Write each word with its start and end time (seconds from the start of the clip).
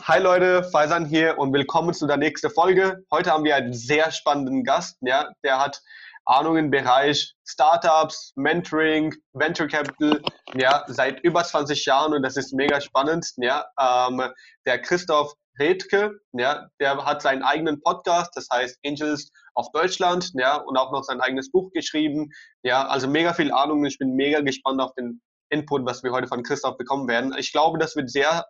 Hi 0.00 0.18
Leute, 0.18 0.64
Faisan 0.64 1.04
hier 1.04 1.38
und 1.38 1.52
willkommen 1.52 1.92
zu 1.92 2.06
der 2.06 2.16
nächsten 2.16 2.50
Folge. 2.50 3.04
Heute 3.12 3.30
haben 3.30 3.44
wir 3.44 3.54
einen 3.54 3.72
sehr 3.72 4.10
spannenden 4.10 4.64
Gast, 4.64 4.96
ja, 5.02 5.30
der 5.44 5.58
hat 5.58 5.80
Ahnung 6.24 6.56
im 6.56 6.70
Bereich 6.70 7.34
Startups, 7.46 8.32
Mentoring, 8.34 9.14
Venture 9.32 9.68
Capital, 9.68 10.20
ja, 10.54 10.84
seit 10.88 11.20
über 11.20 11.44
20 11.44 11.84
Jahren 11.84 12.14
und 12.14 12.22
das 12.22 12.36
ist 12.36 12.52
mega 12.52 12.80
spannend, 12.80 13.30
ja. 13.36 13.64
Ähm, 13.78 14.22
der 14.66 14.80
Christoph 14.80 15.34
Redke, 15.58 16.18
ja, 16.32 16.68
der 16.80 17.04
hat 17.04 17.22
seinen 17.22 17.42
eigenen 17.42 17.80
Podcast, 17.82 18.32
das 18.34 18.48
heißt 18.52 18.78
Angels 18.84 19.30
of 19.54 19.70
Deutschland, 19.72 20.32
ja, 20.34 20.56
und 20.56 20.76
auch 20.76 20.90
noch 20.92 21.04
sein 21.04 21.20
eigenes 21.20 21.50
Buch 21.50 21.70
geschrieben, 21.72 22.30
ja, 22.62 22.86
also 22.88 23.06
mega 23.08 23.34
viel 23.34 23.52
Ahnung. 23.52 23.84
Ich 23.84 23.98
bin 23.98 24.14
mega 24.14 24.40
gespannt 24.40 24.80
auf 24.80 24.94
den 24.94 25.20
Input, 25.50 25.84
was 25.84 26.02
wir 26.02 26.12
heute 26.12 26.28
von 26.28 26.42
Christoph 26.42 26.78
bekommen 26.78 27.06
werden. 27.08 27.34
Ich 27.38 27.52
glaube, 27.52 27.78
das 27.78 27.94
wird 27.94 28.10
sehr 28.10 28.46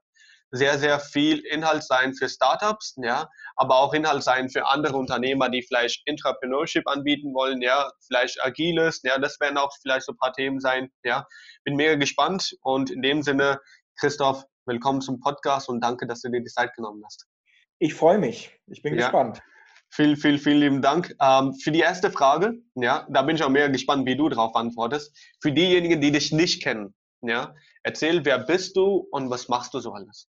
sehr, 0.53 0.79
sehr 0.79 1.01
viel 1.01 1.39
Inhalt 1.41 1.83
sein 1.83 2.15
für 2.15 2.29
Startups, 2.29 2.95
ja, 3.03 3.29
aber 3.57 3.77
auch 3.77 3.95
Inhalt 3.95 4.23
sein 4.23 4.51
für 4.51 4.67
andere 4.67 4.97
Unternehmer, 4.97 5.49
die 5.49 5.63
vielleicht 5.63 6.03
Entrepreneurship 6.05 6.87
anbieten 6.87 7.33
wollen, 7.35 7.63
ja, 7.63 7.91
vielleicht 8.07 8.43
Agiles, 8.45 9.01
ja, 9.03 9.19
das 9.19 9.41
werden 9.41 9.57
auch 9.57 9.73
vielleicht 9.81 10.05
so 10.05 10.13
ein 10.13 10.19
paar 10.19 10.35
Themen 10.35 10.61
sein, 10.61 10.91
ja. 11.05 11.27
Bin 11.65 11.77
mega 11.77 11.95
gespannt 11.95 12.55
und 12.61 12.91
in 12.91 13.01
dem 13.01 13.23
Sinne, 13.23 13.59
Christoph, 13.99 14.45
willkommen 14.67 15.01
zum 15.01 15.21
Podcast 15.21 15.71
und 15.71 15.81
danke, 15.81 16.07
dass 16.07 16.21
du 16.21 16.31
dir 16.31 16.43
die 16.43 16.51
Zeit 16.51 16.75
genommen 16.75 17.03
hast. 17.05 17.27
Ich 17.79 17.95
freue 17.95 18.19
mich. 18.19 18.55
Ich 18.67 18.83
bin 18.83 18.95
ja. 18.95 19.07
gespannt. 19.07 19.41
Vielen, 19.89 20.17
vielen, 20.17 20.39
vielen 20.39 20.61
lieben 20.61 20.83
Dank. 20.83 21.15
Ähm, 21.21 21.55
für 21.55 21.71
die 21.71 21.81
erste 21.81 22.11
Frage, 22.11 22.55
ja, 22.75 23.07
da 23.11 23.23
bin 23.23 23.37
ich 23.37 23.43
auch 23.43 23.49
mehr 23.49 23.71
gespannt, 23.71 24.07
wie 24.07 24.17
du 24.17 24.29
darauf 24.29 24.55
antwortest. 24.55 25.17
Für 25.41 25.53
diejenigen, 25.53 26.01
die 26.01 26.13
dich 26.13 26.31
nicht 26.31 26.63
kennen, 26.63 26.95
ja, 27.23 27.55
erzähl, 27.83 28.25
wer 28.25 28.39
bist 28.39 28.77
du 28.77 29.07
und 29.11 29.31
was 29.31 29.49
machst 29.49 29.75
du 29.75 29.81
so 29.81 29.93
alles? 29.93 30.29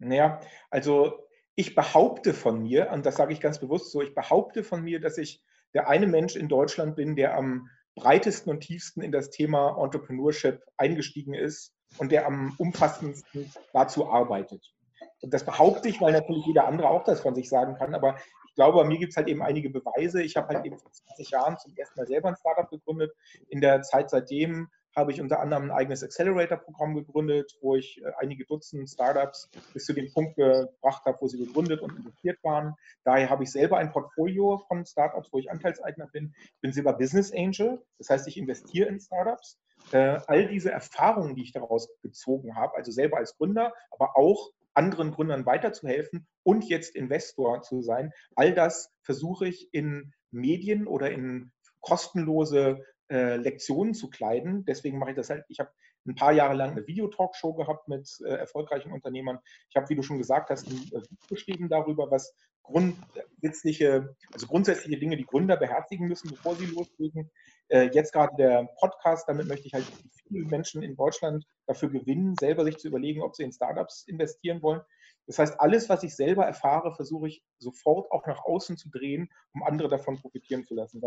Naja, 0.00 0.40
also 0.70 1.26
ich 1.54 1.74
behaupte 1.74 2.32
von 2.32 2.62
mir, 2.62 2.90
und 2.90 3.04
das 3.04 3.16
sage 3.16 3.32
ich 3.32 3.40
ganz 3.40 3.60
bewusst 3.60 3.92
so, 3.92 4.00
ich 4.00 4.14
behaupte 4.14 4.64
von 4.64 4.82
mir, 4.82 5.00
dass 5.00 5.18
ich 5.18 5.42
der 5.74 5.88
eine 5.88 6.06
Mensch 6.06 6.36
in 6.36 6.48
Deutschland 6.48 6.96
bin, 6.96 7.16
der 7.16 7.36
am 7.36 7.68
breitesten 7.94 8.50
und 8.50 8.60
tiefsten 8.60 9.02
in 9.02 9.12
das 9.12 9.30
Thema 9.30 9.76
Entrepreneurship 9.78 10.62
eingestiegen 10.78 11.34
ist 11.34 11.74
und 11.98 12.12
der 12.12 12.26
am 12.26 12.54
umfassendsten 12.58 13.52
dazu 13.72 14.08
arbeitet. 14.08 14.72
Und 15.20 15.34
das 15.34 15.44
behaupte 15.44 15.88
ich, 15.88 16.00
weil 16.00 16.12
natürlich 16.12 16.46
jeder 16.46 16.66
andere 16.66 16.88
auch 16.88 17.04
das 17.04 17.20
von 17.20 17.34
sich 17.34 17.48
sagen 17.48 17.74
kann, 17.74 17.94
aber 17.94 18.16
ich 18.48 18.54
glaube, 18.54 18.78
bei 18.78 18.84
mir 18.84 18.98
gibt 18.98 19.12
es 19.12 19.16
halt 19.16 19.28
eben 19.28 19.42
einige 19.42 19.70
Beweise. 19.70 20.22
Ich 20.22 20.36
habe 20.36 20.48
halt 20.54 20.64
eben 20.64 20.78
vor 20.78 20.90
20 20.90 21.30
Jahren 21.30 21.58
zum 21.58 21.76
ersten 21.76 22.00
Mal 22.00 22.06
selber 22.06 22.28
ein 22.28 22.36
Startup 22.36 22.68
gegründet. 22.68 23.12
In 23.48 23.60
der 23.60 23.82
Zeit 23.82 24.10
seitdem 24.10 24.68
habe 24.94 25.12
ich 25.12 25.20
unter 25.20 25.40
anderem 25.40 25.64
ein 25.64 25.70
eigenes 25.70 26.02
Accelerator-Programm 26.02 26.94
gegründet, 26.94 27.56
wo 27.60 27.76
ich 27.76 28.00
äh, 28.02 28.12
einige 28.18 28.44
Dutzend 28.44 28.88
Startups 28.88 29.48
bis 29.72 29.84
zu 29.84 29.92
dem 29.92 30.12
Punkt 30.12 30.36
gebracht 30.36 31.04
habe, 31.04 31.18
wo 31.20 31.28
sie 31.28 31.38
gegründet 31.38 31.80
und 31.80 31.96
investiert 31.96 32.38
waren. 32.42 32.74
Daher 33.04 33.30
habe 33.30 33.44
ich 33.44 33.52
selber 33.52 33.78
ein 33.78 33.92
Portfolio 33.92 34.58
von 34.68 34.84
Startups, 34.84 35.32
wo 35.32 35.38
ich 35.38 35.50
Anteilseigner 35.50 36.08
bin. 36.08 36.34
Ich 36.36 36.60
bin 36.60 36.72
selber 36.72 36.92
Business 36.94 37.32
Angel, 37.32 37.82
das 37.98 38.10
heißt, 38.10 38.28
ich 38.28 38.36
investiere 38.36 38.88
in 38.88 39.00
Startups. 39.00 39.58
Äh, 39.92 40.20
all 40.26 40.46
diese 40.48 40.70
Erfahrungen, 40.70 41.34
die 41.34 41.42
ich 41.42 41.52
daraus 41.52 41.88
gezogen 42.02 42.56
habe, 42.56 42.76
also 42.76 42.92
selber 42.92 43.16
als 43.16 43.36
Gründer, 43.36 43.72
aber 43.90 44.16
auch 44.16 44.50
anderen 44.74 45.10
Gründern 45.10 45.46
weiterzuhelfen 45.46 46.26
und 46.42 46.64
jetzt 46.68 46.94
Investor 46.94 47.62
zu 47.62 47.82
sein, 47.82 48.12
all 48.36 48.54
das 48.54 48.92
versuche 49.02 49.48
ich 49.48 49.72
in 49.72 50.12
Medien 50.30 50.86
oder 50.86 51.10
in 51.10 51.50
kostenlose 51.80 52.84
äh, 53.10 53.36
Lektionen 53.36 53.94
zu 53.94 54.08
kleiden. 54.08 54.64
Deswegen 54.64 54.98
mache 54.98 55.10
ich 55.10 55.16
das 55.16 55.30
halt. 55.30 55.44
Ich 55.48 55.58
habe 55.58 55.70
ein 56.06 56.14
paar 56.14 56.32
Jahre 56.32 56.54
lang 56.54 56.70
eine 56.70 56.86
Videotalkshow 56.86 57.54
gehabt 57.54 57.88
mit 57.88 58.08
äh, 58.24 58.30
erfolgreichen 58.30 58.92
Unternehmern. 58.92 59.38
Ich 59.68 59.76
habe, 59.76 59.88
wie 59.88 59.96
du 59.96 60.02
schon 60.02 60.18
gesagt 60.18 60.50
hast, 60.50 60.66
ein 60.68 60.90
äh, 60.92 61.00
Buch 61.00 61.26
geschrieben 61.28 61.68
darüber, 61.68 62.10
was 62.10 62.34
grundsätzliche, 62.62 64.14
also 64.32 64.46
grundsätzliche 64.46 64.98
Dinge, 64.98 65.16
die 65.16 65.26
Gründer 65.26 65.56
beherzigen 65.56 66.06
müssen, 66.06 66.30
bevor 66.30 66.54
sie 66.54 66.66
loslegen. 66.66 67.30
Äh, 67.68 67.90
jetzt 67.92 68.12
gerade 68.12 68.34
der 68.36 68.68
Podcast, 68.78 69.28
damit 69.28 69.48
möchte 69.48 69.66
ich 69.66 69.74
halt 69.74 69.86
viele 70.28 70.46
Menschen 70.46 70.82
in 70.82 70.96
Deutschland 70.96 71.44
dafür 71.66 71.90
gewinnen, 71.90 72.36
selber 72.38 72.64
sich 72.64 72.78
zu 72.78 72.88
überlegen, 72.88 73.22
ob 73.22 73.34
sie 73.34 73.42
in 73.42 73.52
Startups 73.52 74.04
investieren 74.06 74.62
wollen. 74.62 74.80
Das 75.26 75.38
heißt, 75.38 75.60
alles, 75.60 75.88
was 75.88 76.02
ich 76.02 76.16
selber 76.16 76.44
erfahre, 76.44 76.94
versuche 76.94 77.28
ich 77.28 77.42
sofort 77.58 78.10
auch 78.10 78.26
nach 78.26 78.44
außen 78.44 78.76
zu 78.76 78.88
drehen, 78.90 79.30
um 79.52 79.62
andere 79.62 79.88
davon 79.88 80.16
profitieren 80.16 80.64
zu 80.64 80.74
lassen. 80.74 81.00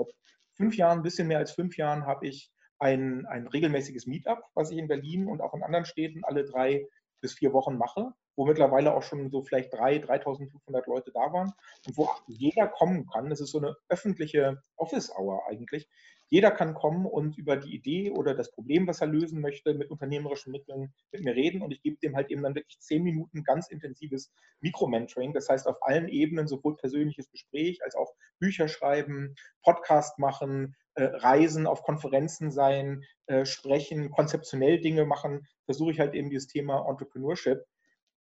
Fünf 0.55 0.77
Jahren, 0.77 0.99
ein 0.99 1.03
bisschen 1.03 1.27
mehr 1.27 1.39
als 1.39 1.51
fünf 1.51 1.77
Jahren, 1.77 2.05
habe 2.05 2.27
ich 2.27 2.51
ein, 2.79 3.25
ein 3.27 3.47
regelmäßiges 3.47 4.07
Meetup, 4.07 4.43
was 4.53 4.71
ich 4.71 4.77
in 4.77 4.87
Berlin 4.87 5.27
und 5.27 5.41
auch 5.41 5.53
in 5.53 5.63
anderen 5.63 5.85
Städten 5.85 6.23
alle 6.23 6.43
drei 6.45 6.87
bis 7.21 7.33
vier 7.33 7.53
Wochen 7.53 7.77
mache, 7.77 8.11
wo 8.35 8.45
mittlerweile 8.45 8.93
auch 8.93 9.03
schon 9.03 9.29
so 9.29 9.41
vielleicht 9.41 9.73
3.000, 9.73 10.05
3.500 10.05 10.87
Leute 10.87 11.11
da 11.13 11.31
waren 11.31 11.53
und 11.87 11.97
wo 11.97 12.09
jeder 12.27 12.67
kommen 12.67 13.07
kann. 13.07 13.29
Das 13.29 13.39
ist 13.39 13.51
so 13.51 13.59
eine 13.59 13.75
öffentliche 13.87 14.61
Office-Hour 14.75 15.43
eigentlich, 15.47 15.89
jeder 16.33 16.49
kann 16.49 16.73
kommen 16.73 17.05
und 17.05 17.37
über 17.37 17.57
die 17.57 17.75
Idee 17.75 18.09
oder 18.09 18.33
das 18.33 18.49
Problem, 18.49 18.87
was 18.87 19.01
er 19.01 19.05
lösen 19.05 19.39
möchte, 19.39 19.75
mit 19.75 19.91
unternehmerischen 19.91 20.51
Mitteln 20.51 20.91
mit 21.11 21.23
mir 21.23 21.35
reden. 21.35 21.61
Und 21.61 21.69
ich 21.71 21.83
gebe 21.83 21.97
dem 22.01 22.15
halt 22.15 22.31
eben 22.31 22.41
dann 22.41 22.55
wirklich 22.55 22.79
zehn 22.79 23.03
Minuten 23.03 23.43
ganz 23.43 23.67
intensives 23.67 24.33
Mikromentoring. 24.59 25.33
Das 25.33 25.47
heißt, 25.47 25.67
auf 25.67 25.77
allen 25.83 26.07
Ebenen 26.07 26.47
sowohl 26.47 26.75
persönliches 26.75 27.29
Gespräch 27.29 27.83
als 27.83 27.93
auch 27.93 28.15
Bücher 28.39 28.67
schreiben, 28.67 29.35
Podcast 29.61 30.17
machen, 30.17 30.75
äh, 30.95 31.03
Reisen, 31.03 31.67
auf 31.67 31.83
Konferenzen 31.83 32.49
sein, 32.49 33.03
äh, 33.27 33.45
sprechen, 33.45 34.09
konzeptionell 34.09 34.81
Dinge 34.81 35.05
machen, 35.05 35.45
versuche 35.65 35.91
ich 35.91 35.99
halt 35.99 36.15
eben 36.15 36.31
dieses 36.31 36.47
Thema 36.47 36.89
Entrepreneurship 36.89 37.63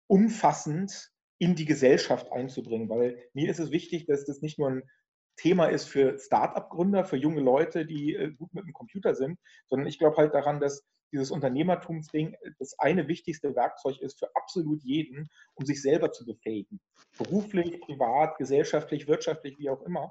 umfassend 0.07 1.11
in 1.39 1.57
die 1.57 1.65
Gesellschaft 1.65 2.31
einzubringen, 2.31 2.89
weil 2.89 3.21
mir 3.33 3.51
ist 3.51 3.59
es 3.59 3.73
wichtig, 3.73 4.07
dass 4.07 4.25
das 4.25 4.43
nicht 4.43 4.61
nur 4.61 4.71
ein 4.71 4.83
Thema 5.37 5.67
ist 5.67 5.87
für 5.87 6.19
Start-up-Gründer, 6.19 7.05
für 7.05 7.17
junge 7.17 7.41
Leute, 7.41 7.87
die 7.87 8.15
äh, 8.15 8.33
gut 8.33 8.53
mit 8.55 8.65
dem 8.65 8.73
Computer 8.73 9.15
sind, 9.15 9.39
sondern 9.67 9.87
ich 9.87 9.99
glaube 9.99 10.17
halt 10.17 10.35
daran, 10.35 10.61
dass 10.61 10.85
dieses 11.13 11.31
Unternehmertumsding 11.31 12.35
äh, 12.35 12.51
das 12.59 12.79
eine 12.79 13.09
wichtigste 13.09 13.55
Werkzeug 13.55 14.01
ist 14.01 14.19
für 14.19 14.35
absolut 14.35 14.83
jeden, 14.83 15.29
um 15.55 15.67
sich 15.67 15.83
selber 15.83 16.13
zu 16.13 16.25
befähigen. 16.25 16.81
Beruflich, 17.19 17.81
privat, 17.81 18.37
gesellschaftlich, 18.39 19.07
wirtschaftlich, 19.07 19.59
wie 19.59 19.71
auch 19.71 19.83
immer. 19.83 20.11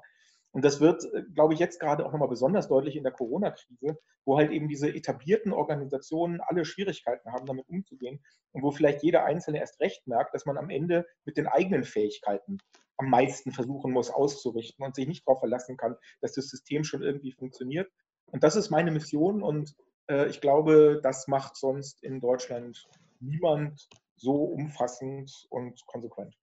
Und 0.56 0.64
das 0.64 0.80
wird, 0.80 1.04
äh, 1.12 1.22
glaube 1.34 1.52
ich, 1.52 1.60
jetzt 1.60 1.78
gerade 1.80 2.06
auch 2.06 2.12
nochmal 2.12 2.30
besonders 2.30 2.66
deutlich 2.66 2.96
in 2.96 3.02
der 3.02 3.12
Corona-Krise, 3.12 3.98
wo 4.24 4.38
halt 4.38 4.50
eben 4.50 4.68
diese 4.68 4.88
etablierten 4.88 5.52
Organisationen 5.52 6.40
alle 6.40 6.64
Schwierigkeiten 6.64 7.30
haben, 7.30 7.44
damit 7.44 7.68
umzugehen 7.68 8.24
und 8.52 8.62
wo 8.62 8.70
vielleicht 8.70 9.02
jeder 9.02 9.26
Einzelne 9.26 9.58
erst 9.58 9.78
recht 9.82 10.06
merkt, 10.06 10.32
dass 10.32 10.46
man 10.46 10.56
am 10.56 10.70
Ende 10.70 11.04
mit 11.26 11.36
den 11.36 11.46
eigenen 11.46 11.84
Fähigkeiten 11.84 12.56
am 12.96 13.10
meisten 13.10 13.52
versuchen 13.52 13.92
muss 13.92 14.08
auszurichten 14.08 14.82
und 14.82 14.94
sich 14.94 15.06
nicht 15.06 15.28
darauf 15.28 15.40
verlassen 15.40 15.76
kann, 15.76 15.94
dass 16.22 16.32
das 16.32 16.48
System 16.48 16.84
schon 16.84 17.02
irgendwie 17.02 17.32
funktioniert. 17.32 17.92
Und 18.32 18.42
das 18.42 18.56
ist 18.56 18.70
meine 18.70 18.90
Mission 18.90 19.42
und 19.42 19.74
äh, 20.08 20.26
ich 20.30 20.40
glaube, 20.40 21.00
das 21.02 21.28
macht 21.28 21.56
sonst 21.56 22.02
in 22.02 22.18
Deutschland 22.18 22.88
niemand 23.20 23.90
so 24.16 24.44
umfassend 24.44 25.30
und 25.50 25.84
konsequent. 25.84 26.34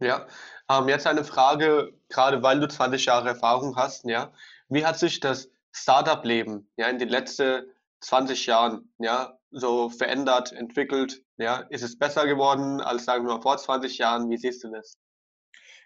Ja, 0.00 0.26
ähm, 0.70 0.88
jetzt 0.88 1.06
eine 1.06 1.24
Frage, 1.24 1.92
gerade 2.08 2.42
weil 2.42 2.60
du 2.60 2.68
20 2.68 3.04
Jahre 3.06 3.28
Erfahrung 3.28 3.76
hast, 3.76 4.04
ja, 4.04 4.32
wie 4.68 4.86
hat 4.86 4.98
sich 4.98 5.20
das 5.20 5.50
Startup-Leben 5.72 6.70
ja 6.76 6.88
in 6.88 6.98
den 6.98 7.08
letzten 7.08 7.64
20 8.00 8.46
Jahren 8.46 8.92
ja 8.98 9.38
so 9.50 9.88
verändert, 9.90 10.52
entwickelt? 10.52 11.22
Ja, 11.36 11.58
ist 11.70 11.82
es 11.82 11.98
besser 11.98 12.26
geworden 12.26 12.80
als 12.80 13.04
sagen 13.04 13.26
wir 13.26 13.34
mal 13.34 13.42
vor 13.42 13.56
20 13.56 13.98
Jahren? 13.98 14.30
Wie 14.30 14.36
siehst 14.36 14.62
du 14.62 14.70
das? 14.70 14.98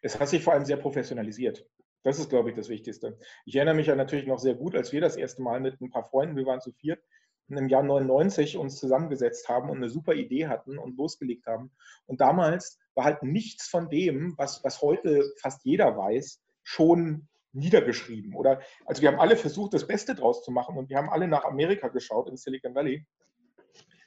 Es 0.02 0.18
hat 0.18 0.28
sich 0.28 0.42
vor 0.42 0.52
allem 0.52 0.64
sehr 0.64 0.76
professionalisiert. 0.76 1.64
Das 2.02 2.18
ist, 2.18 2.28
glaube 2.28 2.50
ich, 2.50 2.56
das 2.56 2.68
Wichtigste. 2.68 3.16
Ich 3.46 3.54
erinnere 3.54 3.76
mich 3.76 3.86
ja 3.86 3.94
natürlich 3.94 4.26
noch 4.26 4.40
sehr 4.40 4.54
gut, 4.54 4.74
als 4.74 4.92
wir 4.92 5.00
das 5.00 5.16
erste 5.16 5.40
Mal 5.40 5.60
mit 5.60 5.80
ein 5.80 5.90
paar 5.90 6.08
Freunden, 6.08 6.36
wir 6.36 6.46
waren 6.46 6.60
zu 6.60 6.72
viert, 6.72 7.00
im 7.48 7.68
Jahr 7.68 7.82
99 7.82 8.56
uns 8.56 8.76
zusammengesetzt 8.76 9.48
haben 9.48 9.70
und 9.70 9.78
eine 9.78 9.88
super 9.88 10.14
Idee 10.14 10.48
hatten 10.48 10.78
und 10.78 10.96
losgelegt 10.96 11.46
haben. 11.46 11.70
Und 12.06 12.20
damals 12.20 12.78
war 12.94 13.04
halt 13.04 13.22
nichts 13.22 13.68
von 13.68 13.88
dem, 13.88 14.34
was, 14.38 14.64
was 14.64 14.80
heute 14.80 15.32
fast 15.38 15.64
jeder 15.64 15.96
weiß, 15.96 16.40
schon 16.62 17.28
niedergeschrieben. 17.52 18.34
Oder 18.34 18.60
also 18.86 19.02
wir 19.02 19.10
haben 19.10 19.20
alle 19.20 19.36
versucht, 19.36 19.74
das 19.74 19.86
Beste 19.86 20.14
draus 20.14 20.42
zu 20.44 20.50
machen 20.50 20.76
und 20.76 20.88
wir 20.88 20.96
haben 20.96 21.10
alle 21.10 21.28
nach 21.28 21.44
Amerika 21.44 21.88
geschaut 21.88 22.28
in 22.28 22.36
Silicon 22.36 22.74
Valley, 22.74 23.06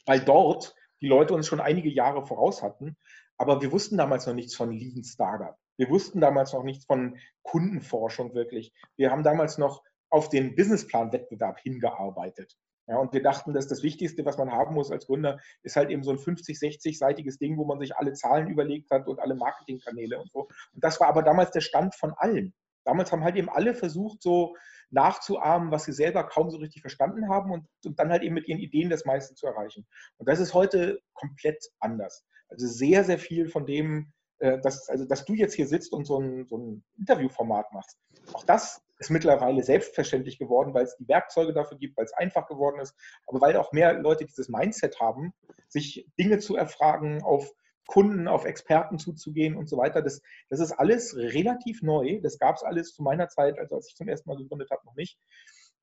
weil 0.05 0.19
dort 0.21 0.75
die 1.01 1.07
Leute 1.07 1.33
uns 1.33 1.47
schon 1.47 1.61
einige 1.61 1.89
Jahre 1.89 2.25
voraus 2.25 2.63
hatten. 2.63 2.97
Aber 3.37 3.61
wir 3.61 3.71
wussten 3.71 3.97
damals 3.97 4.25
noch 4.25 4.33
nichts 4.33 4.55
von 4.55 4.71
Lean 4.71 5.03
Startup. 5.03 5.55
Wir 5.77 5.89
wussten 5.89 6.21
damals 6.21 6.53
noch 6.53 6.63
nichts 6.63 6.85
von 6.85 7.17
Kundenforschung 7.43 8.33
wirklich. 8.33 8.73
Wir 8.95 9.11
haben 9.11 9.23
damals 9.23 9.57
noch 9.57 9.83
auf 10.09 10.29
den 10.29 10.55
Businessplan-Wettbewerb 10.55 11.59
hingearbeitet. 11.59 12.57
Ja, 12.87 12.97
und 12.97 13.13
wir 13.13 13.23
dachten, 13.23 13.53
dass 13.53 13.67
das 13.67 13.81
Wichtigste, 13.81 14.25
was 14.25 14.37
man 14.37 14.51
haben 14.51 14.75
muss 14.75 14.91
als 14.91 15.07
Gründer, 15.07 15.39
ist 15.63 15.75
halt 15.75 15.89
eben 15.89 16.03
so 16.03 16.11
ein 16.11 16.19
50, 16.19 16.57
60-seitiges 16.57 17.39
Ding, 17.39 17.57
wo 17.57 17.65
man 17.65 17.79
sich 17.79 17.95
alle 17.95 18.13
Zahlen 18.13 18.47
überlegt 18.47 18.91
hat 18.91 19.07
und 19.07 19.19
alle 19.19 19.35
Marketingkanäle 19.35 20.19
und 20.19 20.31
so. 20.31 20.47
Und 20.73 20.83
das 20.83 20.99
war 20.99 21.07
aber 21.07 21.23
damals 21.23 21.51
der 21.51 21.61
Stand 21.61 21.95
von 21.95 22.13
allen. 22.15 22.53
Damals 22.83 23.11
haben 23.11 23.23
halt 23.23 23.35
eben 23.35 23.49
alle 23.49 23.73
versucht, 23.73 24.21
so 24.21 24.55
nachzuahmen, 24.91 25.71
was 25.71 25.85
sie 25.85 25.93
selber 25.93 26.25
kaum 26.25 26.51
so 26.51 26.57
richtig 26.57 26.81
verstanden 26.81 27.27
haben 27.27 27.51
und, 27.51 27.67
und 27.83 27.99
dann 27.99 28.11
halt 28.11 28.21
eben 28.21 28.35
mit 28.35 28.47
ihren 28.47 28.59
Ideen 28.59 28.91
das 28.91 29.05
meiste 29.05 29.33
zu 29.33 29.47
erreichen. 29.47 29.87
Und 30.17 30.29
das 30.29 30.39
ist 30.39 30.53
heute 30.53 30.99
komplett 31.13 31.65
anders. 31.79 32.23
Also 32.49 32.67
sehr, 32.67 33.03
sehr 33.03 33.17
viel 33.17 33.49
von 33.49 33.65
dem, 33.65 34.13
äh, 34.37 34.59
dass, 34.61 34.87
also, 34.89 35.05
dass 35.05 35.25
du 35.25 35.33
jetzt 35.33 35.55
hier 35.55 35.67
sitzt 35.67 35.91
und 35.91 36.05
so 36.05 36.19
ein, 36.19 36.45
so 36.45 36.57
ein 36.57 36.83
Interviewformat 36.99 37.73
machst. 37.73 37.97
Auch 38.33 38.43
das 38.43 38.84
ist 38.99 39.11
mittlerweile 39.11 39.63
selbstverständlich 39.63 40.39
geworden, 40.39 40.73
weil 40.73 40.85
es 40.85 40.95
die 40.97 41.07
Werkzeuge 41.07 41.53
dafür 41.53 41.77
gibt, 41.77 41.97
weil 41.97 42.05
es 42.05 42.13
einfach 42.13 42.47
geworden 42.47 42.79
ist, 42.79 42.95
aber 43.27 43.41
weil 43.41 43.57
auch 43.57 43.71
mehr 43.71 43.93
Leute 43.93 44.25
dieses 44.25 44.49
Mindset 44.49 44.99
haben, 44.99 45.33
sich 45.67 46.07
Dinge 46.17 46.39
zu 46.39 46.55
erfragen, 46.55 47.21
auf 47.23 47.51
Kunden, 47.87 48.27
auf 48.27 48.45
Experten 48.45 48.97
zuzugehen 48.97 49.55
und 49.55 49.69
so 49.69 49.77
weiter. 49.77 50.01
Das, 50.01 50.21
das 50.49 50.59
ist 50.59 50.71
alles 50.71 51.15
relativ 51.15 51.81
neu. 51.81 52.19
Das 52.21 52.39
gab 52.39 52.55
es 52.55 52.63
alles 52.63 52.93
zu 52.93 53.03
meiner 53.03 53.27
Zeit, 53.27 53.59
also 53.59 53.75
als 53.75 53.89
ich 53.89 53.95
zum 53.95 54.07
ersten 54.07 54.29
Mal 54.29 54.37
gegründet 54.37 54.71
habe, 54.71 54.85
noch 54.85 54.95
nicht. 54.95 55.19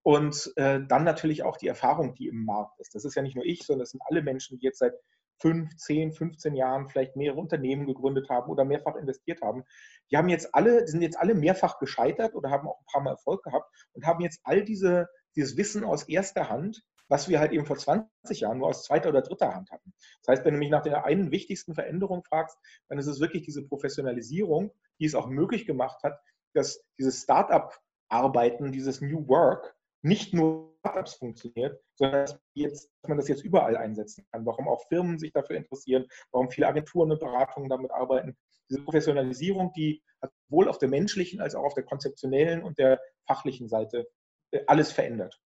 Und 0.03 0.53
äh, 0.57 0.81
dann 0.89 1.05
natürlich 1.05 1.45
auch 1.45 1.57
die 1.57 1.69
Erfahrung, 1.69 2.15
die 2.15 2.27
im 2.27 2.45
Markt 2.45 2.81
ist. 2.81 2.95
Das 2.95 3.05
ist 3.05 3.15
ja 3.15 3.23
nicht 3.23 3.37
nur 3.37 3.45
ich, 3.45 3.65
sondern 3.65 3.85
es 3.85 3.91
sind 3.91 4.03
alle 4.05 4.23
Menschen, 4.23 4.59
die 4.59 4.65
jetzt 4.67 4.81
seit 4.81 4.95
5, 5.41 5.77
10, 5.77 6.13
15 6.13 6.55
Jahren 6.55 6.89
vielleicht 6.89 7.17
mehrere 7.17 7.41
Unternehmen 7.41 7.87
gegründet 7.87 8.29
haben 8.29 8.51
oder 8.51 8.65
mehrfach 8.65 8.97
investiert 8.97 9.43
haben. 9.43 9.65
Die 10.11 10.17
haben 10.17 10.29
jetzt 10.29 10.55
alle, 10.55 10.87
sind 10.87 11.03
jetzt 11.03 11.19
alle 11.19 11.35
mehrfach 11.35 11.79
gescheitert 11.79 12.35
oder 12.35 12.51
haben 12.51 12.69
auch 12.69 12.81
ein 12.81 12.87
paar 12.93 13.03
Mal 13.03 13.11
Erfolg 13.13 13.43
gehabt 13.43 13.71
und 13.93 14.07
haben 14.07 14.21
jetzt 14.21 14.41
all 14.45 14.63
diese, 14.65 15.09
dieses 15.35 15.57
Wissen 15.57 15.85
aus 15.85 16.05
erster 16.05 16.49
Hand, 16.49 16.83
was 17.09 17.29
wir 17.29 17.41
halt 17.41 17.53
eben 17.53 17.67
vor 17.67 17.77
20 17.77 18.09
Jahren 18.41 18.59
nur 18.59 18.69
aus 18.69 18.85
zweiter 18.85 19.11
oder 19.11 19.23
dritter 19.23 19.55
Hand 19.55 19.71
hatten. 19.71 19.93
Das 20.23 20.33
heißt, 20.33 20.45
wenn 20.45 20.55
du 20.55 20.61
mich 20.61 20.71
nach 20.71 20.83
der 20.83 21.05
einen 21.05 21.31
wichtigsten 21.31 21.75
Veränderung 21.75 22.25
fragst, 22.25 22.57
dann 22.89 22.99
ist 22.99 23.07
es 23.07 23.21
wirklich 23.21 23.43
diese 23.43 23.67
Professionalisierung, 23.67 24.73
die 24.99 25.07
es 25.07 25.15
auch 25.15 25.27
möglich 25.27 25.67
gemacht 25.67 26.03
hat, 26.03 26.19
dass 26.55 26.83
dieses 26.99 27.23
Startup-Arbeiten, 27.23 28.73
dieses 28.73 29.01
New 29.01 29.29
Work 29.29 29.77
nicht 30.03 30.35
nur 30.35 30.75
Startups 30.81 31.15
funktioniert, 31.15 31.81
sondern 31.95 32.27
dass, 32.27 32.41
jetzt, 32.55 32.91
dass, 33.03 33.09
man 33.09 33.19
das 33.19 33.29
jetzt 33.29 33.45
überall 33.45 33.77
einsetzen 33.77 34.27
kann. 34.31 34.45
Warum 34.45 34.69
auch 34.69 34.87
Firmen 34.89 35.19
sich 35.19 35.33
dafür 35.33 35.57
interessieren, 35.57 36.07
warum 36.33 36.51
viele 36.51 36.67
Agenturen 36.67 37.13
und 37.13 37.21
Beratungen 37.21 37.69
damit 37.69 37.93
arbeiten. 37.93 38.37
Diese 38.69 38.83
Professionalisierung, 38.83 39.73
die 39.75 40.03
hat 40.21 40.33
sowohl 40.49 40.69
auf 40.69 40.79
der 40.79 40.89
menschlichen 40.89 41.41
als 41.41 41.55
auch 41.55 41.63
auf 41.63 41.75
der 41.75 41.85
konzeptionellen 41.85 42.63
und 42.63 42.79
der 42.79 43.01
fachlichen 43.27 43.69
Seite 43.69 44.09
äh, 44.51 44.61
alles 44.67 44.91
verändert. 44.91 45.41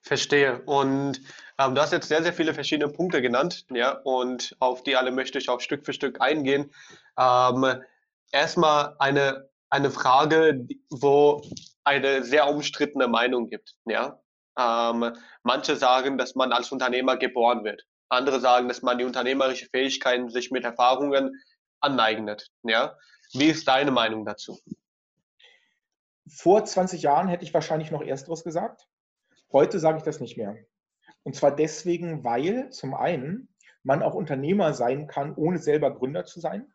Verstehe. 0.00 0.62
Und 0.62 1.20
ähm, 1.58 1.74
du 1.74 1.80
hast 1.80 1.92
jetzt 1.92 2.08
sehr, 2.08 2.22
sehr 2.22 2.32
viele 2.32 2.54
verschiedene 2.54 2.92
Punkte 2.92 3.20
genannt, 3.20 3.66
ja, 3.70 3.92
und 3.92 4.56
auf 4.58 4.82
die 4.82 4.96
alle 4.96 5.10
möchte 5.10 5.38
ich 5.38 5.48
auch 5.50 5.60
Stück 5.60 5.84
für 5.84 5.92
Stück 5.92 6.20
eingehen. 6.20 6.72
Ähm, 7.18 7.82
erstmal 8.32 8.96
eine, 8.98 9.47
eine 9.70 9.90
Frage, 9.90 10.66
wo 10.90 11.42
eine 11.84 12.22
sehr 12.22 12.48
umstrittene 12.48 13.08
Meinung 13.08 13.48
gibt. 13.48 13.74
Ja? 13.86 14.20
Ähm, 14.58 15.16
manche 15.42 15.76
sagen, 15.76 16.18
dass 16.18 16.34
man 16.34 16.52
als 16.52 16.72
Unternehmer 16.72 17.16
geboren 17.16 17.64
wird. 17.64 17.84
Andere 18.08 18.40
sagen, 18.40 18.68
dass 18.68 18.82
man 18.82 18.98
die 18.98 19.04
unternehmerische 19.04 19.66
Fähigkeiten 19.66 20.30
sich 20.30 20.50
mit 20.50 20.64
Erfahrungen 20.64 21.42
aneignet. 21.80 22.50
Ja? 22.62 22.96
Wie 23.32 23.46
ist 23.46 23.68
deine 23.68 23.90
Meinung 23.90 24.24
dazu? 24.24 24.58
Vor 26.26 26.64
20 26.64 27.02
Jahren 27.02 27.28
hätte 27.28 27.44
ich 27.44 27.54
wahrscheinlich 27.54 27.90
noch 27.90 28.02
Ersteres 28.02 28.44
gesagt. 28.44 28.86
Heute 29.52 29.78
sage 29.78 29.98
ich 29.98 30.04
das 30.04 30.20
nicht 30.20 30.36
mehr. 30.36 30.56
Und 31.22 31.34
zwar 31.34 31.54
deswegen, 31.54 32.24
weil 32.24 32.70
zum 32.70 32.94
einen 32.94 33.48
man 33.82 34.02
auch 34.02 34.14
Unternehmer 34.14 34.74
sein 34.74 35.06
kann, 35.06 35.34
ohne 35.34 35.58
selber 35.58 35.94
Gründer 35.94 36.24
zu 36.24 36.40
sein. 36.40 36.72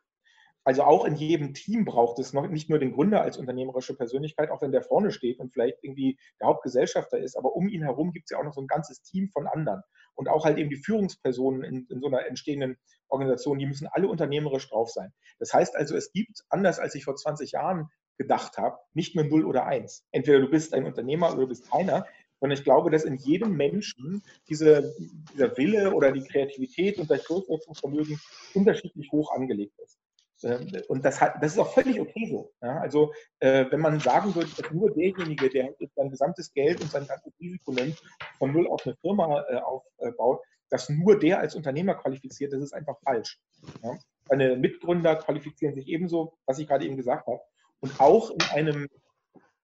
Also 0.64 0.84
auch 0.84 1.06
in 1.06 1.16
jedem 1.16 1.54
Team 1.54 1.84
braucht 1.84 2.20
es 2.20 2.32
noch 2.32 2.48
nicht 2.48 2.70
nur 2.70 2.80
den 2.80 2.94
Gründer 2.94 3.22
als 3.22 3.38
unternehmerische 3.38 3.96
Persönlichkeit, 3.96 4.50
auch 4.50 4.62
wenn 4.62 4.72
der 4.72 4.82
vorne 4.82 5.12
steht 5.12 5.40
und 5.40 5.52
vielleicht 5.52 5.78
irgendwie 5.82 6.18
der 6.40 6.48
Hauptgesellschafter 6.48 7.18
ist, 7.18 7.36
aber 7.36 7.56
um 7.56 7.68
ihn 7.68 7.84
herum 7.84 8.14
gibt 8.14 8.26
es 8.26 8.32
ja 8.32 8.40
auch 8.40 8.46
noch 8.46 8.54
so 8.54 8.62
ein 8.62 8.68
ganzes 8.68 9.02
Team 9.02 9.30
von 9.30 9.48
anderen. 9.48 9.82
Und 10.16 10.30
auch 10.30 10.46
halt 10.46 10.58
eben 10.58 10.70
die 10.70 10.78
Führungspersonen 10.78 11.64
in, 11.64 11.88
in 11.90 12.00
so 12.00 12.08
einer 12.08 12.26
entstehenden 12.28 12.78
Organisation, 13.10 13.60
die 13.60 13.66
müssen 13.66 13.88
alle 13.92 14.08
unternehmerisch 14.08 14.70
drauf 14.70 14.90
sein. 14.90 15.12
Das 15.40 15.54
heißt 15.54 15.76
also, 15.76 15.96
es 15.96 16.12
gibt, 16.12 16.44
anders 16.50 16.80
als 16.80 16.96
ich 16.96 17.04
vor 17.04 17.16
20 17.16 17.52
Jahren 17.52 17.90
gedacht 18.18 18.58
habe, 18.58 18.78
nicht 18.94 19.16
nur 19.16 19.26
0 19.26 19.46
oder 19.46 19.66
1. 19.66 20.06
Entweder 20.12 20.40
du 20.40 20.50
bist 20.50 20.74
ein 20.74 20.86
Unternehmer 20.86 21.32
oder 21.32 21.42
du 21.42 21.48
bist 21.48 21.70
keiner, 21.70 22.06
sondern 22.40 22.58
ich 22.58 22.64
glaube, 22.64 22.92
dass 22.92 23.06
in 23.06 23.16
jedem 23.16 23.56
Menschen 23.56 24.22
diese, 24.50 24.94
dieser 25.34 25.58
Wille 25.58 25.94
oder 25.94 26.12
die 26.12 26.24
Kreativität 26.24 27.00
und 27.00 27.10
das 27.10 27.24
Durchsetzungsvermögen 27.24 28.20
unterschiedlich 28.54 29.12
hoch 29.12 29.32
angelegt 29.34 29.80
ist. 29.80 29.98
Ähm, 30.44 30.68
und 30.88 31.06
das, 31.06 31.22
hat, 31.22 31.36
das 31.42 31.54
ist 31.54 31.60
auch 31.60 31.74
völlig 31.74 32.00
okay 32.00 32.28
so. 32.30 32.52
Ja? 32.62 32.80
Also, 32.80 33.14
äh, 33.40 33.66
wenn 33.70 33.80
man 33.80 34.00
sagen 34.00 34.34
würde, 34.36 34.50
dass 34.58 34.72
nur 34.72 34.92
derjenige, 34.92 35.50
der 35.50 35.74
sein 35.96 36.10
gesamtes 36.10 36.54
Geld 36.54 36.82
und 36.82 36.92
sein 36.92 37.08
ganzes 37.08 37.34
Risiko 37.40 37.72
nimmt, 37.72 38.02
von 38.38 38.52
null 38.52 38.68
auf 38.68 38.86
eine 38.86 38.96
Firma 38.98 39.44
äh, 39.50 39.58
aufbaut, 39.58 40.42
dass 40.70 40.90
nur 40.90 41.20
der 41.20 41.40
als 41.40 41.56
Unternehmer 41.56 41.96
qualifiziert, 41.96 42.54
das 42.54 42.62
ist 42.62 42.74
einfach 42.74 42.98
falsch. 43.04 43.40
Ja? 43.84 43.98
Seine 44.28 44.56
Mitgründer 44.56 45.16
qualifizieren 45.18 45.76
sich 45.76 45.88
ebenso, 45.88 46.38
was 46.46 46.60
ich 46.60 46.68
gerade 46.68 46.86
eben 46.86 46.98
gesagt 46.98 47.28
habe. 47.28 47.40
Und 47.80 48.00
auch 48.00 48.32
in 48.32 48.42
einem, 48.52 48.88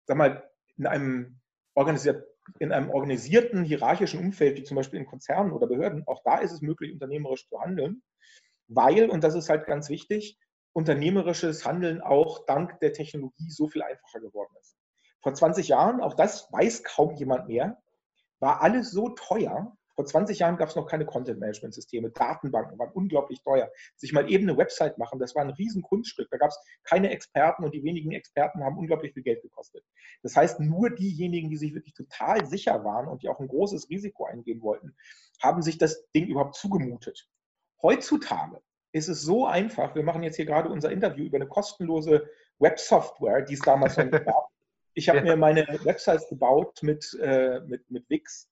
sag 0.05 0.17
mal, 0.17 0.49
in 0.77 0.85
einem, 0.85 1.39
in 2.59 2.71
einem 2.71 2.89
organisierten, 2.89 3.63
hierarchischen 3.63 4.19
Umfeld, 4.19 4.57
wie 4.57 4.63
zum 4.63 4.75
Beispiel 4.75 4.99
in 4.99 5.05
Konzernen 5.05 5.51
oder 5.51 5.67
Behörden, 5.67 6.03
auch 6.05 6.21
da 6.23 6.39
ist 6.39 6.51
es 6.51 6.61
möglich, 6.61 6.91
unternehmerisch 6.91 7.47
zu 7.47 7.59
handeln, 7.61 8.01
weil, 8.67 9.09
und 9.09 9.23
das 9.23 9.35
ist 9.35 9.49
halt 9.49 9.65
ganz 9.65 9.89
wichtig, 9.89 10.37
unternehmerisches 10.73 11.65
Handeln 11.65 12.01
auch 12.01 12.45
dank 12.45 12.79
der 12.79 12.93
Technologie 12.93 13.49
so 13.49 13.67
viel 13.67 13.81
einfacher 13.81 14.19
geworden 14.19 14.53
ist. 14.59 14.75
Vor 15.21 15.33
20 15.33 15.67
Jahren, 15.67 16.01
auch 16.01 16.13
das 16.13 16.51
weiß 16.51 16.83
kaum 16.83 17.15
jemand 17.15 17.47
mehr, 17.47 17.81
war 18.39 18.61
alles 18.61 18.91
so 18.91 19.09
teuer. 19.09 19.75
Vor 19.95 20.05
20 20.05 20.39
Jahren 20.39 20.55
gab 20.55 20.69
es 20.69 20.77
noch 20.77 20.87
keine 20.87 21.05
Content-Management-Systeme. 21.05 22.11
Datenbanken 22.11 22.79
waren 22.79 22.91
unglaublich 22.93 23.41
teuer. 23.43 23.69
Sich 23.97 24.13
mal 24.13 24.31
eben 24.31 24.47
eine 24.47 24.57
Website 24.57 24.97
machen, 24.97 25.19
das 25.19 25.35
war 25.35 25.43
ein 25.43 25.49
riesen 25.49 25.81
Kunststück. 25.81 26.29
Da 26.31 26.37
gab 26.37 26.51
es 26.51 26.59
keine 26.83 27.09
Experten 27.09 27.65
und 27.65 27.73
die 27.73 27.83
wenigen 27.83 28.13
Experten 28.13 28.63
haben 28.63 28.77
unglaublich 28.77 29.13
viel 29.13 29.23
Geld 29.23 29.41
gekostet. 29.41 29.83
Das 30.23 30.37
heißt, 30.37 30.61
nur 30.61 30.89
diejenigen, 30.89 31.49
die 31.49 31.57
sich 31.57 31.75
wirklich 31.75 31.95
total 31.95 32.45
sicher 32.45 32.85
waren 32.85 33.09
und 33.09 33.23
die 33.23 33.27
auch 33.27 33.41
ein 33.41 33.49
großes 33.49 33.89
Risiko 33.89 34.23
eingehen 34.23 34.61
wollten, 34.61 34.95
haben 35.43 35.61
sich 35.61 35.77
das 35.77 36.09
Ding 36.11 36.27
überhaupt 36.27 36.55
zugemutet. 36.55 37.27
Heutzutage 37.81 38.61
ist 38.91 39.07
es 39.07 39.21
so 39.21 39.45
einfach. 39.45 39.95
Wir 39.95 40.03
machen 40.03 40.23
jetzt 40.23 40.35
hier 40.35 40.45
gerade 40.45 40.69
unser 40.69 40.91
Interview 40.91 41.25
über 41.25 41.37
eine 41.37 41.47
kostenlose 41.47 42.29
Websoftware, 42.59 43.41
die 43.43 43.53
es 43.53 43.61
damals 43.61 43.95
schon 43.95 44.11
gab. 44.11 44.49
Ich 44.93 45.09
habe 45.09 45.19
ja. 45.19 45.23
mir 45.23 45.35
meine 45.37 45.67
Websites 45.83 46.27
gebaut 46.29 46.79
mit, 46.81 47.17
äh, 47.21 47.61
mit, 47.61 47.89
mit 47.89 48.09
Wix. 48.09 48.49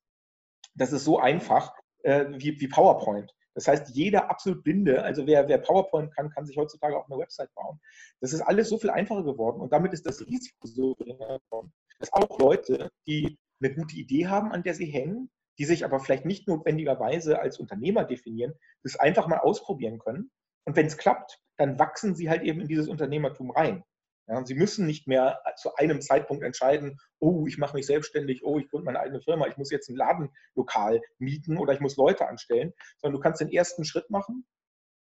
Das 0.76 0.94
ist 0.94 1.04
so 1.04 1.20
einfach 1.20 1.74
äh, 2.04 2.26
wie, 2.30 2.60
wie 2.60 2.68
PowerPoint. 2.68 3.34
Das 3.58 3.68
heißt, 3.68 3.96
jeder 3.96 4.30
absolut 4.30 4.64
Blinde, 4.64 5.04
also 5.04 5.26
wer, 5.26 5.48
wer 5.48 5.58
PowerPoint 5.58 6.16
kann, 6.16 6.30
kann 6.30 6.46
sich 6.46 6.58
heutzutage 6.58 6.96
auch 6.96 7.10
eine 7.10 7.18
Website 7.18 7.52
bauen. 7.56 7.80
Das 8.22 8.32
ist 8.32 8.42
alles 8.42 8.70
so 8.70 8.78
viel 8.78 8.92
einfacher 8.92 9.24
geworden 9.24 9.62
und 9.62 9.74
damit 9.74 9.94
ist 9.94 10.06
das 10.06 10.22
Risiko 10.22 10.68
so 10.68 10.94
geringer 10.94 11.40
geworden, 11.40 11.74
dass 11.98 12.14
auch 12.14 12.38
Leute, 12.38 12.92
die 13.08 13.40
eine 13.60 13.74
gute 13.74 13.96
Idee 13.96 14.28
haben, 14.28 14.52
an 14.52 14.62
der 14.62 14.76
sie 14.76 14.86
hängen, 14.86 15.32
die 15.58 15.66
sich 15.66 15.86
aber 15.86 16.00
vielleicht 16.00 16.26
nicht 16.26 16.48
notwendigerweise 16.48 17.40
als 17.40 17.60
Unternehmer 17.60 18.04
definieren, 18.04 18.54
das 18.84 18.96
einfach 18.98 19.28
mal 19.28 19.40
ausprobieren 19.40 20.00
können. 20.00 20.32
Und 20.66 20.76
wenn 20.76 20.86
es 20.86 20.98
klappt, 20.98 21.40
dann 21.58 21.80
wachsen 21.80 22.16
sie 22.16 22.30
halt 22.30 22.44
eben 22.44 22.62
in 22.62 22.68
dieses 22.68 22.88
Unternehmertum 22.88 23.52
rein. 23.52 23.84
Ja, 24.28 24.46
sie 24.46 24.56
müssen 24.56 24.86
nicht 24.86 25.08
mehr 25.08 25.40
zu 25.56 25.76
einem 25.76 26.02
Zeitpunkt 26.02 26.44
entscheiden, 26.44 27.00
oh, 27.20 27.48
ich 27.48 27.58
mache 27.58 27.76
mich 27.76 27.86
selbstständig, 27.86 28.44
oh, 28.44 28.60
ich 28.60 28.70
gründe 28.70 28.86
meine 28.86 29.00
eigene 29.00 29.22
Firma, 29.22 29.48
ich 29.48 29.56
muss 29.56 29.72
jetzt 29.72 29.90
ein 29.90 29.96
Ladenlokal 29.96 31.02
mieten 31.18 31.58
oder 31.58 31.74
ich 31.74 31.80
muss 31.80 31.96
Leute 31.96 32.28
anstellen, 32.28 32.74
sondern 32.98 33.18
du 33.18 33.24
kannst 33.24 33.40
den 33.40 33.50
ersten 33.50 33.86
Schritt 33.86 34.10
machen, 34.10 34.46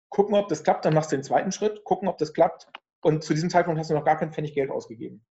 gucken, 0.09 0.35
ob 0.35 0.49
das 0.49 0.63
klappt, 0.63 0.83
dann 0.83 0.93
machst 0.93 1.13
du 1.13 1.15
den 1.15 1.23
zweiten 1.23 1.53
Schritt, 1.53 1.85
gucken, 1.85 2.09
ob 2.09 2.17
das 2.17 2.33
klappt 2.33 2.67
und 3.01 3.23
zu 3.23 3.33
diesem 3.33 3.49
Zeitpunkt 3.49 3.79
hast 3.79 3.89
du 3.89 3.93
noch 3.93 4.03
gar 4.03 4.17
kein 4.17 4.33
Pfennig 4.33 4.53
Geld 4.53 4.69
ausgegeben. 4.69 5.25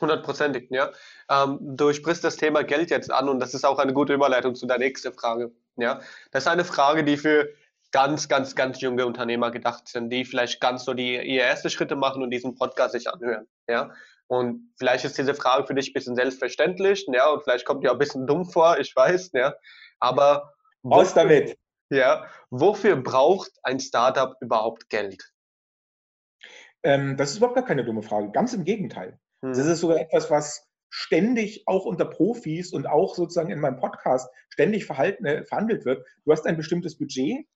Hundertprozentig, 0.00 0.68
ja. 0.70 0.90
Ähm, 1.30 1.58
du 1.60 1.92
sprichst 1.92 2.24
das 2.24 2.36
Thema 2.36 2.64
Geld 2.64 2.90
jetzt 2.90 3.10
an 3.10 3.28
und 3.28 3.40
das 3.40 3.54
ist 3.54 3.64
auch 3.64 3.78
eine 3.78 3.92
gute 3.92 4.14
Überleitung 4.14 4.54
zu 4.54 4.66
der 4.66 4.78
nächsten 4.78 5.12
Frage. 5.12 5.52
Ja, 5.76 6.00
das 6.32 6.44
ist 6.44 6.48
eine 6.48 6.64
Frage, 6.64 7.04
die 7.04 7.16
für 7.16 7.48
ganz, 7.92 8.28
ganz, 8.28 8.56
ganz 8.56 8.80
junge 8.80 9.06
Unternehmer 9.06 9.52
gedacht 9.52 9.86
sind, 9.86 10.10
die 10.10 10.24
vielleicht 10.24 10.60
ganz 10.60 10.84
so 10.84 10.94
die 10.94 11.14
ihre 11.14 11.46
ersten 11.46 11.70
Schritte 11.70 11.94
machen 11.94 12.22
und 12.22 12.30
diesen 12.30 12.56
Podcast 12.56 12.92
sich 12.92 13.08
anhören. 13.08 13.46
Ja, 13.68 13.92
und 14.26 14.72
vielleicht 14.76 15.04
ist 15.04 15.16
diese 15.16 15.34
Frage 15.34 15.66
für 15.66 15.74
dich 15.74 15.90
ein 15.90 15.92
bisschen 15.92 16.16
selbstverständlich, 16.16 17.06
ja, 17.12 17.30
und 17.30 17.42
vielleicht 17.44 17.64
kommt 17.64 17.84
dir 17.84 17.90
auch 17.90 17.94
ein 17.94 17.98
bisschen 17.98 18.26
dumm 18.26 18.46
vor, 18.46 18.78
ich 18.78 18.94
weiß, 18.94 19.30
ja. 19.34 19.54
Aber 20.00 20.54
was 20.82 21.14
damit? 21.14 21.56
Ja, 21.90 22.26
wofür 22.50 22.96
braucht 22.96 23.52
ein 23.62 23.78
Startup 23.78 24.34
überhaupt 24.40 24.88
Geld? 24.90 25.32
Ähm, 26.82 27.16
das 27.16 27.30
ist 27.30 27.36
überhaupt 27.36 27.54
gar 27.54 27.64
keine 27.64 27.84
dumme 27.84 28.02
Frage. 28.02 28.30
Ganz 28.32 28.52
im 28.54 28.64
Gegenteil. 28.64 29.18
Das 29.50 29.58
hm. 29.58 29.72
ist 29.72 29.80
sogar 29.80 30.00
etwas, 30.00 30.30
was 30.30 30.66
ständig 30.90 31.64
auch 31.66 31.84
unter 31.84 32.04
Profis 32.04 32.72
und 32.72 32.86
auch 32.86 33.14
sozusagen 33.14 33.50
in 33.50 33.60
meinem 33.60 33.78
Podcast 33.78 34.30
ständig 34.48 34.84
verhalten, 34.84 35.26
äh, 35.26 35.44
verhandelt 35.44 35.84
wird. 35.84 36.06
Du 36.24 36.32
hast 36.32 36.46
ein 36.46 36.56
bestimmtes 36.56 36.96
Budget. 36.96 37.46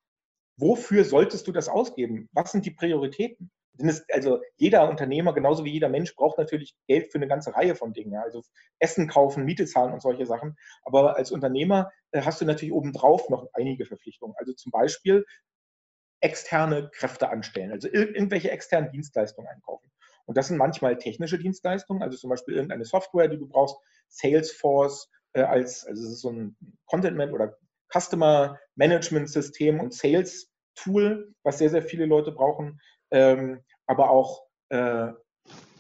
Wofür 0.57 1.04
solltest 1.04 1.47
du 1.47 1.52
das 1.52 1.68
ausgeben? 1.68 2.28
Was 2.33 2.52
sind 2.52 2.66
die 2.66 2.73
Prioritäten? 2.73 3.50
also 4.12 4.42
jeder 4.57 4.88
Unternehmer, 4.88 5.33
genauso 5.33 5.64
wie 5.64 5.71
jeder 5.71 5.88
Mensch, 5.88 6.14
braucht 6.16 6.37
natürlich 6.37 6.75
Geld 6.88 7.12
für 7.12 7.18
eine 7.18 7.28
ganze 7.28 7.54
Reihe 7.54 7.76
von 7.76 7.92
Dingen. 7.92 8.16
Also 8.16 8.42
Essen 8.80 9.07
kaufen, 9.07 9.45
Miete 9.45 9.66
zahlen 9.66 9.92
und 9.92 10.02
solche 10.02 10.26
Sachen. 10.26 10.57
Aber 10.83 11.16
als 11.16 11.30
Unternehmer 11.30 11.92
äh, 12.11 12.23
hast 12.23 12.40
du 12.40 12.45
natürlich 12.45 12.73
obendrauf 12.73 13.28
noch 13.28 13.47
einige 13.52 13.87
Verpflichtungen. 13.87 14.35
Also 14.37 14.52
zum 14.52 14.73
Beispiel 14.73 15.25
externe 16.21 16.90
Kräfte 16.90 17.28
anstellen, 17.28 17.71
also 17.71 17.87
ir 17.87 18.12
irgendwelche 18.14 18.50
externen 18.50 18.90
Dienstleistungen 18.90 19.49
einkaufen. 19.49 19.88
Und 20.28 20.37
das 20.37 20.49
sind 20.49 20.58
manchmal 20.58 20.99
technische 20.99 21.38
Dienstleistungen, 21.38 22.02
also 22.02 22.18
zum 22.18 22.28
Beispiel 22.28 22.54
irgendeine 22.54 22.85
Software, 22.85 23.28
die 23.28 23.38
du 23.38 23.49
brauchst, 23.49 23.78
Salesforce 24.08 25.11
äh, 25.32 25.40
als, 25.40 25.87
also 25.87 26.04
es 26.04 26.12
ist 26.12 26.20
so 26.20 26.30
ein 26.30 26.54
Content 26.85 27.18
oder 27.32 27.56
Customer 27.90 28.58
Management 28.75 29.30
System 29.30 29.80
und 29.80 29.94
Sales 29.94 30.52
Tool, 30.75 31.32
was 31.44 31.56
sehr, 31.56 31.70
sehr 31.70 31.82
viele 31.82 32.04
Leute 32.04 32.30
brauchen, 32.30 32.78
ähm, 33.11 33.64
aber 33.87 34.11
auch 34.11 34.42
äh, 34.68 35.08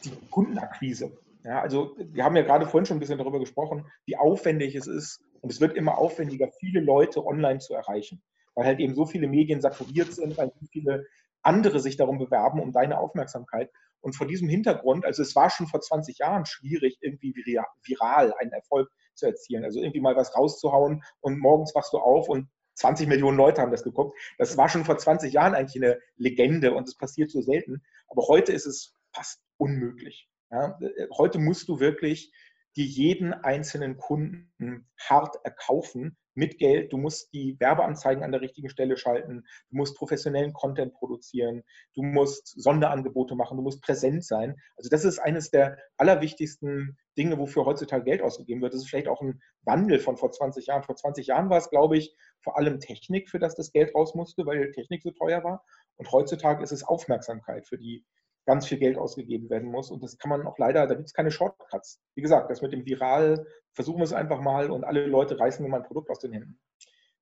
die 0.04 0.12
Kundenakquise. 0.30 1.12
Ja, 1.44 1.60
also 1.60 1.94
wir 1.98 2.24
haben 2.24 2.36
ja 2.36 2.42
gerade 2.42 2.66
vorhin 2.66 2.86
schon 2.86 2.96
ein 2.96 3.00
bisschen 3.00 3.18
darüber 3.18 3.40
gesprochen, 3.40 3.86
wie 4.06 4.16
aufwendig 4.16 4.74
es 4.74 4.86
ist 4.86 5.20
und 5.42 5.52
es 5.52 5.60
wird 5.60 5.76
immer 5.76 5.98
aufwendiger, 5.98 6.48
viele 6.58 6.80
Leute 6.80 7.22
online 7.26 7.58
zu 7.58 7.74
erreichen, 7.74 8.22
weil 8.54 8.64
halt 8.64 8.80
eben 8.80 8.94
so 8.94 9.04
viele 9.04 9.28
Medien 9.28 9.60
saturiert 9.60 10.14
sind, 10.14 10.38
weil 10.38 10.50
so 10.58 10.66
viele 10.72 11.04
andere 11.42 11.80
sich 11.80 11.98
darum 11.98 12.18
bewerben, 12.18 12.60
um 12.60 12.72
deine 12.72 12.98
Aufmerksamkeit. 12.98 13.70
Und 14.00 14.14
vor 14.16 14.26
diesem 14.26 14.48
Hintergrund, 14.48 15.04
also 15.04 15.22
es 15.22 15.34
war 15.34 15.50
schon 15.50 15.66
vor 15.66 15.80
20 15.80 16.18
Jahren 16.18 16.46
schwierig, 16.46 16.98
irgendwie 17.00 17.34
viral 17.34 18.32
einen 18.38 18.52
Erfolg 18.52 18.88
zu 19.14 19.26
erzielen. 19.26 19.64
Also 19.64 19.80
irgendwie 19.80 20.00
mal 20.00 20.16
was 20.16 20.36
rauszuhauen 20.36 21.02
und 21.20 21.38
morgens 21.38 21.74
wachst 21.74 21.92
du 21.92 21.98
auf 21.98 22.28
und 22.28 22.48
20 22.74 23.08
Millionen 23.08 23.36
Leute 23.36 23.60
haben 23.60 23.72
das 23.72 23.82
geguckt. 23.82 24.16
Das 24.38 24.56
war 24.56 24.68
schon 24.68 24.84
vor 24.84 24.98
20 24.98 25.32
Jahren 25.32 25.54
eigentlich 25.54 25.82
eine 25.82 25.98
Legende 26.16 26.72
und 26.72 26.86
es 26.86 26.96
passiert 26.96 27.30
so 27.30 27.42
selten. 27.42 27.82
Aber 28.06 28.28
heute 28.28 28.52
ist 28.52 28.66
es 28.66 28.94
fast 29.12 29.40
unmöglich. 29.56 30.28
Ja? 30.50 30.78
Heute 31.16 31.40
musst 31.40 31.68
du 31.68 31.80
wirklich 31.80 32.32
dir 32.76 32.84
jeden 32.84 33.32
einzelnen 33.32 33.96
Kunden 33.96 34.88
hart 34.96 35.36
erkaufen 35.44 36.16
mit 36.38 36.58
Geld. 36.58 36.92
Du 36.92 36.98
musst 36.98 37.32
die 37.34 37.58
Werbeanzeigen 37.58 38.22
an 38.22 38.30
der 38.30 38.40
richtigen 38.40 38.70
Stelle 38.70 38.96
schalten. 38.96 39.44
Du 39.70 39.76
musst 39.76 39.96
professionellen 39.96 40.52
Content 40.52 40.94
produzieren. 40.94 41.64
Du 41.94 42.02
musst 42.02 42.46
Sonderangebote 42.62 43.34
machen. 43.34 43.56
Du 43.56 43.62
musst 43.64 43.82
präsent 43.82 44.24
sein. 44.24 44.54
Also 44.76 44.88
das 44.88 45.04
ist 45.04 45.18
eines 45.18 45.50
der 45.50 45.78
allerwichtigsten 45.96 46.96
Dinge, 47.18 47.38
wofür 47.38 47.66
heutzutage 47.66 48.04
Geld 48.04 48.22
ausgegeben 48.22 48.62
wird. 48.62 48.72
Das 48.72 48.82
ist 48.82 48.88
vielleicht 48.88 49.08
auch 49.08 49.20
ein 49.20 49.42
Wandel 49.62 49.98
von 49.98 50.16
vor 50.16 50.30
20 50.30 50.66
Jahren. 50.66 50.84
Vor 50.84 50.94
20 50.94 51.26
Jahren 51.26 51.50
war 51.50 51.58
es, 51.58 51.70
glaube 51.70 51.98
ich, 51.98 52.14
vor 52.40 52.56
allem 52.56 52.78
Technik, 52.78 53.28
für 53.28 53.40
das 53.40 53.56
das 53.56 53.72
Geld 53.72 53.92
raus 53.96 54.14
musste, 54.14 54.46
weil 54.46 54.70
Technik 54.70 55.02
so 55.02 55.10
teuer 55.10 55.42
war. 55.42 55.64
Und 55.96 56.12
heutzutage 56.12 56.62
ist 56.62 56.70
es 56.70 56.84
Aufmerksamkeit, 56.84 57.66
für 57.66 57.78
die 57.78 58.04
ganz 58.48 58.66
viel 58.66 58.78
Geld 58.78 58.96
ausgegeben 58.96 59.50
werden 59.50 59.70
muss. 59.70 59.90
Und 59.90 60.02
das 60.02 60.16
kann 60.16 60.30
man 60.30 60.46
auch 60.46 60.56
leider, 60.56 60.86
da 60.86 60.94
gibt 60.94 61.06
es 61.06 61.12
keine 61.12 61.30
Shortcuts. 61.30 62.00
Wie 62.14 62.22
gesagt, 62.22 62.50
das 62.50 62.62
mit 62.62 62.72
dem 62.72 62.86
Viral, 62.86 63.46
versuchen 63.74 63.98
wir 63.98 64.04
es 64.04 64.14
einfach 64.14 64.40
mal 64.40 64.70
und 64.70 64.84
alle 64.84 65.06
Leute 65.06 65.38
reißen 65.38 65.62
mir 65.62 65.70
mein 65.70 65.82
Produkt 65.82 66.08
aus 66.08 66.20
den 66.20 66.32
Händen. 66.32 66.58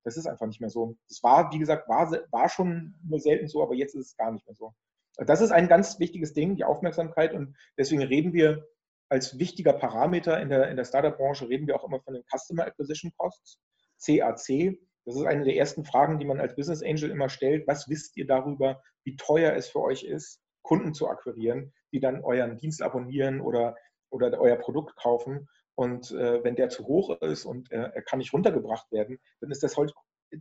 Das 0.05 0.15
ist 0.15 0.25
einfach 0.25 0.47
nicht 0.47 0.61
mehr 0.61 0.69
so. 0.69 0.95
Das 1.09 1.21
war, 1.21 1.51
wie 1.51 1.59
gesagt, 1.59 1.89
war, 1.89 2.09
war 2.31 2.47
schon 2.47 2.95
nur 3.03 3.19
selten 3.19 3.49
so, 3.49 3.61
aber 3.61 3.75
jetzt 3.75 3.93
ist 3.93 4.05
es 4.05 4.15
gar 4.15 4.31
nicht 4.31 4.47
mehr 4.47 4.55
so. 4.55 4.73
Das 5.17 5.41
ist 5.41 5.51
ein 5.51 5.67
ganz 5.67 5.99
wichtiges 5.99 6.33
Ding, 6.33 6.55
die 6.55 6.63
Aufmerksamkeit. 6.63 7.33
Und 7.33 7.57
deswegen 7.77 8.03
reden 8.03 8.31
wir 8.31 8.65
als 9.09 9.37
wichtiger 9.37 9.73
Parameter 9.73 10.39
in 10.39 10.47
der, 10.47 10.69
in 10.69 10.77
der 10.77 10.85
Startup-Branche, 10.85 11.49
reden 11.49 11.67
wir 11.67 11.75
auch 11.75 11.83
immer 11.83 11.99
von 11.99 12.13
den 12.13 12.23
Customer 12.33 12.65
Acquisition 12.65 13.11
Costs, 13.17 13.59
CAC. 14.01 14.79
Das 15.03 15.17
ist 15.17 15.25
eine 15.25 15.43
der 15.43 15.57
ersten 15.57 15.83
Fragen, 15.83 16.19
die 16.19 16.25
man 16.25 16.39
als 16.39 16.55
Business 16.55 16.81
Angel 16.81 17.09
immer 17.09 17.27
stellt. 17.27 17.67
Was 17.67 17.89
wisst 17.89 18.15
ihr 18.15 18.27
darüber, 18.27 18.81
wie 19.03 19.17
teuer 19.17 19.53
es 19.53 19.67
für 19.67 19.81
euch 19.81 20.03
ist, 20.03 20.41
Kunden 20.67 20.93
zu 20.93 21.07
akquirieren, 21.07 21.73
die 21.93 22.01
dann 22.01 22.23
euren 22.23 22.57
Dienst 22.57 22.81
abonnieren 22.81 23.39
oder, 23.39 23.77
oder 24.09 24.37
euer 24.37 24.57
Produkt 24.57 24.97
kaufen. 24.97 25.47
Und 25.75 26.11
äh, 26.11 26.43
wenn 26.43 26.55
der 26.55 26.67
zu 26.67 26.85
hoch 26.85 27.21
ist 27.21 27.45
und 27.45 27.71
äh, 27.71 27.89
er 27.93 28.01
kann 28.01 28.19
nicht 28.19 28.33
runtergebracht 28.33 28.91
werden, 28.91 29.19
dann 29.39 29.49
ist 29.49 29.63
das 29.63 29.77
heute 29.77 29.93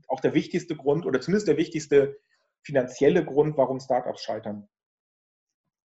auch 0.09 0.21
der 0.21 0.35
wichtigste 0.35 0.75
Grund 0.75 1.07
oder 1.07 1.21
zumindest 1.21 1.47
der 1.47 1.57
wichtigste 1.57 2.19
finanzielle 2.63 3.25
Grund, 3.25 3.57
warum 3.57 3.79
Startups 3.79 4.23
scheitern. 4.23 4.69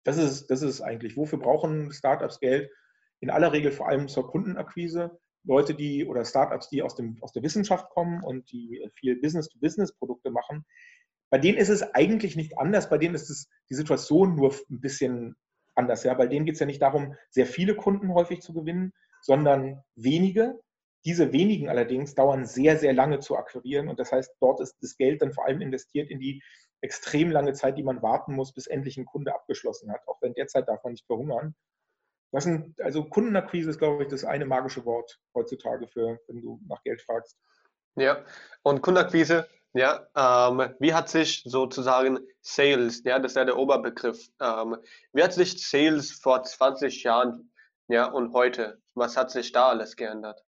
Das 0.05 0.17
ist, 0.17 0.48
das 0.48 0.62
ist 0.62 0.79
eigentlich, 0.79 1.17
wofür 1.17 1.39
brauchen 1.39 1.91
Startups 1.91 2.39
Geld? 2.39 2.72
In 3.19 3.29
aller 3.29 3.51
Regel 3.51 3.74
vor 3.74 3.89
allem 3.89 4.08
zur 4.08 4.29
Kundenakquise. 4.29 5.19
Leute, 5.43 5.74
die 5.74 6.05
oder 6.05 6.24
Startups, 6.24 6.69
die 6.69 6.81
aus, 6.81 6.96
dem, 6.96 7.17
aus 7.22 7.34
der 7.34 7.43
Wissenschaft 7.43 7.89
kommen 7.89 8.24
und 8.24 8.50
die 8.51 8.88
viel 8.96 9.19
Business-to-Business-Produkte 9.19 10.31
machen, 10.31 10.65
bei 11.30 11.38
denen 11.38 11.58
ist 11.58 11.70
es 11.70 11.84
eigentlich 11.94 12.36
nicht 12.36 12.58
anders. 12.58 12.90
Bei 12.90 12.98
denen 12.98 13.16
ist 13.16 13.30
es 13.30 13.48
die 13.70 13.76
Situation 13.76 14.36
nur 14.36 14.54
ein 14.70 14.82
bisschen 14.82 15.36
anders. 15.76 16.04
Ja? 16.04 16.14
Bei 16.14 16.28
denen 16.28 16.46
geht 16.46 16.56
es 16.56 16.60
ja 16.60 16.66
nicht 16.66 16.82
darum, 16.82 17.16
sehr 17.30 17.46
viele 17.46 17.76
Kunden 17.76 18.14
häufig 18.14 18.42
zu 18.42 18.54
gewinnen, 18.54 18.94
sondern 19.22 19.84
wenige. 19.96 20.60
Diese 21.06 21.32
wenigen 21.32 21.70
allerdings 21.70 22.16
dauern 22.16 22.46
sehr, 22.46 22.78
sehr 22.78 22.94
lange 22.94 23.20
zu 23.20 23.38
akquirieren. 23.38 23.88
Und 23.88 24.00
das 24.00 24.12
heißt, 24.12 24.36
dort 24.42 24.60
ist 24.60 24.76
das 24.82 24.98
Geld 24.98 25.22
dann 25.22 25.34
vor 25.34 25.46
allem 25.46 25.62
investiert 25.62 26.10
in 26.10 26.20
die 26.20 26.42
extrem 26.82 27.32
lange 27.32 27.54
Zeit, 27.54 27.78
die 27.78 27.84
man 27.84 28.02
warten 28.02 28.34
muss, 28.34 28.54
bis 28.54 28.68
endlich 28.68 28.98
ein 28.98 29.06
Kunde 29.06 29.34
abgeschlossen 29.34 29.92
hat. 29.92 30.08
Auch 30.08 30.22
wenn 30.22 30.34
derzeit 30.34 30.68
darf 30.68 30.84
man 30.84 30.94
nicht 30.94 31.06
verhungern. 31.06 31.56
Das 32.32 32.44
sind, 32.44 32.80
also 32.82 33.06
Kundenakquise 33.06 33.70
ist, 33.72 33.80
glaube 33.80 34.04
ich, 34.04 34.10
das 34.10 34.24
eine 34.24 34.46
magische 34.46 34.86
Wort 34.86 35.20
heutzutage 35.34 35.88
für, 35.88 36.20
wenn 36.28 36.42
du 36.42 36.60
nach 36.68 36.84
Geld 36.84 37.02
fragst. 37.02 37.38
Ja, 38.00 38.24
und 38.63 38.82
Kundenakquise 38.82 39.48
ja, 39.74 40.08
ähm, 40.15 40.74
wie 40.79 40.94
hat 40.94 41.10
sich 41.10 41.44
sozusagen 41.46 42.20
Sales, 42.41 43.03
ja, 43.03 43.20
das 43.20 43.34
ist 43.34 43.36
ja 43.36 43.46
der 43.46 43.58
Oberbegriff, 43.58 44.29
ähm, 44.41 44.77
wie 45.13 45.24
hat 45.24 45.34
sich 45.34 45.68
Sales 45.68 46.12
vor 46.12 46.44
20 46.44 47.03
Jahren 47.03 47.51
ja, 47.88 48.06
und 48.06 48.34
heute, 48.34 48.82
was 48.96 49.15
hat 49.15 49.29
sich 49.32 49.51
da 49.51 49.70
alles 49.70 49.96
geändert? 49.96 50.44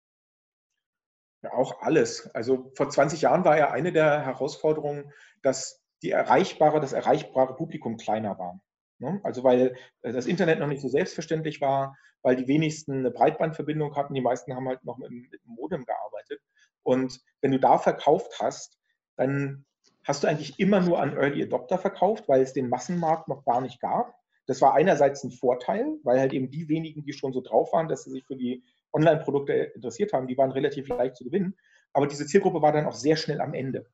Ja, 1.42 1.54
auch 1.54 1.82
alles. 1.82 2.30
Also 2.34 2.72
vor 2.76 2.90
20 2.90 3.22
Jahren 3.22 3.46
war 3.46 3.58
ja 3.58 3.72
eine 3.72 3.92
der 3.92 4.26
Herausforderungen, 4.26 5.12
dass 5.42 5.82
die 6.02 6.12
erreichbare, 6.12 6.80
das 6.80 6.94
erreichbare 6.94 7.56
Publikum 7.56 7.98
kleiner 7.98 8.38
war. 8.38 8.62
Ne? 9.00 9.20
Also 9.24 9.44
weil 9.44 9.76
äh, 10.02 10.12
das 10.14 10.26
Internet 10.28 10.60
noch 10.60 10.68
nicht 10.68 10.82
so 10.82 10.90
selbstverständlich 10.90 11.62
war, 11.62 11.96
weil 12.22 12.36
die 12.36 12.48
wenigsten 12.48 13.00
eine 13.00 13.12
Breitbandverbindung 13.12 13.96
hatten, 13.96 14.14
die 14.14 14.22
meisten 14.22 14.54
haben 14.54 14.68
halt 14.68 14.84
noch 14.84 14.98
mit, 14.98 15.12
mit 15.12 15.34
dem 15.34 15.56
Modem 15.56 15.86
gearbeitet. 15.86 16.42
Und 16.84 17.20
wenn 17.42 17.52
du 17.52 17.60
da 17.60 17.78
verkauft 17.78 18.40
hast, 18.40 18.78
dann 19.16 19.66
hast 20.04 20.24
du 20.24 20.28
eigentlich 20.28 20.60
immer 20.60 20.82
nur 20.82 21.00
an 21.00 21.16
Early 21.16 21.44
Adopter 21.44 21.78
verkauft, 21.78 22.28
weil 22.28 22.42
es 22.42 22.54
den 22.54 22.70
Massenmarkt 22.70 23.28
noch 23.28 23.46
gar 23.46 23.62
nicht 23.62 23.80
gab. 23.80 24.14
Das 24.48 24.62
war 24.62 24.74
einerseits 24.74 25.24
ein 25.24 25.32
Vorteil, 25.32 25.86
weil 26.04 26.20
halt 26.20 26.34
eben 26.34 26.50
die 26.50 26.68
wenigen, 26.68 27.04
die 27.04 27.14
schon 27.14 27.34
so 27.34 27.42
drauf 27.42 27.72
waren, 27.74 27.88
dass 27.88 28.04
sie 28.04 28.12
sich 28.12 28.26
für 28.26 28.36
die 28.36 28.64
Online-Produkte 28.94 29.54
interessiert 29.54 30.14
haben, 30.14 30.28
die 30.28 30.38
waren 30.38 30.52
relativ 30.52 30.88
leicht 30.88 31.18
zu 31.18 31.26
gewinnen. 31.26 31.56
Aber 31.94 32.08
diese 32.08 32.26
Zielgruppe 32.26 32.62
war 32.62 32.72
dann 32.72 32.88
auch 32.88 32.96
sehr 32.96 33.16
schnell 33.16 33.42
am 33.42 33.54
Ende. 33.54 33.86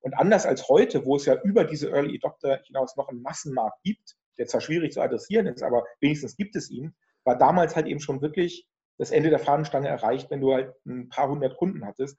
Und 0.00 0.14
anders 0.14 0.46
als 0.46 0.68
heute, 0.68 1.04
wo 1.04 1.16
es 1.16 1.26
ja 1.26 1.40
über 1.42 1.64
diese 1.64 1.90
Early 1.90 2.16
Adopter 2.16 2.60
hinaus 2.64 2.96
noch 2.96 3.08
einen 3.08 3.22
Massenmarkt 3.22 3.82
gibt, 3.82 4.16
der 4.38 4.46
zwar 4.46 4.60
schwierig 4.60 4.92
zu 4.92 5.00
adressieren 5.00 5.46
ist, 5.46 5.62
aber 5.62 5.84
wenigstens 6.00 6.36
gibt 6.36 6.56
es 6.56 6.70
ihn, 6.70 6.94
war 7.24 7.36
damals 7.36 7.76
halt 7.76 7.86
eben 7.86 8.00
schon 8.00 8.20
wirklich 8.22 8.66
das 9.02 9.10
Ende 9.10 9.30
der 9.30 9.38
Fahnenstange 9.38 9.88
erreicht, 9.88 10.30
wenn 10.30 10.40
du 10.40 10.54
halt 10.54 10.74
ein 10.86 11.08
paar 11.08 11.28
hundert 11.28 11.56
Kunden 11.56 11.84
hattest 11.84 12.18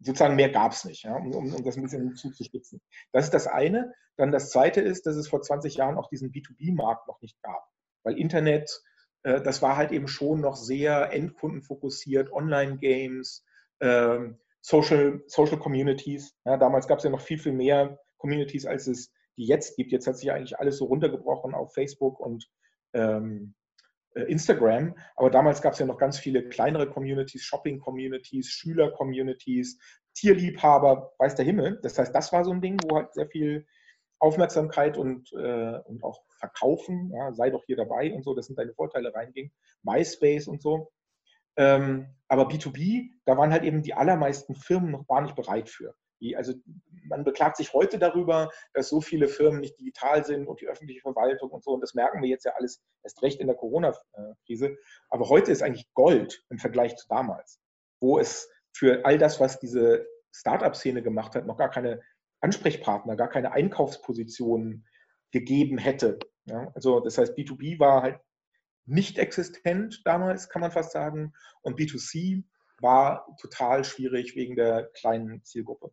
sozusagen 0.00 0.36
mehr 0.36 0.50
gab 0.50 0.72
es 0.72 0.84
nicht, 0.84 1.04
ja, 1.04 1.16
um, 1.16 1.34
um, 1.34 1.54
um, 1.54 1.64
das 1.64 1.76
ein 1.76 1.82
bisschen 1.82 2.14
zuzuspitzen. 2.14 2.80
Das 3.12 3.24
ist 3.24 3.34
das 3.34 3.46
eine. 3.46 3.94
Dann 4.16 4.32
das 4.32 4.50
zweite 4.50 4.80
ist, 4.80 5.06
dass 5.06 5.16
es 5.16 5.28
vor 5.28 5.42
20 5.42 5.76
Jahren 5.76 5.96
auch 5.96 6.08
diesen 6.08 6.32
B2B-Markt 6.32 7.06
noch 7.08 7.20
nicht 7.20 7.40
gab. 7.42 7.66
Weil 8.02 8.18
Internet, 8.18 8.82
äh, 9.22 9.40
das 9.40 9.62
war 9.62 9.76
halt 9.76 9.92
eben 9.92 10.08
schon 10.08 10.40
noch 10.40 10.56
sehr 10.56 11.12
endkundenfokussiert, 11.12 12.32
Online-Games, 12.32 13.44
äh, 13.80 14.18
Social, 14.60 15.22
Social 15.26 15.58
Communities. 15.58 16.36
Ja, 16.44 16.56
damals 16.56 16.88
gab 16.88 16.98
es 16.98 17.04
ja 17.04 17.10
noch 17.10 17.20
viel, 17.20 17.38
viel 17.38 17.52
mehr 17.52 17.98
Communities, 18.18 18.66
als 18.66 18.86
es 18.86 19.12
die 19.36 19.46
jetzt 19.46 19.76
gibt. 19.76 19.92
Jetzt 19.92 20.06
hat 20.06 20.18
sich 20.18 20.32
eigentlich 20.32 20.58
alles 20.58 20.78
so 20.78 20.86
runtergebrochen 20.86 21.54
auf 21.54 21.74
Facebook 21.74 22.20
und 22.20 22.48
ähm, 22.94 23.54
äh, 23.54 23.65
Instagram, 24.22 24.96
aber 25.14 25.30
damals 25.30 25.62
gab 25.62 25.74
es 25.74 25.78
ja 25.78 25.86
noch 25.86 25.98
ganz 25.98 26.18
viele 26.18 26.48
kleinere 26.48 26.88
Communities, 26.88 27.42
Shopping-Communities, 27.44 28.48
Schüler-Communities, 28.48 29.78
Tierliebhaber, 30.14 31.12
weiß 31.18 31.34
der 31.34 31.44
Himmel. 31.44 31.78
Das 31.82 31.98
heißt, 31.98 32.14
das 32.14 32.32
war 32.32 32.44
so 32.44 32.50
ein 32.50 32.60
Ding, 32.60 32.78
wo 32.84 32.96
halt 32.96 33.12
sehr 33.14 33.28
viel 33.28 33.66
Aufmerksamkeit 34.18 34.96
und, 34.96 35.32
äh, 35.32 35.78
und 35.84 36.02
auch 36.02 36.22
Verkaufen, 36.38 37.12
ja, 37.14 37.32
sei 37.32 37.50
doch 37.50 37.64
hier 37.66 37.76
dabei 37.76 38.12
und 38.12 38.24
so, 38.24 38.34
das 38.34 38.46
sind 38.46 38.58
deine 38.58 38.72
Vorteile 38.72 39.14
reinging. 39.14 39.52
MySpace 39.82 40.48
und 40.48 40.62
so. 40.62 40.90
Ähm, 41.56 42.14
aber 42.28 42.48
B2B, 42.48 43.10
da 43.24 43.36
waren 43.36 43.52
halt 43.52 43.64
eben 43.64 43.82
die 43.82 43.94
allermeisten 43.94 44.54
Firmen 44.54 44.90
noch 44.90 45.06
gar 45.06 45.22
nicht 45.22 45.36
bereit 45.36 45.68
für. 45.68 45.94
Die, 46.20 46.36
also 46.36 46.54
man 47.08 47.24
beklagt 47.24 47.56
sich 47.56 47.72
heute 47.72 47.98
darüber, 47.98 48.50
dass 48.72 48.88
so 48.88 49.00
viele 49.00 49.28
Firmen 49.28 49.60
nicht 49.60 49.78
digital 49.78 50.24
sind 50.24 50.46
und 50.46 50.60
die 50.60 50.66
öffentliche 50.66 51.00
Verwaltung 51.00 51.50
und 51.50 51.62
so. 51.62 51.72
Und 51.72 51.80
das 51.80 51.94
merken 51.94 52.22
wir 52.22 52.28
jetzt 52.28 52.44
ja 52.44 52.52
alles 52.56 52.82
erst 53.02 53.22
recht 53.22 53.40
in 53.40 53.46
der 53.46 53.56
Corona-Krise. 53.56 54.76
Aber 55.08 55.28
heute 55.28 55.52
ist 55.52 55.62
eigentlich 55.62 55.92
Gold 55.94 56.44
im 56.48 56.58
Vergleich 56.58 56.96
zu 56.96 57.06
damals, 57.08 57.60
wo 58.00 58.18
es 58.18 58.48
für 58.72 59.04
all 59.04 59.18
das, 59.18 59.40
was 59.40 59.58
diese 59.58 60.06
Startup-Szene 60.32 61.02
gemacht 61.02 61.34
hat, 61.34 61.46
noch 61.46 61.56
gar 61.56 61.70
keine 61.70 62.00
Ansprechpartner, 62.40 63.16
gar 63.16 63.28
keine 63.28 63.52
Einkaufspositionen 63.52 64.86
gegeben 65.32 65.78
hätte. 65.78 66.18
Ja, 66.44 66.70
also 66.74 67.00
das 67.00 67.18
heißt, 67.18 67.36
B2B 67.36 67.78
war 67.78 68.02
halt 68.02 68.20
nicht 68.84 69.18
existent 69.18 70.02
damals, 70.04 70.48
kann 70.48 70.60
man 70.60 70.70
fast 70.70 70.92
sagen. 70.92 71.32
Und 71.62 71.78
B2C 71.78 72.44
war 72.80 73.26
total 73.40 73.84
schwierig 73.84 74.36
wegen 74.36 74.54
der 74.54 74.90
kleinen 74.94 75.42
Zielgruppe. 75.44 75.90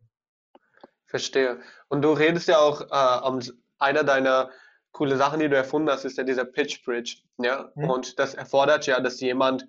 Verstehe. 1.06 1.60
Und 1.88 2.02
du 2.02 2.12
redest 2.12 2.48
ja 2.48 2.58
auch, 2.58 2.80
äh, 2.80 3.28
um, 3.28 3.40
einer 3.78 4.04
deiner 4.04 4.50
coole 4.92 5.16
Sachen, 5.16 5.40
die 5.40 5.48
du 5.48 5.56
erfunden 5.56 5.90
hast, 5.90 6.04
ist 6.04 6.16
ja 6.16 6.24
dieser 6.24 6.44
Pitch 6.44 6.84
Bridge. 6.84 7.18
Ja? 7.38 7.70
Mhm. 7.74 7.90
Und 7.90 8.18
das 8.18 8.34
erfordert 8.34 8.86
ja, 8.86 9.00
dass 9.00 9.20
jemand 9.20 9.66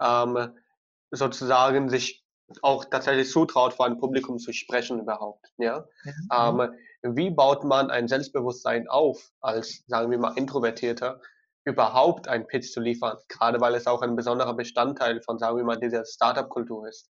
ähm, 0.00 0.56
sozusagen 1.10 1.88
sich 1.88 2.24
auch 2.62 2.84
tatsächlich 2.86 3.30
zutraut, 3.30 3.74
vor 3.74 3.86
einem 3.86 3.98
Publikum 3.98 4.38
zu 4.38 4.52
sprechen 4.52 5.00
überhaupt. 5.00 5.46
Ja? 5.58 5.86
Mhm. 6.04 6.62
Ähm, 6.62 7.14
wie 7.14 7.30
baut 7.30 7.64
man 7.64 7.90
ein 7.90 8.08
Selbstbewusstsein 8.08 8.88
auf, 8.88 9.30
als, 9.40 9.84
sagen 9.86 10.10
wir 10.10 10.18
mal, 10.18 10.36
Introvertierter, 10.36 11.20
überhaupt 11.64 12.28
einen 12.28 12.46
Pitch 12.46 12.72
zu 12.72 12.80
liefern? 12.80 13.18
Gerade 13.28 13.60
weil 13.60 13.74
es 13.74 13.86
auch 13.86 14.02
ein 14.02 14.16
besonderer 14.16 14.54
Bestandteil 14.54 15.20
von, 15.22 15.38
sagen 15.38 15.56
wir 15.56 15.64
mal, 15.64 15.78
dieser 15.78 16.04
Startup-Kultur 16.04 16.88
ist. 16.88 17.10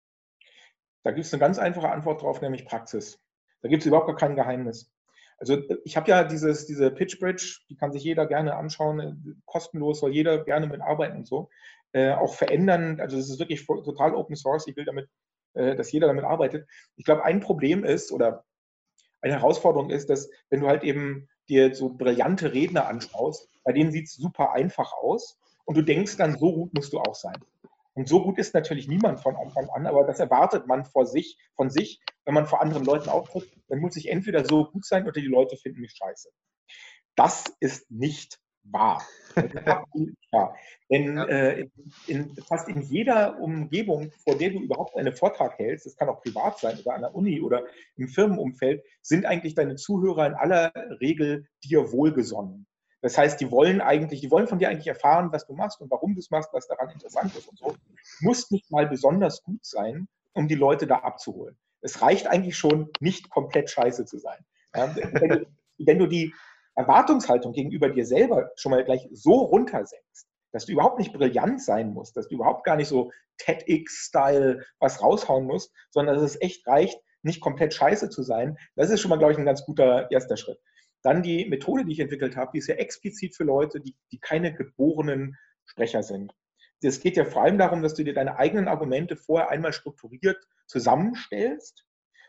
Da 1.05 1.11
gibt 1.11 1.27
es 1.27 1.33
eine 1.33 1.41
ganz 1.41 1.59
einfache 1.59 1.91
Antwort 1.91 2.23
drauf, 2.23 2.41
nämlich 2.41 2.65
Praxis. 2.65 3.19
Da 3.63 3.69
gibt 3.69 3.83
es 3.83 3.87
überhaupt 3.87 4.09
gar 4.09 4.17
kein 4.17 4.37
Geheimnis. 4.37 4.93
Also 5.39 5.61
ich 5.85 5.97
habe 5.97 6.11
ja 6.11 6.25
dieses, 6.25 6.67
diese 6.67 6.91
Pitch 6.91 7.19
Bridge, 7.19 7.61
die 7.69 7.77
kann 7.77 7.93
sich 7.93 8.05
jeder 8.05 8.27
gerne 8.27 8.55
anschauen, 8.55 9.43
kostenlos, 9.45 10.01
soll 10.01 10.13
jeder 10.13 10.45
gerne 10.45 10.67
mitarbeiten 10.67 11.19
und 11.19 11.27
so. 11.27 11.49
Äh, 11.93 12.13
auch 12.13 12.35
verändern, 12.35 13.01
also 13.01 13.17
das 13.17 13.29
ist 13.29 13.39
wirklich 13.39 13.67
total 13.67 14.15
Open 14.15 14.37
Source, 14.37 14.67
ich 14.67 14.77
will 14.77 14.85
damit, 14.85 15.09
äh, 15.55 15.75
dass 15.75 15.93
jeder 15.93 16.07
damit 16.07 16.25
arbeitet. 16.25 16.67
Ich 16.97 17.05
glaube, 17.05 17.25
ein 17.25 17.41
Problem 17.41 17.85
ist 17.85 18.13
oder 18.13 18.45
eine 19.21 19.35
Herausforderung 19.35 19.91
ist, 19.91 20.11
dass 20.11 20.31
wenn 20.51 20.61
du 20.61 20.69
halt 20.69 20.85
eben 20.85 21.29
dir 21.49 21.75
so 21.75 21.91
brillante 21.91 22.53
Redner 22.53 22.87
anschaust, 22.89 23.49
bei 23.65 23.73
denen 23.73 23.93
sieht 23.93 24.07
es 24.07 24.15
super 24.15 24.53
einfach 24.53 24.93
aus 24.93 25.39
und 25.65 25.77
du 25.77 25.83
denkst 25.83 26.17
dann, 26.17 26.39
so 26.39 26.53
gut 26.53 26.75
musst 26.75 26.93
du 26.93 27.01
auch 27.01 27.15
sein. 27.15 27.37
Und 27.95 28.09
so 28.09 28.23
gut 28.23 28.39
ist 28.39 28.55
natürlich 28.55 28.89
niemand 28.89 29.21
von 29.21 29.37
Anfang 29.37 29.69
an, 29.71 29.87
aber 29.87 30.05
das 30.05 30.19
erwartet 30.19 30.67
man 30.67 30.85
vor 30.85 31.07
sich, 31.07 31.39
von 31.55 31.71
sich, 31.71 32.01
wenn 32.25 32.35
man 32.35 32.47
vor 32.47 32.63
anderen 32.63 32.85
Leuten 32.85 33.11
auftritt, 33.11 33.51
dann 33.69 33.81
muss 33.81 33.97
ich 33.97 34.09
entweder 34.09 34.45
so 34.45 34.65
gut 34.65 34.85
sein 34.85 35.05
oder 35.05 35.21
die 35.21 35.27
Leute 35.27 35.57
finden 35.57 35.81
mich 35.81 35.93
scheiße. 35.93 36.31
Das 37.15 37.45
ist 37.61 37.91
nicht 37.91 38.39
wahr. 38.65 39.03
ja. 40.33 40.55
Denn 40.91 41.19
äh, 41.19 41.69
in, 42.07 42.35
fast 42.47 42.69
in 42.69 42.81
jeder 42.83 43.41
Umgebung, 43.41 44.13
vor 44.25 44.37
der 44.37 44.51
du 44.51 44.61
überhaupt 44.61 44.97
einen 44.97 45.13
Vortrag 45.13 45.59
hältst, 45.59 45.87
das 45.87 45.97
kann 45.97 46.09
auch 46.09 46.23
privat 46.23 46.59
sein 46.59 46.79
oder 46.79 46.95
an 46.95 47.03
der 47.03 47.15
Uni 47.15 47.41
oder 47.41 47.65
im 47.97 48.09
Firmenumfeld, 48.09 48.83
sind 49.03 49.27
eigentlich 49.27 49.55
deine 49.55 49.77
Zuhörer 49.77 50.27
in 50.27 50.35
aller 50.35 50.73
Regel 51.01 51.47
dir 51.65 51.93
wohlgesonnen. 51.93 52.67
Das 53.03 53.19
heißt, 53.19 53.41
die 53.41 53.51
wollen 53.51 53.81
eigentlich, 53.81 54.21
die 54.21 54.31
wollen 54.31 54.47
von 54.47 54.59
dir 54.59 54.69
eigentlich 54.69 54.87
erfahren, 54.87 55.33
was 55.33 55.47
du 55.47 55.55
machst 55.55 55.81
und 55.81 55.91
warum 55.91 56.15
du 56.15 56.21
es 56.21 56.31
machst, 56.31 56.51
was 56.53 56.69
daran 56.69 56.89
interessant 56.89 57.37
ist 57.37 57.49
und 57.49 57.59
so. 57.59 57.73
Du 57.73 57.77
musst 58.21 58.53
nicht 58.53 58.71
mal 58.71 58.87
besonders 58.87 59.43
gut 59.43 59.65
sein, 59.67 60.09
um 60.33 60.47
die 60.49 60.55
Leute 60.55 60.87
da 60.87 60.99
abzuholen. 60.99 61.59
Es 61.81 62.01
reicht 62.01 62.29
eigentlich 62.29 62.57
schon, 62.57 62.91
nicht 63.01 63.29
komplett 63.29 63.71
scheiße 63.71 64.05
zu 64.05 64.19
sein. 64.19 64.39
Wenn, 64.73 65.29
du, 65.29 65.47
wenn 65.79 65.99
du 65.99 66.07
die 66.07 66.33
Erwartungshaltung 66.77 67.53
gegenüber 67.53 67.91
dir 67.91 68.07
selber 68.07 68.53
schon 68.55 68.71
mal 68.71 68.85
gleich 68.85 69.09
so 69.13 69.33
runtersenkst, 69.33 70.29
dass 70.53 70.67
du 70.67 70.73
überhaupt 70.73 70.99
nicht 70.99 71.13
brillant 71.13 71.61
sein 71.61 71.93
musst, 71.93 72.17
dass 72.17 72.29
du 72.29 72.37
überhaupt 72.37 72.65
gar 72.65 72.77
nicht 72.77 72.89
so 72.89 73.11
TEDx-Style 73.39 74.65
was 74.79 75.03
raushauen 75.03 75.45
musst, 75.47 75.73
sondern 75.91 76.15
dass 76.15 76.25
es 76.25 76.41
echt 76.41 76.67
reicht, 76.67 77.01
nicht 77.23 77.41
komplett 77.41 77.75
scheiße 77.75 78.11
zu 78.11 78.23
sein, 78.23 78.59
das 78.77 78.91
ist 78.91 79.01
schon 79.01 79.09
mal, 79.09 79.19
glaube 79.19 79.33
ich, 79.33 79.39
ein 79.39 79.45
ganz 79.45 79.65
guter 79.65 80.11
erster 80.11 80.37
Schritt. 80.37 80.59
Dann 81.03 81.23
die 81.23 81.47
Methode, 81.47 81.85
die 81.85 81.93
ich 81.93 82.01
entwickelt 82.01 82.37
habe, 82.37 82.51
die 82.53 82.59
ist 82.59 82.69
ja 82.69 82.77
explizit 82.77 83.37
für 83.37 83.45
Leute, 83.45 83.81
die, 83.81 83.97
die 84.13 84.19
keine 84.19 84.55
geborenen 84.55 85.37
Sprecher 85.65 86.03
sind. 86.03 86.33
Es 86.81 87.01
geht 87.01 87.17
ja 87.17 87.25
vor 87.25 87.43
allem 87.43 87.59
darum, 87.59 87.83
dass 87.83 87.95
du 87.95 88.03
dir 88.03 88.15
deine 88.15 88.39
eigenen 88.39 88.69
Argumente 88.69 89.17
vorher 89.17 89.51
einmal 89.51 89.73
strukturiert 89.73 90.37
zusammenstellst, 90.67 91.87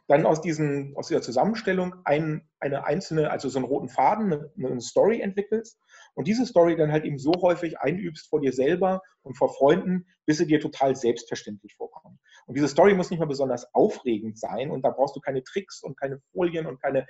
dann 0.08 0.25
aus, 0.25 0.42
diesen, 0.42 0.96
aus 0.98 1.08
dieser 1.08 1.22
Zusammenstellung 1.22 1.96
ein, 2.03 2.48
eine 2.60 2.86
einzelne, 2.86 3.32
also 3.32 3.48
so 3.48 3.58
einen 3.60 3.68
roten 3.68 3.88
Faden, 3.88 4.34
eine, 4.34 4.51
eine 4.58 4.82
Story 4.82 5.22
entwickelst 5.22 5.80
und 6.13 6.27
diese 6.27 6.46
Story 6.46 6.75
dann 6.75 6.92
halt 6.92 7.06
eben 7.06 7.18
so 7.18 7.32
häufig 7.42 7.80
einübst 7.80 8.29
vor 8.29 8.42
dir 8.42 8.51
selber 8.51 9.01
und 9.22 9.38
vor 9.38 9.53
Freunden, 9.53 10.05
bis 10.25 10.40
sie 10.40 10.48
dir 10.48 10.59
total 10.59 10.96
selbstverständlich 10.96 11.75
vorkommt. 11.75 12.20
Und 12.46 12.55
diese 12.55 12.68
Story 12.68 12.94
muss 12.94 13.12
nicht 13.12 13.20
mal 13.20 13.25
besonders 13.25 13.74
aufregend 13.74 14.38
sein 14.38 14.72
und 14.72 14.81
da 14.83 14.90
brauchst 14.90 15.16
du 15.16 15.22
keine 15.22 15.44
Tricks 15.44 15.81
und 15.81 15.98
keine 15.98 16.20
Folien 16.33 16.66
und 16.66 16.81
keine 16.81 17.05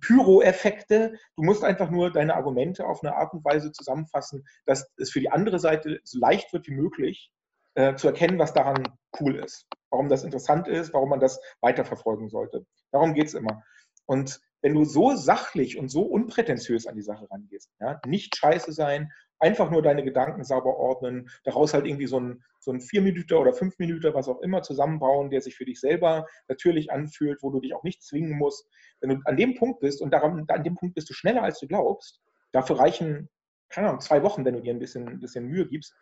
Pyro-Effekte. 0.00 1.18
Du 1.36 1.42
musst 1.42 1.64
einfach 1.64 1.90
nur 1.90 2.10
deine 2.10 2.34
Argumente 2.34 2.86
auf 2.86 3.02
eine 3.02 3.16
Art 3.16 3.32
und 3.32 3.44
Weise 3.44 3.72
zusammenfassen, 3.72 4.44
dass 4.66 4.90
es 4.96 5.10
für 5.10 5.20
die 5.20 5.30
andere 5.30 5.58
Seite 5.58 6.00
so 6.04 6.18
leicht 6.18 6.52
wird 6.52 6.66
wie 6.66 6.74
möglich 6.74 7.30
äh, 7.74 7.94
zu 7.94 8.08
erkennen, 8.08 8.38
was 8.38 8.52
daran 8.52 8.82
cool 9.20 9.36
ist, 9.36 9.66
warum 9.90 10.08
das 10.08 10.24
interessant 10.24 10.68
ist, 10.68 10.92
warum 10.92 11.10
man 11.10 11.20
das 11.20 11.40
weiterverfolgen 11.60 12.28
sollte. 12.28 12.66
Darum 12.92 13.14
geht 13.14 13.28
es 13.28 13.34
immer. 13.34 13.62
Und 14.06 14.40
wenn 14.62 14.74
du 14.74 14.84
so 14.84 15.14
sachlich 15.14 15.78
und 15.78 15.88
so 15.88 16.02
unprätentiös 16.02 16.86
an 16.86 16.96
die 16.96 17.02
Sache 17.02 17.30
rangehst, 17.30 17.70
ja, 17.80 18.00
nicht 18.06 18.36
scheiße 18.36 18.72
sein, 18.72 19.10
einfach 19.40 19.70
nur 19.70 19.82
deine 19.82 20.04
Gedanken 20.04 20.44
sauber 20.44 20.76
ordnen, 20.76 21.30
daraus 21.44 21.74
halt 21.74 21.86
irgendwie 21.86 22.06
so 22.06 22.20
ein, 22.20 22.44
so 22.60 22.70
ein 22.70 22.80
vier 22.80 23.00
Minuten 23.00 23.34
oder 23.34 23.52
fünf 23.52 23.78
Minuten, 23.78 24.14
was 24.14 24.28
auch 24.28 24.40
immer, 24.40 24.62
zusammenbauen, 24.62 25.30
der 25.30 25.40
sich 25.40 25.56
für 25.56 25.64
dich 25.64 25.80
selber 25.80 26.26
natürlich 26.48 26.92
anfühlt, 26.92 27.42
wo 27.42 27.50
du 27.50 27.60
dich 27.60 27.74
auch 27.74 27.82
nicht 27.82 28.02
zwingen 28.02 28.36
musst. 28.36 28.68
Wenn 29.00 29.10
du 29.10 29.20
an 29.24 29.36
dem 29.36 29.54
Punkt 29.54 29.80
bist 29.80 30.02
und 30.02 30.12
daran, 30.12 30.44
an 30.48 30.62
dem 30.62 30.74
Punkt 30.74 30.94
bist 30.94 31.08
du 31.08 31.14
schneller, 31.14 31.42
als 31.42 31.58
du 31.58 31.66
glaubst, 31.66 32.20
dafür 32.52 32.78
reichen, 32.78 33.28
keine 33.70 33.88
Ahnung, 33.88 34.00
zwei 34.00 34.22
Wochen, 34.22 34.44
wenn 34.44 34.54
du 34.54 34.60
dir 34.60 34.74
ein 34.74 34.78
bisschen, 34.78 35.20
bisschen 35.20 35.46
Mühe 35.46 35.66
gibst, 35.66 35.94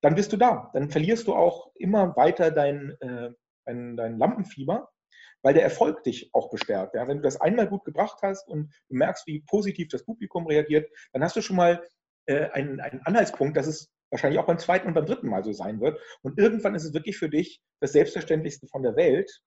dann 0.00 0.14
bist 0.14 0.32
du 0.32 0.36
da. 0.36 0.70
Dann 0.72 0.90
verlierst 0.90 1.26
du 1.26 1.34
auch 1.34 1.72
immer 1.74 2.14
weiter 2.16 2.50
dein, 2.50 2.96
äh, 3.00 3.30
dein, 3.64 3.96
dein 3.96 4.18
Lampenfieber 4.18 4.88
weil 5.46 5.54
der 5.54 5.62
Erfolg 5.62 6.02
dich 6.02 6.28
auch 6.32 6.50
bestärkt. 6.50 6.96
Ja? 6.96 7.06
Wenn 7.06 7.18
du 7.18 7.22
das 7.22 7.40
einmal 7.40 7.68
gut 7.68 7.84
gebracht 7.84 8.18
hast 8.20 8.48
und 8.48 8.74
du 8.88 8.96
merkst, 8.96 9.28
wie 9.28 9.44
positiv 9.46 9.86
das 9.86 10.04
Publikum 10.04 10.44
reagiert, 10.48 10.90
dann 11.12 11.22
hast 11.22 11.36
du 11.36 11.40
schon 11.40 11.54
mal 11.54 11.80
äh, 12.26 12.50
einen, 12.50 12.80
einen 12.80 13.00
Anhaltspunkt, 13.02 13.56
dass 13.56 13.66
es 13.66 13.90
wahrscheinlich 14.10 14.38
auch 14.38 14.46
beim 14.46 14.58
zweiten 14.58 14.88
und 14.88 14.94
beim 14.94 15.06
dritten 15.06 15.28
Mal 15.28 15.44
so 15.44 15.52
sein 15.52 15.80
wird. 15.80 16.00
Und 16.22 16.38
irgendwann 16.38 16.74
ist 16.74 16.84
es 16.84 16.94
wirklich 16.94 17.18
für 17.18 17.28
dich 17.28 17.60
das 17.80 17.92
Selbstverständlichste 17.92 18.66
von 18.68 18.82
der 18.82 18.96
Welt. 18.96 19.42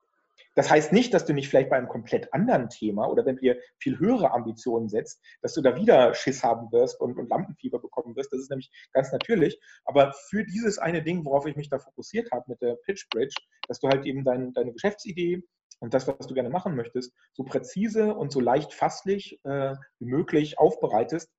Das 0.56 0.70
heißt 0.70 0.92
nicht, 0.92 1.14
dass 1.14 1.26
du 1.26 1.34
nicht 1.34 1.48
vielleicht 1.50 1.70
bei 1.70 1.78
einem 1.78 1.88
komplett 1.88 2.34
anderen 2.34 2.70
Thema 2.70 3.08
oder 3.08 3.26
wenn 3.26 3.36
du 3.36 3.42
dir 3.42 3.58
viel 3.78 4.00
höhere 4.00 4.32
Ambitionen 4.32 4.90
setzt, 4.90 5.22
dass 5.42 5.54
du 5.54 5.62
da 5.62 5.76
wieder 5.76 6.14
Schiss 6.14 6.44
haben 6.44 6.72
wirst 6.72 7.00
und, 7.00 7.18
und 7.18 7.30
Lampenfieber 7.30 7.80
bekommen 7.80 8.16
wirst. 8.16 8.34
Das 8.34 8.40
ist 8.40 8.50
nämlich 8.50 8.72
ganz 8.94 9.12
natürlich. 9.12 9.60
Aber 9.86 10.14
für 10.30 10.44
dieses 10.44 10.80
eine 10.80 11.04
Ding, 11.04 11.24
worauf 11.26 11.46
ich 11.46 11.56
mich 11.56 11.70
da 11.70 11.80
fokussiert 11.80 12.32
habe 12.32 12.46
mit 12.48 12.62
der 12.62 12.76
Pitch 12.86 13.08
Bridge, 13.10 13.36
dass 13.68 13.80
du 13.80 13.90
halt 13.90 14.06
eben 14.06 14.24
dein, 14.24 14.54
deine 14.54 14.74
Geschäftsidee 14.74 15.44
und 15.80 15.94
das, 15.94 16.08
was 16.08 16.28
du 16.28 16.34
gerne 16.34 16.50
machen 16.50 16.76
möchtest, 16.76 17.14
so 17.34 17.44
präzise 17.44 18.14
und 18.14 18.32
so 18.32 18.40
leicht 18.40 18.74
fasslich 18.74 19.40
äh, 19.44 19.76
wie 20.00 20.06
möglich 20.06 20.58
aufbereitest, 20.58 21.30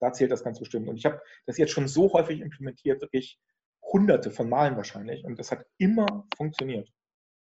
da 0.00 0.12
zählt 0.12 0.32
das 0.32 0.42
ganz 0.42 0.58
bestimmt. 0.58 0.88
Und 0.88 0.96
ich 0.96 1.04
habe 1.04 1.22
das 1.46 1.58
jetzt 1.58 1.72
schon 1.72 1.88
so 1.88 2.12
häufig 2.12 2.40
implementiert, 2.40 3.00
wirklich 3.00 3.38
hunderte 3.82 4.30
von 4.30 4.48
Malen 4.48 4.76
wahrscheinlich. 4.76 5.24
Und 5.24 5.38
das 5.38 5.50
hat 5.50 5.64
immer 5.78 6.26
funktioniert. 6.36 6.90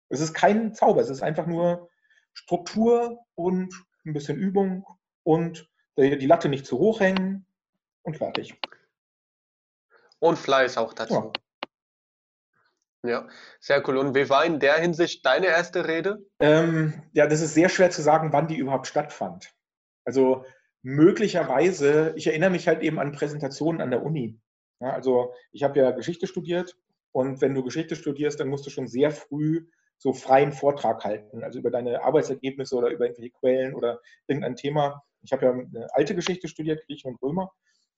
Es 0.09 0.21
ist 0.21 0.35
kein 0.35 0.75
Zauber, 0.75 1.01
es 1.01 1.11
ist 1.11 1.23
einfach 1.23 1.47
nur 1.47 1.89
Struktur 2.33 3.25
und 3.35 3.73
ein 4.05 4.13
bisschen 4.13 4.39
Übung 4.39 4.87
und 5.23 5.69
die 5.97 6.27
Latte 6.27 6.49
nicht 6.49 6.67
zu 6.67 6.79
hoch 6.79 7.01
hängen 7.01 7.47
und 8.03 8.17
fertig. 8.17 8.59
Und 10.19 10.39
Fleiß 10.39 10.79
auch 10.79 10.93
dazu. 10.93 11.15
Ja. 11.15 11.33
Ja, 13.03 13.29
sehr 13.61 13.87
cool. 13.89 13.97
Und 13.97 14.15
wie 14.15 14.29
war 14.29 14.45
in 14.45 14.61
der 14.61 14.75
Hinsicht 14.75 15.25
deine 15.25 15.47
erste 15.47 15.89
Rede? 15.89 16.19
Ähm, 16.39 17.03
ja, 17.13 17.27
das 17.27 17.41
ist 17.41 17.55
sehr 17.55 17.71
schwer 17.71 17.91
zu 17.91 18.03
sagen, 18.03 18.33
wann 18.33 18.47
die 18.47 18.59
überhaupt 18.59 18.87
stattfand. 18.87 19.55
Also 20.05 20.45
möglicherweise, 20.83 22.15
ich 22.17 22.27
erinnere 22.27 22.51
mich 22.51 22.69
halt 22.69 22.83
eben 22.83 22.99
an 22.99 23.13
Präsentationen 23.13 23.81
an 23.81 23.91
der 23.91 24.03
Uni. 24.03 24.39
Ja, 24.81 24.93
also 24.93 25.35
ich 25.53 25.63
habe 25.63 25.79
ja 25.79 25.91
Geschichte 25.91 26.27
studiert 26.27 26.77
und 27.13 27.41
wenn 27.41 27.55
du 27.55 27.63
Geschichte 27.63 27.97
studierst, 27.97 28.41
dann 28.41 28.49
musst 28.49 28.67
du 28.67 28.71
schon 28.71 28.89
sehr 28.89 29.11
früh 29.11 29.67
so 29.99 30.15
freien 30.15 30.53
Vortrag 30.53 31.05
halten, 31.05 31.45
also 31.45 31.59
über 31.59 31.71
deine 31.71 32.03
Arbeitsergebnisse 32.03 32.75
oder 32.75 32.89
über 32.89 33.05
irgendwelche 33.05 33.33
Quellen 33.33 33.75
oder 33.75 34.01
irgendein 34.27 34.57
Thema. 34.57 35.03
Ich 35.23 35.33
habe 35.33 35.45
ja 35.45 35.53
eine 35.53 35.89
alte 35.93 36.15
Geschichte 36.15 36.49
studiert, 36.49 36.87
Griechen 36.87 37.13
und 37.13 37.23
Römer. 37.23 37.53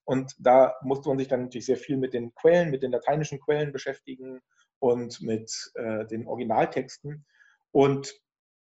Und 0.05 0.35
da 0.41 0.75
musste 0.83 1.09
man 1.09 1.19
sich 1.19 1.29
dann 1.29 1.43
natürlich 1.43 1.67
sehr 1.67 1.77
viel 1.77 1.97
mit 1.97 2.13
den 2.13 2.35
Quellen, 2.35 2.71
mit 2.71 2.83
den 2.83 2.91
lateinischen 2.91 3.39
Quellen 3.39 3.71
beschäftigen 3.71 4.41
und 4.81 5.21
mit 5.23 5.71
äh, 5.75 6.05
den 6.07 6.27
Originaltexten. 6.27 7.25
Und 7.71 8.21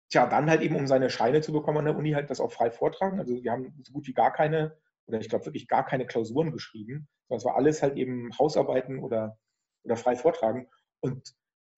tja, 0.08 0.26
dann 0.26 0.50
halt 0.50 0.62
eben, 0.62 0.76
um 0.76 0.86
seine 0.86 1.10
Scheine 1.10 1.40
zu 1.40 1.52
bekommen 1.52 1.78
an 1.78 1.84
der 1.86 1.96
Uni, 1.96 2.12
halt 2.12 2.30
das 2.30 2.40
auch 2.40 2.52
frei 2.52 2.70
vortragen. 2.70 3.18
Also 3.18 3.42
wir 3.42 3.50
haben 3.50 3.74
so 3.82 3.92
gut 3.92 4.06
wie 4.06 4.14
gar 4.14 4.32
keine, 4.32 4.76
oder 5.06 5.20
ich 5.20 5.28
glaube 5.28 5.46
wirklich 5.46 5.68
gar 5.68 5.84
keine 5.84 6.06
Klausuren 6.06 6.52
geschrieben, 6.52 7.08
sondern 7.28 7.38
es 7.38 7.44
war 7.44 7.56
alles 7.56 7.82
halt 7.82 7.96
eben 7.96 8.30
Hausarbeiten 8.38 8.98
oder, 8.98 9.38
oder 9.84 9.96
frei 9.96 10.16
vortragen. 10.16 10.68
Und 11.00 11.34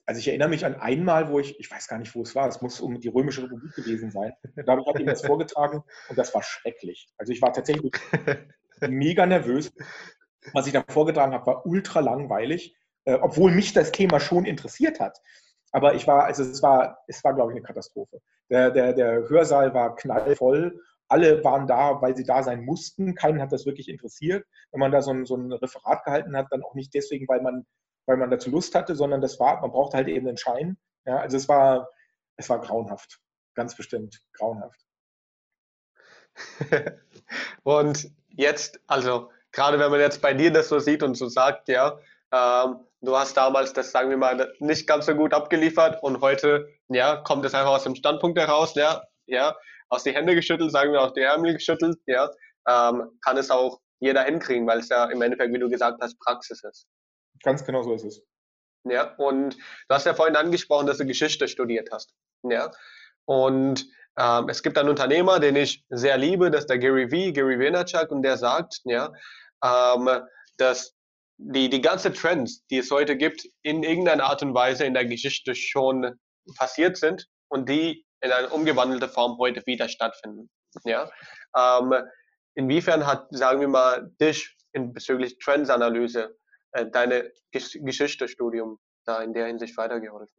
also 0.07 0.19
ich 0.21 0.29
erinnere 0.29 0.49
mich 0.49 0.65
an 0.65 0.77
einmal, 0.77 1.31
wo 1.31 1.39
ich, 1.39 1.59
ich 1.61 1.71
weiß 1.71 1.89
gar 1.89 1.99
nicht, 1.99 2.15
wo 2.15 2.23
es 2.23 2.35
war, 2.35 2.49
es 2.49 2.63
muss 2.63 2.81
um 2.81 2.99
die 3.01 3.09
Römische 3.09 3.43
Republik 3.43 3.75
gewesen 3.75 4.11
sein. 4.11 4.33
Da 4.55 4.73
habe 4.73 4.81
ich 4.81 4.87
halt 4.87 5.01
eben 5.01 5.07
das 5.07 5.25
vorgetragen 5.27 5.83
und 6.09 6.19
das 6.19 6.35
war 6.35 6.43
schrecklich. 6.43 7.09
Also 7.19 7.33
ich 7.33 7.43
war 7.43 7.53
tatsächlich 7.53 7.93
mega 8.89 9.27
nervös. 9.27 9.73
Was 10.55 10.67
ich 10.67 10.73
da 10.73 10.83
vorgetragen 10.89 11.33
habe, 11.33 11.47
war 11.47 11.67
ultra 11.67 12.01
langweilig 12.01 12.79
äh, 13.09 13.15
obwohl 13.15 13.51
mich 13.51 13.73
das 13.73 13.91
Thema 13.91 14.21
schon 14.21 14.45
interessiert 14.45 15.01
hat. 15.01 15.19
Aber 15.73 15.95
ich 15.95 16.07
war, 16.07 16.25
also 16.25 16.43
es 16.43 16.63
war, 16.63 16.99
es 17.07 17.23
war, 17.25 17.35
glaube 17.35 17.53
ich, 17.53 17.57
eine 17.57 17.67
Katastrophe. 17.67 18.21
Der, 18.51 18.71
der, 18.71 18.93
der 18.93 19.29
Hörsaal 19.29 19.75
war 19.75 19.97
knallvoll. 19.97 20.81
Alle 21.09 21.43
waren 21.45 21.67
da, 21.67 22.01
weil 22.01 22.17
sie 22.17 22.25
da 22.25 22.43
sein 22.43 22.65
mussten. 22.65 23.15
Keinen 23.15 23.41
hat 23.41 23.53
das 23.53 23.67
wirklich 23.67 23.89
interessiert. 23.89 24.47
Wenn 24.73 24.81
man 24.81 24.93
da 24.93 25.03
so 25.03 25.11
ein, 25.11 25.27
so 25.27 25.37
ein 25.37 25.53
Referat 25.53 26.05
gehalten 26.05 26.37
hat, 26.37 26.47
dann 26.51 26.63
auch 26.63 26.75
nicht 26.75 26.95
deswegen, 26.95 27.29
weil 27.29 27.43
man, 27.43 27.67
weil 28.07 28.17
man 28.17 28.31
dazu 28.31 28.51
Lust 28.51 28.75
hatte, 28.75 28.95
sondern 28.95 29.21
das 29.21 29.39
war, 29.39 29.61
man 29.61 29.71
brauchte 29.71 29.97
halt 29.97 30.09
eben 30.09 30.29
einen 30.29 30.37
Schein. 30.37 30.79
Ja, 31.05 31.19
also 31.19 31.37
es 31.37 31.49
war, 31.49 31.91
es 32.37 32.49
war 32.49 32.61
grauenhaft. 32.61 33.21
Ganz 33.55 33.77
bestimmt 33.77 34.21
grauenhaft. 34.33 34.81
und 37.63 38.11
jetzt, 38.29 38.81
also 38.87 39.31
gerade 39.53 39.79
wenn 39.79 39.91
man 39.91 40.01
jetzt 40.01 40.23
bei 40.23 40.35
dir 40.35 40.53
das 40.53 40.69
so 40.69 40.79
sieht 40.79 41.03
und 41.03 41.17
so 41.17 41.29
sagt, 41.29 41.69
ja, 41.69 41.99
ähm, 42.33 42.81
du 43.01 43.17
hast 43.17 43.37
damals 43.37 43.73
das, 43.73 43.91
sagen 43.91 44.11
wir 44.11 44.17
mal, 44.17 44.53
nicht 44.59 44.87
ganz 44.87 45.07
so 45.07 45.15
gut 45.15 45.33
abgeliefert 45.33 46.03
und 46.03 46.21
heute, 46.21 46.69
ja, 46.89 47.17
kommt 47.17 47.45
es 47.45 47.55
einfach 47.55 47.73
aus 47.73 47.85
dem 47.85 47.95
Standpunkt 47.95 48.39
heraus, 48.39 48.75
ja, 48.75 49.03
ja, 49.27 49.57
aus 49.89 50.03
die 50.03 50.13
Hände 50.15 50.35
geschüttelt, 50.35 50.73
sagen 50.73 50.93
wir 50.93 51.01
aus 51.01 51.13
die 51.15 51.21
Ärmel 51.21 51.55
geschüttelt, 51.55 51.99
ja, 52.07 52.31
ähm, 52.69 53.19
kann 53.23 53.37
es 53.37 53.51
auch 53.51 53.81
jeder 54.01 54.23
hinkriegen, 54.23 54.67
weil 54.67 54.81
es 54.81 54.89
ja 54.89 55.07
im 55.07 55.23
Endeffekt, 55.23 55.53
wie 55.53 55.59
du 55.59 55.69
gesagt 55.69 55.99
hast, 56.01 56.19
Praxis 56.21 56.63
ist. 56.63 56.87
Ganz 57.43 57.65
genau 57.65 57.83
so 57.83 57.95
ist 57.95 58.05
es. 58.05 58.23
Ja, 58.85 59.15
und 59.17 59.55
du 59.57 59.95
hast 59.95 60.07
ja 60.07 60.15
vorhin 60.15 60.37
angesprochen, 60.37 60.87
dass 60.87 60.99
du 60.99 61.07
Geschichte 61.07 61.49
studiert 61.49 61.89
hast. 61.93 62.15
Ja, 62.43 62.71
und 63.25 63.87
ähm, 64.19 64.49
es 64.49 64.63
gibt 64.63 64.79
einen 64.79 64.89
Unternehmer, 64.89 65.41
den 65.41 65.57
ich 65.57 65.85
sehr 65.91 66.17
liebe, 66.17 66.51
das 66.51 66.63
ist 66.63 66.71
der 66.71 66.79
Gary 66.79 67.09
V, 67.09 67.33
Gary 67.33 67.59
Vaynerchuk, 67.59 68.11
und 68.11 68.23
der 68.23 68.37
sagt, 68.37 68.81
ja, 68.85 69.13
ähm, 69.65 70.09
dass 70.57 70.98
die, 71.39 71.71
die 71.71 71.81
ganze 71.81 72.13
Trends, 72.13 72.67
die 72.67 72.79
es 72.79 72.91
heute 72.91 73.17
gibt, 73.17 73.49
in 73.63 73.83
irgendeiner 73.83 74.25
Art 74.25 74.43
und 74.43 74.55
Weise 74.55 74.85
in 74.85 74.95
der 74.95 75.07
Geschichte 75.07 75.55
schon 75.55 76.19
passiert 76.57 76.97
sind 76.97 77.27
und 77.49 77.69
die 77.69 78.05
in 78.21 78.33
einer 78.33 78.53
umgewandelten 78.53 79.09
Form 79.09 79.39
heute 79.39 79.65
wieder 79.65 79.89
stattfinden. 79.89 80.51
Ja? 80.85 81.11
Ähm, 81.57 81.95
inwiefern 82.55 83.07
hat, 83.07 83.29
sagen 83.31 83.61
wir 83.61 83.69
mal, 83.69 84.11
dich 84.21 84.57
in 84.73 84.93
bezüglich 84.93 85.39
Trendsanalyse 85.39 86.37
äh, 86.73 86.87
deine 86.91 87.33
Gesch 87.53 87.79
Geschichtestudium 87.81 88.79
da 89.05 89.23
in 89.23 89.33
der 89.33 89.47
Hinsicht 89.47 89.77
weitergeholfen? 89.77 90.35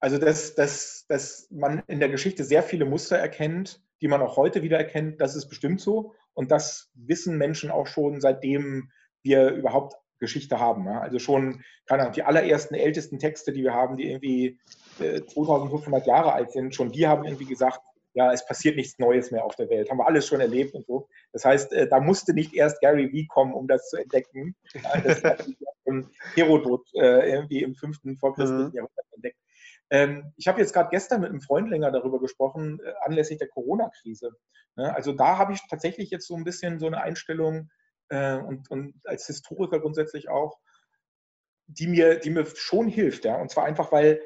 Also, 0.00 0.18
dass, 0.18 0.54
dass, 0.54 1.06
dass 1.08 1.50
man 1.50 1.82
in 1.88 1.98
der 1.98 2.08
Geschichte 2.08 2.44
sehr 2.44 2.62
viele 2.62 2.84
Muster 2.84 3.18
erkennt, 3.18 3.82
die 4.00 4.08
man 4.08 4.22
auch 4.22 4.36
heute 4.36 4.62
wieder 4.62 4.78
erkennt, 4.78 5.20
das 5.20 5.34
ist 5.34 5.48
bestimmt 5.48 5.80
so. 5.80 6.14
Und 6.34 6.50
das 6.50 6.90
wissen 6.94 7.36
Menschen 7.36 7.70
auch 7.70 7.86
schon, 7.86 8.20
seitdem 8.20 8.90
wir 9.22 9.50
überhaupt 9.50 9.96
Geschichte 10.18 10.58
haben. 10.58 10.86
Ja? 10.86 11.00
Also 11.00 11.18
schon, 11.18 11.62
keine 11.86 12.02
Ahnung, 12.02 12.14
die 12.14 12.22
allerersten 12.22 12.74
ältesten 12.74 13.18
Texte, 13.18 13.52
die 13.52 13.62
wir 13.62 13.74
haben, 13.74 13.96
die 13.96 14.10
irgendwie 14.10 14.58
äh, 15.00 15.22
2500 15.24 16.06
Jahre 16.06 16.32
alt 16.32 16.52
sind, 16.52 16.74
schon 16.74 16.92
die 16.92 17.06
haben 17.06 17.24
irgendwie 17.24 17.46
gesagt, 17.46 17.80
ja, 18.14 18.32
es 18.32 18.44
passiert 18.46 18.76
nichts 18.76 18.98
Neues 18.98 19.30
mehr 19.30 19.44
auf 19.44 19.54
der 19.54 19.70
Welt. 19.70 19.90
Haben 19.90 19.98
wir 19.98 20.06
alles 20.06 20.26
schon 20.26 20.40
erlebt 20.40 20.74
und 20.74 20.86
so. 20.86 21.08
Das 21.32 21.44
heißt, 21.44 21.72
äh, 21.72 21.88
da 21.88 22.00
musste 22.00 22.34
nicht 22.34 22.54
erst 22.54 22.80
Gary 22.80 23.12
Vee 23.12 23.26
kommen, 23.26 23.54
um 23.54 23.68
das 23.68 23.88
zu 23.90 23.96
entdecken. 23.96 24.56
Ja, 24.74 25.00
das 25.00 25.22
hat 25.22 25.46
Herodot 26.34 26.86
äh, 26.94 27.30
irgendwie 27.30 27.62
im 27.62 27.74
fünften 27.74 28.16
vorchristlichen 28.16 28.70
mhm. 28.70 28.74
Jahrhundert. 28.74 29.06
Ähm, 29.90 30.32
ich 30.36 30.48
habe 30.48 30.60
jetzt 30.60 30.72
gerade 30.72 30.90
gestern 30.90 31.20
mit 31.20 31.30
einem 31.30 31.40
Freund 31.40 31.68
länger 31.70 31.90
darüber 31.90 32.20
gesprochen, 32.20 32.80
äh, 32.84 32.92
anlässlich 33.02 33.38
der 33.38 33.48
Corona-Krise. 33.48 34.32
Ne? 34.76 34.94
Also 34.94 35.12
da 35.12 35.38
habe 35.38 35.52
ich 35.52 35.60
tatsächlich 35.68 36.10
jetzt 36.10 36.26
so 36.26 36.36
ein 36.36 36.44
bisschen 36.44 36.78
so 36.78 36.86
eine 36.86 37.00
Einstellung 37.00 37.70
äh, 38.10 38.36
und, 38.36 38.70
und, 38.70 38.94
als 39.04 39.26
Historiker 39.26 39.80
grundsätzlich 39.80 40.28
auch, 40.28 40.58
die 41.66 41.86
mir, 41.86 42.18
die 42.18 42.30
mir 42.30 42.46
schon 42.46 42.88
hilft. 42.88 43.24
Ja? 43.24 43.36
Und 43.36 43.50
zwar 43.50 43.64
einfach, 43.64 43.92
weil 43.92 44.20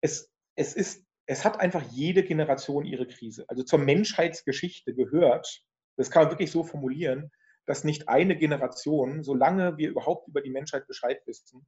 es, 0.00 0.30
es 0.54 0.74
ist, 0.74 1.04
es 1.26 1.44
hat 1.44 1.60
einfach 1.60 1.82
jede 1.90 2.22
Generation 2.22 2.84
ihre 2.84 3.06
Krise. 3.06 3.44
Also 3.48 3.62
zur 3.62 3.78
Menschheitsgeschichte 3.78 4.94
gehört, 4.94 5.62
das 5.96 6.10
kann 6.10 6.24
man 6.24 6.32
wirklich 6.32 6.50
so 6.50 6.64
formulieren, 6.64 7.30
dass 7.66 7.84
nicht 7.84 8.08
eine 8.08 8.36
Generation, 8.36 9.22
solange 9.22 9.76
wir 9.76 9.90
überhaupt 9.90 10.28
über 10.28 10.40
die 10.40 10.50
Menschheit 10.50 10.86
Bescheid 10.86 11.20
wissen, 11.26 11.66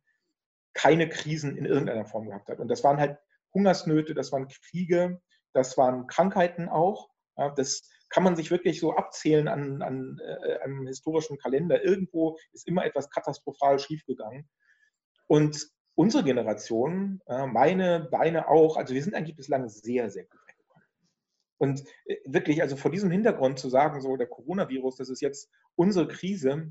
keine 0.75 1.09
Krisen 1.09 1.57
in 1.57 1.65
irgendeiner 1.65 2.07
Form 2.07 2.27
gehabt 2.27 2.49
hat. 2.49 2.59
Und 2.59 2.69
das 2.69 2.83
waren 2.83 2.99
halt 2.99 3.19
Hungersnöte, 3.55 4.15
das 4.15 4.33
waren 4.33 4.49
Kriege, 4.49 5.21
das 5.53 5.77
waren 5.77 6.07
Krankheiten 6.07 6.69
auch. 6.69 7.11
Das 7.57 7.89
kann 8.13 8.25
man 8.25 8.37
sich 8.37 8.51
wirklich 8.51 8.79
so 8.79 8.95
abzählen 8.95 9.49
an, 9.49 9.83
an 9.83 10.21
äh, 10.23 10.59
einem 10.59 10.87
historischen 10.87 11.39
Kalender. 11.39 11.83
Irgendwo 11.83 12.37
ist 12.53 12.69
immer 12.69 12.85
etwas 12.85 13.09
katastrophal 13.11 13.79
schiefgegangen. 13.79 14.49
Und 15.27 15.67
unsere 15.95 16.23
Generation, 16.23 17.23
äh, 17.27 17.47
meine, 17.47 18.09
deine 18.11 18.49
auch, 18.49 18.77
also 18.77 18.95
wir 18.95 19.03
sind 19.03 19.15
eigentlich 19.15 19.37
bislang 19.37 19.69
sehr, 19.69 20.11
sehr 20.11 20.25
gut 20.25 20.41
weggekommen. 20.47 20.87
Und 21.57 21.85
äh, 22.05 22.17
wirklich, 22.27 22.61
also 22.61 22.77
vor 22.77 22.91
diesem 22.91 23.11
Hintergrund 23.11 23.59
zu 23.59 23.71
sagen, 23.71 24.03
so 24.03 24.17
der 24.17 24.27
Coronavirus, 24.27 24.97
das 24.97 25.09
ist 25.09 25.23
jetzt 25.23 25.51
unsere 25.75 26.07
Krise, 26.07 26.71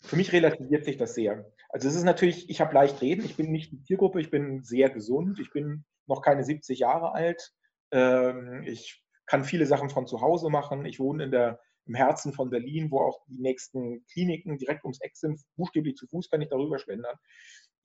für 0.00 0.16
mich 0.16 0.32
relativiert 0.32 0.84
sich 0.84 0.96
das 0.96 1.14
sehr. 1.14 1.50
Also 1.68 1.88
es 1.88 1.94
ist 1.94 2.04
natürlich, 2.04 2.50
ich 2.50 2.60
habe 2.60 2.74
leicht 2.74 3.00
reden, 3.02 3.24
ich 3.24 3.36
bin 3.36 3.52
nicht 3.52 3.72
die 3.72 3.82
Zielgruppe, 3.82 4.20
ich 4.20 4.30
bin 4.30 4.62
sehr 4.62 4.90
gesund, 4.90 5.38
ich 5.38 5.52
bin 5.52 5.84
noch 6.06 6.22
keine 6.22 6.44
70 6.44 6.78
Jahre 6.78 7.12
alt. 7.12 7.52
Ähm, 7.90 8.62
ich 8.66 9.02
kann 9.26 9.44
viele 9.44 9.66
Sachen 9.66 9.90
von 9.90 10.06
zu 10.06 10.20
Hause 10.20 10.50
machen. 10.50 10.84
Ich 10.86 11.00
wohne 11.00 11.24
in 11.24 11.30
der, 11.30 11.60
im 11.86 11.94
Herzen 11.94 12.32
von 12.32 12.50
Berlin, 12.50 12.90
wo 12.90 13.00
auch 13.00 13.20
die 13.26 13.40
nächsten 13.40 14.04
Kliniken 14.06 14.58
direkt 14.58 14.84
ums 14.84 15.00
Eck 15.00 15.16
sind. 15.16 15.40
Buchstäblich 15.56 15.96
zu 15.96 16.06
Fuß 16.06 16.30
kann 16.30 16.40
ich 16.40 16.48
darüber 16.48 16.78
schlendern. 16.78 17.16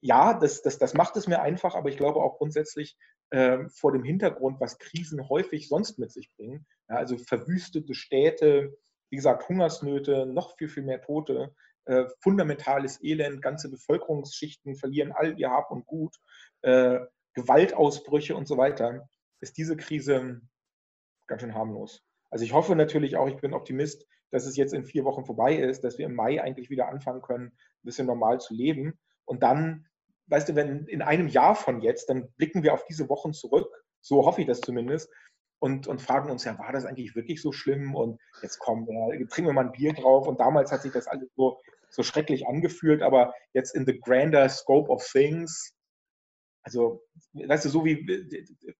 Ja, 0.00 0.34
das, 0.34 0.62
das, 0.62 0.78
das 0.78 0.94
macht 0.94 1.16
es 1.16 1.28
mir 1.28 1.42
einfach, 1.42 1.74
aber 1.74 1.88
ich 1.88 1.96
glaube 1.96 2.20
auch 2.20 2.38
grundsätzlich 2.38 2.96
äh, 3.30 3.68
vor 3.68 3.92
dem 3.92 4.02
Hintergrund, 4.02 4.60
was 4.60 4.78
Krisen 4.78 5.28
häufig 5.28 5.68
sonst 5.68 5.98
mit 5.98 6.10
sich 6.10 6.28
bringen. 6.36 6.66
Ja, 6.88 6.96
also 6.96 7.16
verwüstete 7.18 7.94
Städte, 7.94 8.76
wie 9.10 9.16
gesagt, 9.16 9.48
Hungersnöte, 9.48 10.26
noch 10.26 10.56
viel, 10.56 10.68
viel 10.68 10.82
mehr 10.82 11.00
Tote, 11.00 11.54
äh, 11.84 12.04
fundamentales 12.20 13.02
Elend, 13.02 13.42
ganze 13.42 13.70
Bevölkerungsschichten 13.70 14.76
verlieren 14.76 15.12
all 15.12 15.38
ihr 15.38 15.50
Hab 15.50 15.70
und 15.70 15.86
Gut. 15.86 16.16
Äh, 16.62 17.00
Gewaltausbrüche 17.34 18.36
und 18.36 18.46
so 18.46 18.56
weiter, 18.56 19.08
ist 19.40 19.56
diese 19.58 19.76
Krise 19.76 20.40
ganz 21.26 21.42
schön 21.42 21.54
harmlos. 21.54 22.02
Also 22.30 22.44
ich 22.44 22.52
hoffe 22.52 22.76
natürlich 22.76 23.16
auch, 23.16 23.28
ich 23.28 23.36
bin 23.36 23.54
Optimist, 23.54 24.06
dass 24.30 24.46
es 24.46 24.56
jetzt 24.56 24.72
in 24.72 24.84
vier 24.84 25.04
Wochen 25.04 25.24
vorbei 25.24 25.54
ist, 25.56 25.84
dass 25.84 25.98
wir 25.98 26.06
im 26.06 26.14
Mai 26.14 26.42
eigentlich 26.42 26.70
wieder 26.70 26.88
anfangen 26.88 27.22
können, 27.22 27.46
ein 27.46 27.84
bisschen 27.84 28.06
normal 28.06 28.40
zu 28.40 28.54
leben. 28.54 28.98
Und 29.24 29.42
dann, 29.42 29.86
weißt 30.26 30.48
du, 30.48 30.54
wenn 30.54 30.86
in 30.86 31.02
einem 31.02 31.28
Jahr 31.28 31.54
von 31.54 31.80
jetzt, 31.80 32.08
dann 32.08 32.32
blicken 32.38 32.62
wir 32.62 32.72
auf 32.72 32.84
diese 32.84 33.08
Wochen 33.08 33.32
zurück, 33.32 33.68
so 34.00 34.24
hoffe 34.24 34.40
ich 34.40 34.46
das 34.46 34.60
zumindest, 34.60 35.10
und, 35.62 35.86
und 35.86 36.02
fragen 36.02 36.28
uns, 36.28 36.44
ja, 36.44 36.58
war 36.58 36.72
das 36.72 36.84
eigentlich 36.84 37.14
wirklich 37.14 37.40
so 37.40 37.52
schlimm? 37.52 37.94
Und 37.94 38.20
jetzt 38.42 38.58
kommen 38.58 38.84
wir, 38.88 39.28
trinken 39.28 39.50
wir 39.50 39.52
mal 39.52 39.66
ein 39.66 39.72
Bier 39.72 39.92
drauf. 39.92 40.26
Und 40.26 40.40
damals 40.40 40.72
hat 40.72 40.82
sich 40.82 40.92
das 40.92 41.06
alles 41.06 41.28
so, 41.36 41.60
so 41.88 42.02
schrecklich 42.02 42.48
angefühlt, 42.48 43.00
aber 43.00 43.32
jetzt 43.52 43.76
in 43.76 43.86
the 43.86 44.00
grander 44.00 44.48
scope 44.48 44.90
of 44.90 45.06
things 45.06 45.72
also, 46.64 47.04
weißt 47.32 47.64
du, 47.64 47.68
so 47.68 47.84
wie, 47.84 48.06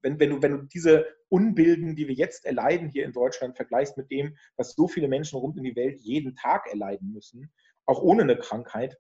wenn, 0.03 0.21
wenn, 0.21 0.31
du, 0.31 0.42
wenn 0.42 0.53
du 0.53 0.62
diese 0.64 1.07
Unbilden, 1.29 1.97
die 1.97 2.07
wir 2.07 2.14
jetzt 2.14 2.45
erleiden 2.45 2.88
hier 2.88 3.05
in 3.05 3.12
Deutschland, 3.12 3.57
vergleichst 3.57 3.97
mit 3.97 4.11
dem, 4.11 4.37
was 4.57 4.75
so 4.75 4.87
viele 4.87 5.09
Menschen 5.09 5.38
rund 5.38 5.57
in 5.57 5.64
die 5.64 5.75
Welt 5.75 5.99
jeden 6.01 6.37
Tag 6.37 6.66
erleiden 6.68 7.12
müssen, 7.12 7.53
auch 7.87 8.01
ohne 8.01 8.23
eine 8.23 8.38
Krankheit, 8.38 8.99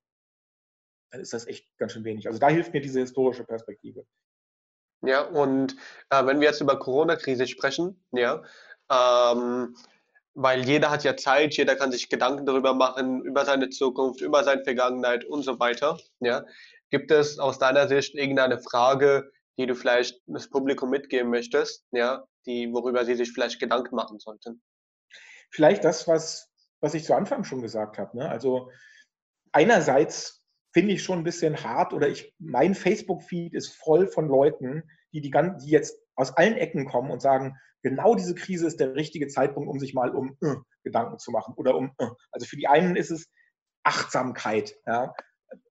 dann 1.10 1.20
ist 1.20 1.32
das 1.32 1.46
echt 1.46 1.66
ganz 1.78 1.92
schön 1.92 2.04
wenig. 2.04 2.26
Also 2.26 2.40
da 2.40 2.48
hilft 2.48 2.72
mir 2.72 2.80
diese 2.80 3.00
historische 3.00 3.44
Perspektive. 3.44 4.04
Ja, 5.04 5.22
und 5.22 5.76
äh, 6.10 6.26
wenn 6.26 6.40
wir 6.40 6.48
jetzt 6.48 6.60
über 6.60 6.78
Corona-Krise 6.78 7.46
sprechen, 7.46 8.04
ja, 8.12 8.42
ähm, 8.90 9.76
weil 10.34 10.64
jeder 10.64 10.90
hat 10.90 11.04
ja 11.04 11.16
Zeit, 11.16 11.54
jeder 11.56 11.76
kann 11.76 11.92
sich 11.92 12.08
Gedanken 12.08 12.46
darüber 12.46 12.72
machen, 12.72 13.22
über 13.22 13.44
seine 13.44 13.68
Zukunft, 13.68 14.20
über 14.20 14.44
seine 14.44 14.64
Vergangenheit 14.64 15.24
und 15.24 15.42
so 15.42 15.58
weiter. 15.60 15.98
Ja. 16.20 16.44
Gibt 16.92 17.10
es 17.10 17.38
aus 17.38 17.58
deiner 17.58 17.88
Sicht 17.88 18.14
irgendeine 18.14 18.58
Frage, 18.58 19.32
die 19.58 19.64
du 19.64 19.74
vielleicht 19.74 20.20
das 20.26 20.50
Publikum 20.50 20.90
mitgeben 20.90 21.30
möchtest, 21.30 21.86
ja, 21.90 22.22
die, 22.44 22.70
worüber 22.70 23.06
sie 23.06 23.14
sich 23.14 23.32
vielleicht 23.32 23.58
Gedanken 23.58 23.96
machen 23.96 24.18
sollten? 24.18 24.62
Vielleicht 25.50 25.84
das, 25.84 26.06
was, 26.06 26.50
was 26.82 26.92
ich 26.92 27.04
zu 27.04 27.14
Anfang 27.14 27.44
schon 27.44 27.62
gesagt 27.62 27.96
habe. 27.96 28.18
Ne? 28.18 28.28
Also 28.28 28.70
einerseits 29.52 30.44
finde 30.74 30.92
ich 30.92 31.02
schon 31.02 31.20
ein 31.20 31.24
bisschen 31.24 31.64
hart 31.64 31.94
oder 31.94 32.08
ich, 32.08 32.34
mein 32.38 32.74
Facebook-Feed 32.74 33.54
ist 33.54 33.74
voll 33.74 34.06
von 34.06 34.28
Leuten, 34.28 34.82
die, 35.14 35.22
die, 35.22 35.30
die 35.30 35.70
jetzt 35.70 35.98
aus 36.14 36.36
allen 36.36 36.58
Ecken 36.58 36.86
kommen 36.86 37.10
und 37.10 37.22
sagen, 37.22 37.56
genau 37.82 38.14
diese 38.14 38.34
Krise 38.34 38.66
ist 38.66 38.80
der 38.80 38.94
richtige 38.94 39.28
Zeitpunkt, 39.28 39.70
um 39.70 39.78
sich 39.78 39.94
mal 39.94 40.14
um 40.14 40.36
äh, 40.42 40.56
Gedanken 40.84 41.18
zu 41.18 41.30
machen 41.30 41.54
oder 41.56 41.74
um, 41.74 41.94
äh. 41.96 42.08
also 42.32 42.46
für 42.46 42.56
die 42.56 42.68
einen 42.68 42.96
ist 42.96 43.10
es 43.10 43.30
Achtsamkeit, 43.82 44.74
ja, 44.86 45.14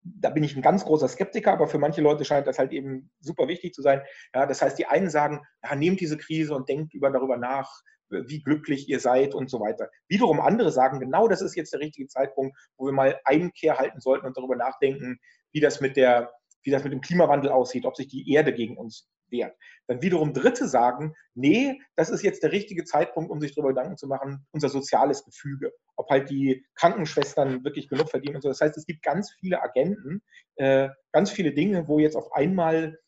da 0.02 0.30
bin 0.30 0.44
ich 0.44 0.56
ein 0.56 0.62
ganz 0.62 0.84
großer 0.84 1.08
Skeptiker, 1.08 1.52
aber 1.52 1.66
für 1.66 1.78
manche 1.78 2.00
Leute 2.00 2.24
scheint 2.24 2.46
das 2.46 2.58
halt 2.58 2.72
eben 2.72 3.10
super 3.20 3.48
wichtig 3.48 3.74
zu 3.74 3.82
sein. 3.82 4.02
Ja, 4.34 4.46
das 4.46 4.62
heißt, 4.62 4.78
die 4.78 4.86
einen 4.86 5.10
sagen, 5.10 5.40
ja, 5.62 5.74
nehmt 5.74 6.00
diese 6.00 6.16
Krise 6.16 6.54
und 6.54 6.68
denkt 6.68 6.94
über, 6.94 7.10
darüber 7.10 7.36
nach, 7.36 7.70
wie 8.08 8.42
glücklich 8.42 8.88
ihr 8.88 9.00
seid 9.00 9.34
und 9.34 9.48
so 9.48 9.60
weiter. 9.60 9.88
Wiederum 10.08 10.40
andere 10.40 10.70
sagen, 10.70 11.00
genau 11.00 11.28
das 11.28 11.40
ist 11.40 11.56
jetzt 11.56 11.72
der 11.72 11.80
richtige 11.80 12.08
Zeitpunkt, 12.08 12.56
wo 12.76 12.86
wir 12.86 12.92
mal 12.92 13.18
Einkehr 13.24 13.78
halten 13.78 14.00
sollten 14.00 14.26
und 14.26 14.36
darüber 14.36 14.56
nachdenken, 14.56 15.18
wie 15.52 15.60
das 15.60 15.80
mit 15.80 15.96
der 15.96 16.30
wie 16.64 16.70
das 16.70 16.84
mit 16.84 16.92
dem 16.92 17.00
Klimawandel 17.00 17.50
aussieht, 17.50 17.84
ob 17.84 17.96
sich 17.96 18.08
die 18.08 18.30
Erde 18.32 18.52
gegen 18.52 18.76
uns 18.76 19.08
wert. 19.32 19.56
Dann 19.88 20.02
wiederum 20.02 20.32
Dritte 20.32 20.68
sagen, 20.68 21.14
nee, 21.34 21.80
das 21.96 22.10
ist 22.10 22.22
jetzt 22.22 22.42
der 22.42 22.52
richtige 22.52 22.84
Zeitpunkt, 22.84 23.30
um 23.30 23.40
sich 23.40 23.54
darüber 23.54 23.70
Gedanken 23.70 23.96
zu 23.96 24.06
machen, 24.06 24.46
unser 24.52 24.68
soziales 24.68 25.24
Gefüge, 25.24 25.72
ob 25.96 26.08
halt 26.10 26.30
die 26.30 26.64
Krankenschwestern 26.74 27.64
wirklich 27.64 27.88
genug 27.88 28.10
verdienen 28.10 28.36
und 28.36 28.42
so. 28.42 28.48
Das 28.48 28.60
heißt, 28.60 28.76
es 28.76 28.86
gibt 28.86 29.02
ganz 29.02 29.32
viele 29.32 29.62
Agenten, 29.62 30.22
äh, 30.56 30.88
ganz 31.12 31.30
viele 31.30 31.52
Dinge, 31.52 31.88
wo 31.88 31.98
jetzt 31.98 32.16
auf 32.16 32.32
einmal, 32.32 32.98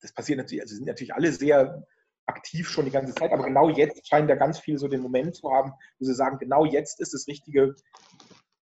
das 0.00 0.12
passiert 0.12 0.38
natürlich, 0.38 0.62
also 0.62 0.74
sind 0.74 0.86
natürlich 0.86 1.14
alle 1.14 1.32
sehr 1.32 1.86
aktiv 2.26 2.68
schon 2.68 2.84
die 2.84 2.90
ganze 2.90 3.14
Zeit, 3.14 3.32
aber 3.32 3.44
genau 3.44 3.70
jetzt 3.70 4.06
scheinen 4.08 4.28
da 4.28 4.34
ganz 4.34 4.58
viele 4.58 4.78
so 4.78 4.88
den 4.88 5.00
Moment 5.00 5.36
zu 5.36 5.50
haben, 5.50 5.72
wo 5.98 6.04
sie 6.04 6.14
sagen, 6.14 6.38
genau 6.38 6.64
jetzt 6.64 7.00
ist 7.00 7.14
das 7.14 7.28
richtige, 7.28 7.74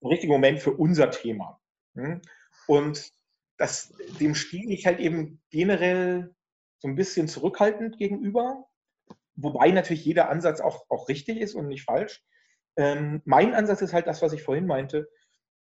ein 0.02 0.08
richtiger 0.08 0.32
Moment 0.32 0.58
für 0.58 0.72
unser 0.72 1.10
Thema. 1.10 1.60
Hm? 1.94 2.20
Und 2.66 3.12
das, 3.56 3.94
dem 4.20 4.34
stehe 4.34 4.70
ich 4.70 4.86
halt 4.86 4.98
eben 4.98 5.40
generell 5.50 6.34
so 6.82 6.88
ein 6.88 6.96
bisschen 6.96 7.28
zurückhaltend 7.28 7.96
gegenüber, 7.96 8.66
wobei 9.36 9.70
natürlich 9.70 10.04
jeder 10.04 10.28
Ansatz 10.28 10.60
auch, 10.60 10.84
auch 10.90 11.08
richtig 11.08 11.38
ist 11.38 11.54
und 11.54 11.68
nicht 11.68 11.84
falsch. 11.84 12.24
Ähm, 12.76 13.22
mein 13.24 13.54
Ansatz 13.54 13.82
ist 13.82 13.92
halt 13.92 14.08
das, 14.08 14.20
was 14.20 14.32
ich 14.32 14.42
vorhin 14.42 14.66
meinte. 14.66 15.08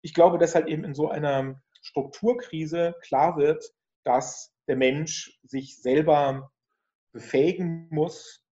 Ich 0.02 0.12
glaube, 0.12 0.37
dass 0.37 0.55
halt 0.55 0.68
eben 0.68 0.85
in 0.85 0.94
so 0.94 1.09
einer 1.09 1.59
Strukturkrise 1.81 2.94
klar 3.00 3.38
wird, 3.38 3.64
dass 4.05 4.52
der 4.68 4.76
Mensch 4.76 5.40
sich 5.42 5.81
selber 5.81 6.52
befähigen 7.12 7.88
muss, 7.90 8.44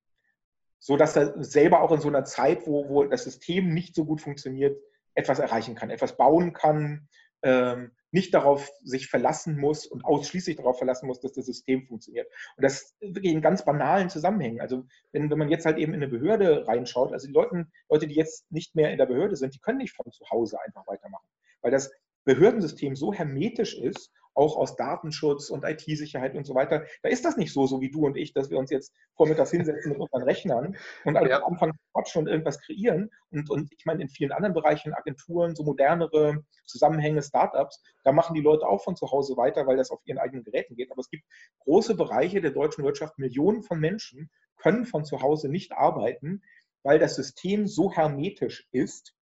so 0.78 0.96
dass 0.96 1.16
er 1.16 1.44
selber 1.44 1.82
auch 1.82 1.92
in 1.92 2.00
so 2.00 2.08
einer 2.08 2.24
Zeit, 2.24 2.66
wo, 2.66 2.88
wo 2.88 3.04
das 3.04 3.24
System 3.24 3.74
nicht 3.74 3.94
so 3.94 4.06
gut 4.06 4.22
funktioniert, 4.22 4.80
etwas 5.14 5.38
erreichen 5.38 5.74
kann, 5.74 5.90
etwas 5.90 6.16
bauen 6.16 6.54
kann, 6.54 7.08
ähm, 7.42 7.92
nicht 8.14 8.32
darauf 8.32 8.70
sich 8.84 9.08
verlassen 9.08 9.58
muss 9.58 9.86
und 9.86 10.04
ausschließlich 10.04 10.54
darauf 10.54 10.78
verlassen 10.78 11.08
muss, 11.08 11.18
dass 11.18 11.32
das 11.32 11.46
System 11.46 11.84
funktioniert. 11.84 12.28
Und 12.56 12.62
das 12.62 12.94
wirklich 13.00 13.32
in 13.32 13.40
ganz 13.42 13.64
banalen 13.64 14.08
Zusammenhängen. 14.08 14.60
Also 14.60 14.84
wenn, 15.10 15.28
wenn 15.30 15.38
man 15.38 15.48
jetzt 15.48 15.66
halt 15.66 15.78
eben 15.78 15.94
in 15.94 16.00
eine 16.00 16.08
Behörde 16.08 16.64
reinschaut, 16.68 17.12
also 17.12 17.26
die 17.26 17.32
Leute, 17.32 17.66
Leute, 17.88 18.06
die 18.06 18.14
jetzt 18.14 18.50
nicht 18.52 18.76
mehr 18.76 18.92
in 18.92 18.98
der 18.98 19.06
Behörde 19.06 19.34
sind, 19.34 19.56
die 19.56 19.58
können 19.58 19.78
nicht 19.78 19.96
von 19.96 20.12
zu 20.12 20.24
Hause 20.30 20.60
einfach 20.64 20.86
weitermachen, 20.86 21.26
weil 21.60 21.72
das 21.72 21.90
Behördensystem 22.24 22.94
so 22.94 23.12
hermetisch 23.12 23.74
ist 23.76 24.12
auch 24.34 24.56
aus 24.56 24.76
Datenschutz 24.76 25.50
und 25.50 25.64
IT-Sicherheit 25.64 26.34
und 26.34 26.44
so 26.44 26.54
weiter. 26.54 26.84
Da 27.02 27.08
ist 27.08 27.24
das 27.24 27.36
nicht 27.36 27.52
so, 27.52 27.66
so 27.66 27.80
wie 27.80 27.90
du 27.90 28.04
und 28.06 28.16
ich, 28.16 28.32
dass 28.32 28.50
wir 28.50 28.58
uns 28.58 28.70
jetzt 28.70 28.92
vormittags 29.16 29.50
hinsetzen 29.50 29.92
mit 29.92 30.00
unseren 30.00 30.22
Rechnern 30.22 30.76
und 31.04 31.14
ja. 31.14 31.42
am 31.42 31.52
Anfang 31.52 31.72
quatschen 31.92 32.22
und 32.22 32.28
irgendwas 32.28 32.60
kreieren. 32.60 33.10
Und, 33.30 33.50
und 33.50 33.72
ich 33.72 33.84
meine, 33.86 34.02
in 34.02 34.08
vielen 34.08 34.32
anderen 34.32 34.54
Bereichen, 34.54 34.92
Agenturen, 34.92 35.54
so 35.54 35.62
modernere 35.62 36.44
Zusammenhänge, 36.66 37.22
Startups, 37.22 37.82
da 38.02 38.12
machen 38.12 38.34
die 38.34 38.40
Leute 38.40 38.66
auch 38.66 38.82
von 38.82 38.96
zu 38.96 39.10
Hause 39.10 39.36
weiter, 39.36 39.66
weil 39.66 39.76
das 39.76 39.90
auf 39.90 40.00
ihren 40.04 40.18
eigenen 40.18 40.44
Geräten 40.44 40.76
geht. 40.76 40.90
Aber 40.90 41.00
es 41.00 41.10
gibt 41.10 41.24
große 41.60 41.94
Bereiche 41.94 42.40
der 42.40 42.50
deutschen 42.50 42.84
Wirtschaft, 42.84 43.18
Millionen 43.18 43.62
von 43.62 43.78
Menschen 43.78 44.30
können 44.56 44.84
von 44.84 45.04
zu 45.04 45.20
Hause 45.20 45.48
nicht 45.48 45.72
arbeiten, 45.72 46.42
weil 46.82 46.98
das 46.98 47.16
System 47.16 47.66
so 47.66 47.92
hermetisch 47.92 48.68
ist, 48.72 49.14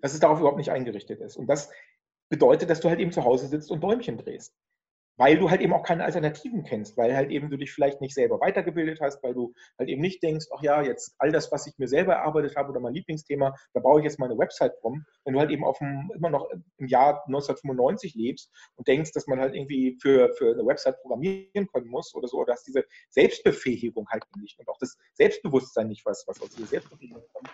dass 0.00 0.14
es 0.14 0.20
darauf 0.20 0.38
überhaupt 0.38 0.58
nicht 0.58 0.70
eingerichtet 0.70 1.20
ist. 1.20 1.36
Und 1.36 1.46
das 1.46 1.70
bedeutet, 2.28 2.70
dass 2.70 2.80
du 2.80 2.88
halt 2.88 3.00
eben 3.00 3.12
zu 3.12 3.24
Hause 3.24 3.46
sitzt 3.46 3.70
und 3.70 3.82
Däumchen 3.82 4.18
drehst. 4.18 4.54
Weil 5.20 5.36
du 5.36 5.50
halt 5.50 5.60
eben 5.60 5.72
auch 5.72 5.82
keine 5.82 6.04
Alternativen 6.04 6.62
kennst, 6.62 6.96
weil 6.96 7.16
halt 7.16 7.32
eben 7.32 7.50
du 7.50 7.56
dich 7.56 7.72
vielleicht 7.72 8.00
nicht 8.00 8.14
selber 8.14 8.38
weitergebildet 8.40 9.00
hast, 9.00 9.20
weil 9.24 9.34
du 9.34 9.52
halt 9.76 9.88
eben 9.88 10.00
nicht 10.00 10.22
denkst, 10.22 10.46
ach 10.54 10.62
ja, 10.62 10.80
jetzt 10.80 11.16
all 11.18 11.32
das, 11.32 11.50
was 11.50 11.66
ich 11.66 11.76
mir 11.76 11.88
selber 11.88 12.12
erarbeitet 12.12 12.54
habe 12.54 12.70
oder 12.70 12.78
mein 12.78 12.94
Lieblingsthema, 12.94 13.52
da 13.74 13.80
baue 13.80 13.98
ich 13.98 14.04
jetzt 14.04 14.20
meine 14.20 14.38
Website 14.38 14.74
rum. 14.84 15.04
Wenn 15.24 15.34
du 15.34 15.40
halt 15.40 15.50
eben 15.50 15.64
auf 15.64 15.78
dem, 15.78 16.08
immer 16.14 16.30
noch 16.30 16.48
im 16.76 16.86
Jahr 16.86 17.24
1995 17.26 18.14
lebst 18.14 18.52
und 18.76 18.86
denkst, 18.86 19.10
dass 19.10 19.26
man 19.26 19.40
halt 19.40 19.56
irgendwie 19.56 19.98
für, 20.00 20.32
für 20.34 20.52
eine 20.52 20.64
Website 20.64 21.00
programmieren 21.02 21.66
können 21.66 21.88
muss 21.88 22.14
oder 22.14 22.28
so, 22.28 22.36
oder 22.36 22.52
dass 22.52 22.62
diese 22.62 22.84
Selbstbefähigung 23.10 24.06
halt 24.10 24.22
nicht 24.36 24.56
und 24.60 24.68
auch 24.68 24.78
das 24.78 24.96
Selbstbewusstsein 25.14 25.88
nicht, 25.88 26.06
was, 26.06 26.28
was 26.28 26.40
aus 26.40 26.50
dieser 26.50 26.68
Selbstbefähigung 26.68 27.24
kommt, 27.32 27.50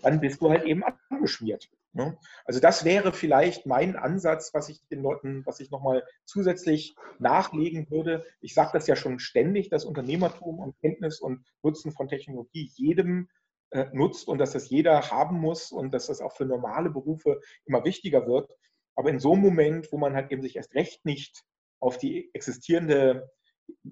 dann 0.00 0.18
bist 0.18 0.40
du 0.40 0.48
halt 0.48 0.64
eben 0.64 0.82
angeschmiert. 1.10 1.68
Ne? 1.94 2.16
Also 2.44 2.58
das 2.58 2.84
wäre 2.84 3.12
vielleicht 3.12 3.66
mein 3.66 3.96
Ansatz, 3.96 4.54
was 4.54 4.68
ich 4.68 4.80
den 4.88 5.02
Leuten, 5.02 5.44
was 5.44 5.60
ich 5.60 5.70
nochmal 5.70 6.04
zusätzlich 6.24 6.94
nachlegen 7.18 7.90
würde. 7.90 8.24
Ich 8.40 8.54
sage 8.54 8.70
das 8.72 8.86
ja 8.86 8.96
schon 8.96 9.18
ständig, 9.18 9.68
dass 9.68 9.84
Unternehmertum 9.84 10.58
und 10.58 10.78
Kenntnis 10.80 11.20
und 11.20 11.44
Nutzen 11.62 11.92
von 11.92 12.08
Technologie 12.08 12.70
jedem 12.74 13.28
äh, 13.70 13.86
nutzt 13.92 14.26
und 14.28 14.38
dass 14.38 14.52
das 14.52 14.70
jeder 14.70 15.10
haben 15.10 15.38
muss 15.38 15.70
und 15.70 15.92
dass 15.92 16.06
das 16.06 16.22
auch 16.22 16.32
für 16.32 16.46
normale 16.46 16.90
Berufe 16.90 17.40
immer 17.66 17.84
wichtiger 17.84 18.26
wird. 18.26 18.50
Aber 18.94 19.10
in 19.10 19.20
so 19.20 19.32
einem 19.32 19.42
Moment, 19.42 19.92
wo 19.92 19.98
man 19.98 20.14
halt 20.14 20.30
eben 20.30 20.42
sich 20.42 20.56
erst 20.56 20.74
recht 20.74 21.04
nicht 21.04 21.44
auf 21.78 21.98
die 21.98 22.30
existierende 22.34 23.30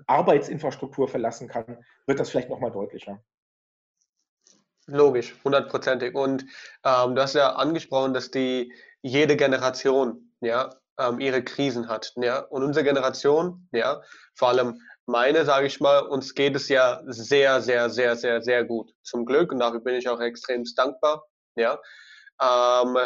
Arbeitsinfrastruktur 0.06 1.08
verlassen 1.08 1.48
kann, 1.48 1.84
wird 2.06 2.20
das 2.20 2.30
vielleicht 2.30 2.48
nochmal 2.48 2.72
deutlicher. 2.72 3.22
Logisch, 4.86 5.34
hundertprozentig. 5.44 6.14
Und 6.14 6.42
ähm, 6.84 7.14
du 7.14 7.22
hast 7.22 7.34
ja 7.34 7.54
angesprochen, 7.54 8.14
dass 8.14 8.30
die 8.30 8.72
jede 9.02 9.36
Generation 9.36 10.32
ja 10.40 10.70
ähm, 10.98 11.20
ihre 11.20 11.42
Krisen 11.42 11.88
hat. 11.88 12.12
Ja, 12.16 12.40
und 12.40 12.62
unsere 12.62 12.84
Generation, 12.84 13.68
ja, 13.72 14.02
vor 14.34 14.48
allem 14.48 14.80
meine, 15.06 15.44
sage 15.44 15.66
ich 15.66 15.80
mal, 15.80 16.00
uns 16.00 16.34
geht 16.34 16.56
es 16.56 16.68
ja 16.68 17.02
sehr, 17.06 17.60
sehr, 17.60 17.90
sehr, 17.90 18.16
sehr, 18.16 18.42
sehr 18.42 18.64
gut. 18.64 18.92
Zum 19.02 19.26
Glück 19.26 19.52
und 19.52 19.58
dafür 19.58 19.80
bin 19.80 19.94
ich 19.94 20.08
auch 20.08 20.20
extrem 20.20 20.64
dankbar. 20.76 21.24
Ja, 21.56 21.78
ähm, 22.40 22.96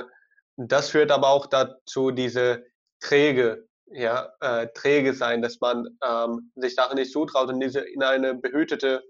das 0.57 0.91
führt 0.91 1.11
aber 1.11 1.29
auch 1.29 1.47
dazu, 1.47 2.11
diese 2.11 2.65
träge, 3.01 3.67
ja, 3.87 4.33
äh, 4.41 4.69
träge 4.75 5.15
sein, 5.15 5.43
dass 5.43 5.61
man 5.61 5.99
ähm, 6.05 6.53
sich 6.57 6.75
Sachen 6.75 6.97
nicht 6.97 7.13
zutraut 7.13 7.49
und 7.49 7.61
diese 7.61 7.81
in 7.81 8.03
eine 8.03 8.35
behütete, 8.35 9.03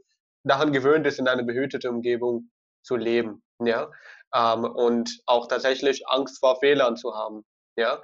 daran 0.45 0.73
gewöhnt 0.73 1.07
ist, 1.07 1.19
in 1.19 1.29
eine 1.29 1.43
behütete 1.43 1.91
Umgebung 1.91 2.51
zu 2.85 2.97
leben, 2.97 3.43
ja, 3.59 3.91
ähm, 4.35 4.65
und 4.65 5.23
auch 5.27 5.49
tatsächlich 5.49 6.07
Angst 6.09 6.39
vor 6.39 6.59
Fehlern 6.61 6.97
zu 6.97 7.15
haben, 7.15 7.45
ja. 7.77 8.03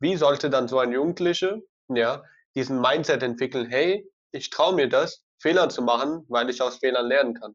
Wie 0.00 0.16
sollte 0.16 0.50
dann 0.50 0.66
so 0.66 0.80
ein 0.80 0.92
Jugendliche, 0.92 1.62
ja, 1.88 2.24
diesen 2.56 2.80
Mindset 2.80 3.22
entwickeln, 3.22 3.70
hey, 3.70 4.10
ich 4.32 4.50
traue 4.50 4.74
mir 4.74 4.88
das, 4.88 5.24
Fehler 5.40 5.68
zu 5.68 5.82
machen, 5.82 6.24
weil 6.28 6.50
ich 6.50 6.60
aus 6.60 6.78
Fehlern 6.78 7.06
lernen 7.06 7.34
kann? 7.34 7.54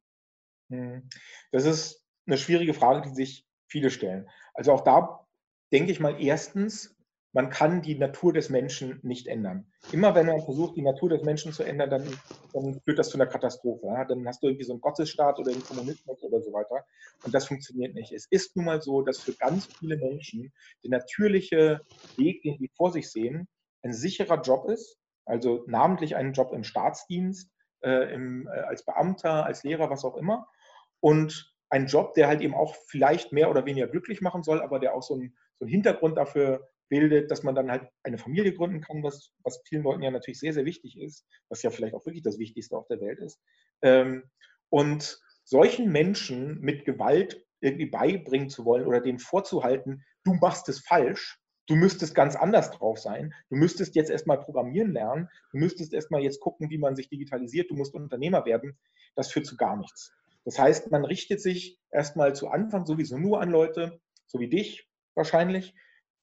Hm. 0.70 1.10
Das 1.52 1.66
ist 1.66 2.04
eine 2.26 2.38
schwierige 2.38 2.74
Frage, 2.74 3.02
die 3.10 3.16
sich 3.16 3.46
viele 3.70 3.90
stellen. 3.90 4.30
Also 4.54 4.72
auch 4.74 4.82
da 4.82 5.26
denke 5.72 5.92
ich 5.92 6.00
mal 6.00 6.22
erstens, 6.22 6.97
man 7.38 7.52
kann 7.52 7.84
die 7.84 7.94
Natur 7.94 8.34
des 8.34 8.50
Menschen 8.50 9.00
nicht 9.04 9.28
ändern. 9.28 9.72
Immer 9.92 10.16
wenn 10.16 10.26
man 10.26 10.42
versucht, 10.42 10.76
die 10.76 10.82
Natur 10.82 11.10
des 11.10 11.22
Menschen 11.22 11.54
zu 11.54 11.62
ändern, 11.62 11.92
dann, 11.92 12.20
dann 12.52 12.82
führt 12.82 12.98
das 12.98 13.10
zu 13.10 13.18
einer 13.18 13.28
Katastrophe. 13.28 13.86
Ja? 13.86 14.06
Dann 14.06 14.28
hast 14.28 14.42
du 14.42 14.48
irgendwie 14.48 14.64
so 14.64 14.74
einen 14.74 14.82
Gottesstaat 14.82 15.38
oder 15.38 15.52
einen 15.52 15.64
Kommunismus 15.64 16.24
oder 16.24 16.42
so 16.42 16.52
weiter. 16.52 16.84
Und 17.24 17.36
das 17.36 17.48
funktioniert 17.48 17.94
nicht. 17.94 18.12
Es 18.12 18.26
ist 18.32 18.56
nun 18.56 18.66
mal 18.66 18.82
so, 18.82 19.04
dass 19.04 19.20
für 19.20 19.34
ganz 19.34 19.68
viele 19.68 19.98
Menschen 19.98 20.52
der 20.84 20.90
natürliche 20.90 21.82
Weg, 22.16 22.42
den 22.42 22.58
sie 22.58 22.72
vor 22.76 22.92
sich 22.92 23.12
sehen, 23.12 23.48
ein 23.84 23.94
sicherer 23.94 24.42
Job 24.42 24.68
ist, 24.68 24.98
also 25.24 25.64
namentlich 25.68 26.16
einen 26.16 26.34
Job 26.34 26.54
im 26.54 26.64
Staatsdienst, 26.64 27.52
äh, 27.84 28.16
im, 28.16 28.48
äh, 28.48 28.62
als 28.62 28.84
Beamter, 28.84 29.46
als 29.46 29.64
Lehrer, 29.64 29.92
was 29.92 30.06
auch 30.06 30.18
immer. 30.18 30.48
Und 31.02 31.54
ein 31.70 31.86
Job, 31.86 32.16
der 32.16 32.30
halt 32.30 32.42
eben 32.42 32.56
auch 32.56 32.74
vielleicht 32.88 33.32
mehr 33.32 33.52
oder 33.52 33.68
weniger 33.68 33.86
glücklich 33.86 34.22
machen 34.22 34.42
soll, 34.42 34.60
aber 34.60 34.80
der 34.80 34.96
auch 34.96 35.04
so 35.04 35.14
einen, 35.14 35.38
so 35.60 35.66
einen 35.66 35.70
Hintergrund 35.70 36.18
dafür 36.18 36.68
bildet, 36.90 37.32
dass 37.32 37.44
man 37.44 37.56
dann 37.56 37.72
halt 37.72 37.90
eine 38.04 38.18
Familie 38.18 38.54
gründen 38.54 38.82
kann, 38.82 39.04
was, 39.04 39.34
was 39.44 39.62
vielen 39.66 39.84
Leuten 39.84 40.04
ja 40.04 40.12
natürlich 40.12 40.40
sehr, 40.40 40.54
sehr 40.54 40.66
wichtig 40.66 40.98
ist, 41.00 41.26
was 41.50 41.64
ja 41.64 41.70
vielleicht 41.70 41.94
auch 41.94 42.06
wirklich 42.06 42.24
das 42.24 42.40
Wichtigste 42.40 42.78
auf 42.78 42.88
der 42.88 43.02
Welt 43.02 43.20
ist. 43.20 43.40
Ähm, 43.82 44.24
und 44.70 45.20
solchen 45.44 45.92
Menschen 45.92 46.60
mit 46.60 46.86
Gewalt 46.86 47.46
irgendwie 47.62 47.88
beibringen 47.88 48.50
zu 48.50 48.66
wollen 48.66 48.86
oder 48.86 49.02
denen 49.02 49.20
vorzuhalten, 49.20 50.04
du 50.24 50.34
machst 50.34 50.70
es 50.70 50.80
falsch, 50.80 51.40
du 51.68 51.76
müsstest 51.76 52.16
ganz 52.16 52.36
anders 52.36 52.72
drauf 52.72 53.00
sein, 53.00 53.34
du 53.50 53.56
müsstest 53.56 53.96
jetzt 53.96 54.10
erstmal 54.10 54.40
programmieren 54.40 54.94
lernen, 54.94 55.30
du 55.52 55.58
müsstest 55.58 55.94
erstmal 55.94 56.22
jetzt 56.22 56.40
gucken, 56.40 56.70
wie 56.70 56.78
man 56.78 56.96
sich 56.96 57.10
digitalisiert, 57.10 57.70
du 57.70 57.76
musst 57.76 57.94
Unternehmer 57.94 58.46
werden, 58.46 58.78
das 59.16 59.32
führt 59.32 59.46
zu 59.46 59.58
gar 59.58 59.78
nichts. 59.78 60.14
Das 60.46 60.60
heißt, 60.60 60.92
man 60.92 61.04
richtet 61.04 61.42
sich 61.42 61.80
erstmal 61.92 62.36
zu 62.36 62.48
Anfang 62.48 62.86
sowieso 62.86 63.18
nur 63.18 63.42
an 63.42 63.50
Leute, 63.50 64.00
so 64.28 64.40
wie 64.40 64.50
dich 64.50 64.88
wahrscheinlich, 65.16 65.74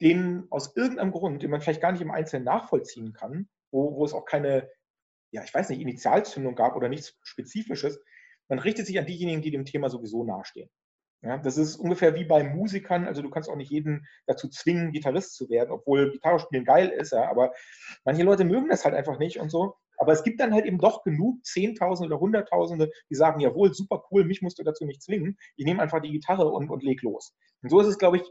denen 0.01 0.47
aus 0.51 0.77
irgendeinem 0.77 1.13
Grund, 1.13 1.43
den 1.43 1.51
man 1.51 1.61
vielleicht 1.61 1.81
gar 1.81 1.93
nicht 1.93 2.03
im 2.03 2.11
Einzelnen 2.11 2.45
nachvollziehen 2.45 3.13
kann, 3.13 3.49
wo, 3.71 3.97
wo 3.97 4.05
es 4.05 4.13
auch 4.13 4.25
keine, 4.25 4.71
ja, 5.31 5.43
ich 5.45 5.55
weiß 5.55 5.69
nicht, 5.69 5.81
Initialzündung 5.81 6.55
gab 6.55 6.77
oder 6.77 6.89
nichts 6.89 7.19
Spezifisches, 7.23 8.01
man 8.49 8.59
richtet 8.59 8.87
sich 8.87 8.99
an 8.99 9.07
diejenigen, 9.07 9.43
die 9.43 9.51
dem 9.51 9.65
Thema 9.65 9.89
sowieso 9.89 10.25
nahestehen. 10.25 10.69
Ja, 11.25 11.39
das 11.39 11.57
ist 11.57 11.77
ungefähr 11.77 12.15
wie 12.15 12.25
bei 12.25 12.45
Musikern, 12.45 13.07
also 13.07 13.23
du 13.23 13.31
kannst 13.31 13.49
auch 13.49 13.57
nicht 13.57 13.71
jeden 13.71 14.07
dazu 14.27 14.47
zwingen, 14.51 14.93
Gitarrist 14.93 15.35
zu 15.35 15.49
werden, 15.49 15.71
obwohl 15.71 16.11
Gitarre 16.13 16.39
spielen 16.39 16.67
geil 16.67 16.89
ist, 16.91 17.13
ja, 17.13 17.31
aber 17.31 17.53
manche 18.05 18.25
Leute 18.25 18.45
mögen 18.45 18.69
das 18.69 18.85
halt 18.85 18.95
einfach 18.95 19.19
nicht 19.19 19.41
und 19.41 19.49
so. 19.49 19.77
Aber 19.97 20.13
es 20.13 20.23
gibt 20.23 20.39
dann 20.41 20.53
halt 20.53 20.67
eben 20.67 20.79
doch 20.79 21.03
genug, 21.03 21.43
Zehntausende 21.47 22.13
oder 22.13 22.21
Hunderttausende, 22.21 22.91
die 23.09 23.15
sagen, 23.15 23.41
jawohl, 23.41 23.73
super 23.73 24.05
cool, 24.11 24.25
mich 24.25 24.43
musst 24.43 24.59
du 24.59 24.65
dazu 24.65 24.85
nicht 24.85 25.03
zwingen, 25.03 25.39
ich 25.57 25.65
nehme 25.65 25.81
einfach 25.81 26.03
die 26.03 26.11
Gitarre 26.11 26.47
und, 26.47 26.69
und 26.69 26.83
leg 26.83 27.01
los. 27.01 27.35
Und 27.63 27.71
so 27.71 27.81
ist 27.81 27.87
es, 27.87 27.99
glaube 27.99 28.19
ich, 28.19 28.25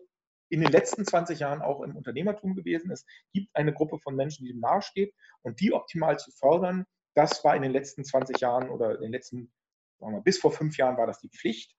in 0.49 0.61
den 0.61 0.71
letzten 0.71 1.05
20 1.05 1.39
Jahren 1.39 1.61
auch 1.61 1.81
im 1.81 1.95
Unternehmertum 1.95 2.55
gewesen. 2.55 2.91
Es 2.91 3.05
gibt 3.33 3.55
eine 3.55 3.73
Gruppe 3.73 3.99
von 3.99 4.15
Menschen, 4.15 4.45
die 4.45 4.51
dem 4.51 4.59
nahesteht 4.59 5.13
und 5.41 5.59
die 5.59 5.73
optimal 5.73 6.17
zu 6.19 6.31
fördern, 6.31 6.85
das 7.15 7.43
war 7.43 7.55
in 7.55 7.61
den 7.61 7.71
letzten 7.71 8.03
20 8.03 8.39
Jahren 8.39 8.69
oder 8.69 8.95
in 8.95 9.01
den 9.01 9.11
letzten, 9.11 9.51
sagen 9.99 10.13
wir, 10.13 10.21
bis 10.21 10.39
vor 10.39 10.51
fünf 10.51 10.77
Jahren 10.77 10.97
war 10.97 11.07
das 11.07 11.19
die 11.19 11.29
Pflicht. 11.29 11.75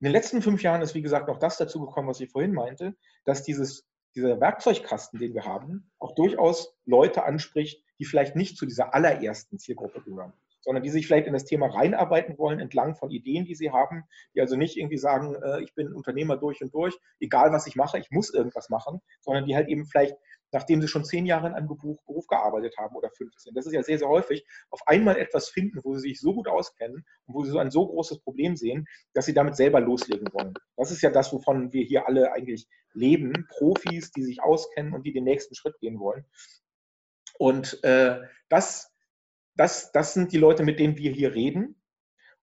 In 0.00 0.06
den 0.06 0.12
letzten 0.12 0.42
fünf 0.42 0.62
Jahren 0.62 0.82
ist, 0.82 0.94
wie 0.94 1.02
gesagt, 1.02 1.28
noch 1.28 1.38
das 1.38 1.56
dazu 1.56 1.80
gekommen, 1.80 2.08
was 2.08 2.20
ich 2.20 2.30
vorhin 2.30 2.52
meinte, 2.52 2.96
dass 3.24 3.42
dieses, 3.42 3.86
dieser 4.14 4.40
Werkzeugkasten, 4.40 5.18
den 5.18 5.34
wir 5.34 5.44
haben, 5.44 5.90
auch 5.98 6.14
durchaus 6.14 6.74
Leute 6.84 7.24
anspricht, 7.24 7.82
die 7.98 8.04
vielleicht 8.04 8.36
nicht 8.36 8.56
zu 8.56 8.66
dieser 8.66 8.94
allerersten 8.94 9.58
Zielgruppe 9.58 10.02
gehören 10.02 10.32
sondern 10.66 10.82
die 10.82 10.90
sich 10.90 11.06
vielleicht 11.06 11.28
in 11.28 11.32
das 11.32 11.44
Thema 11.44 11.68
reinarbeiten 11.68 12.36
wollen, 12.38 12.58
entlang 12.58 12.96
von 12.96 13.10
Ideen, 13.10 13.44
die 13.44 13.54
sie 13.54 13.70
haben, 13.70 14.02
die 14.34 14.40
also 14.40 14.56
nicht 14.56 14.76
irgendwie 14.76 14.98
sagen, 14.98 15.36
äh, 15.36 15.62
ich 15.62 15.72
bin 15.74 15.92
Unternehmer 15.92 16.36
durch 16.36 16.60
und 16.60 16.74
durch, 16.74 16.98
egal 17.20 17.52
was 17.52 17.68
ich 17.68 17.76
mache, 17.76 17.98
ich 17.98 18.10
muss 18.10 18.34
irgendwas 18.34 18.68
machen, 18.68 19.00
sondern 19.20 19.46
die 19.46 19.54
halt 19.54 19.68
eben 19.68 19.86
vielleicht, 19.86 20.16
nachdem 20.50 20.82
sie 20.82 20.88
schon 20.88 21.04
zehn 21.04 21.24
Jahre 21.24 21.46
in 21.46 21.54
einem 21.54 21.68
Beruf, 21.68 22.04
Beruf 22.04 22.26
gearbeitet 22.26 22.76
haben 22.78 22.96
oder 22.96 23.10
15, 23.10 23.54
das 23.54 23.66
ist 23.66 23.74
ja 23.74 23.84
sehr, 23.84 23.98
sehr 23.98 24.08
häufig, 24.08 24.44
auf 24.70 24.80
einmal 24.86 25.16
etwas 25.16 25.48
finden, 25.48 25.78
wo 25.84 25.94
sie 25.94 26.08
sich 26.08 26.20
so 26.20 26.34
gut 26.34 26.48
auskennen 26.48 27.06
und 27.26 27.34
wo 27.34 27.44
sie 27.44 27.52
so 27.52 27.58
ein 27.58 27.70
so 27.70 27.86
großes 27.86 28.18
Problem 28.18 28.56
sehen, 28.56 28.86
dass 29.14 29.26
sie 29.26 29.34
damit 29.34 29.54
selber 29.54 29.80
loslegen 29.80 30.26
wollen. 30.32 30.54
Das 30.76 30.90
ist 30.90 31.00
ja 31.00 31.10
das, 31.10 31.32
wovon 31.32 31.72
wir 31.72 31.84
hier 31.84 32.08
alle 32.08 32.32
eigentlich 32.32 32.66
leben, 32.92 33.46
Profis, 33.50 34.10
die 34.10 34.24
sich 34.24 34.42
auskennen 34.42 34.94
und 34.94 35.04
die 35.06 35.12
den 35.12 35.24
nächsten 35.24 35.54
Schritt 35.54 35.78
gehen 35.78 36.00
wollen. 36.00 36.24
Und 37.38 37.84
äh, 37.84 38.18
das 38.48 38.95
das, 39.56 39.92
das 39.92 40.14
sind 40.14 40.32
die 40.32 40.38
Leute, 40.38 40.62
mit 40.62 40.78
denen 40.78 40.96
wir 40.96 41.12
hier 41.12 41.34
reden 41.34 41.80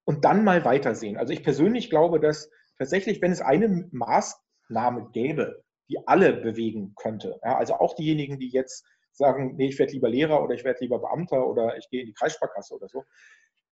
und 0.06 0.26
dann 0.26 0.43
mal 0.43 0.65
weitersehen. 0.65 1.17
Also 1.17 1.34
ich 1.34 1.43
persönlich 1.43 1.89
glaube, 1.89 2.19
dass 2.19 2.49
tatsächlich, 2.78 3.21
wenn 3.21 3.32
es 3.32 3.41
eine 3.41 3.88
Maßnahme 3.91 5.10
gäbe, 5.12 5.63
die 5.89 6.06
alle 6.08 6.34
bewegen 6.34 6.93
könnte, 6.95 7.39
ja, 7.43 7.58
also 7.58 7.76
auch 7.76 7.95
diejenigen, 7.95 8.39
die 8.39 8.49
jetzt 8.49 8.86
sagen, 9.12 9.56
nee, 9.58 9.67
ich 9.67 9.80
werde 9.80 9.93
lieber 9.93 10.10
Lehrer 10.10 10.43
oder 10.43 10.56
ich 10.56 10.63
werde 10.63 10.80
lieber 10.82 10.99
Beamter 10.99 11.47
oder 11.47 11.78
ich 11.78 11.88
gehe 11.89 12.02
in 12.02 12.08
die 12.08 12.13
Kreissparkasse 12.13 12.73
oder 12.73 12.88
so. 12.88 13.04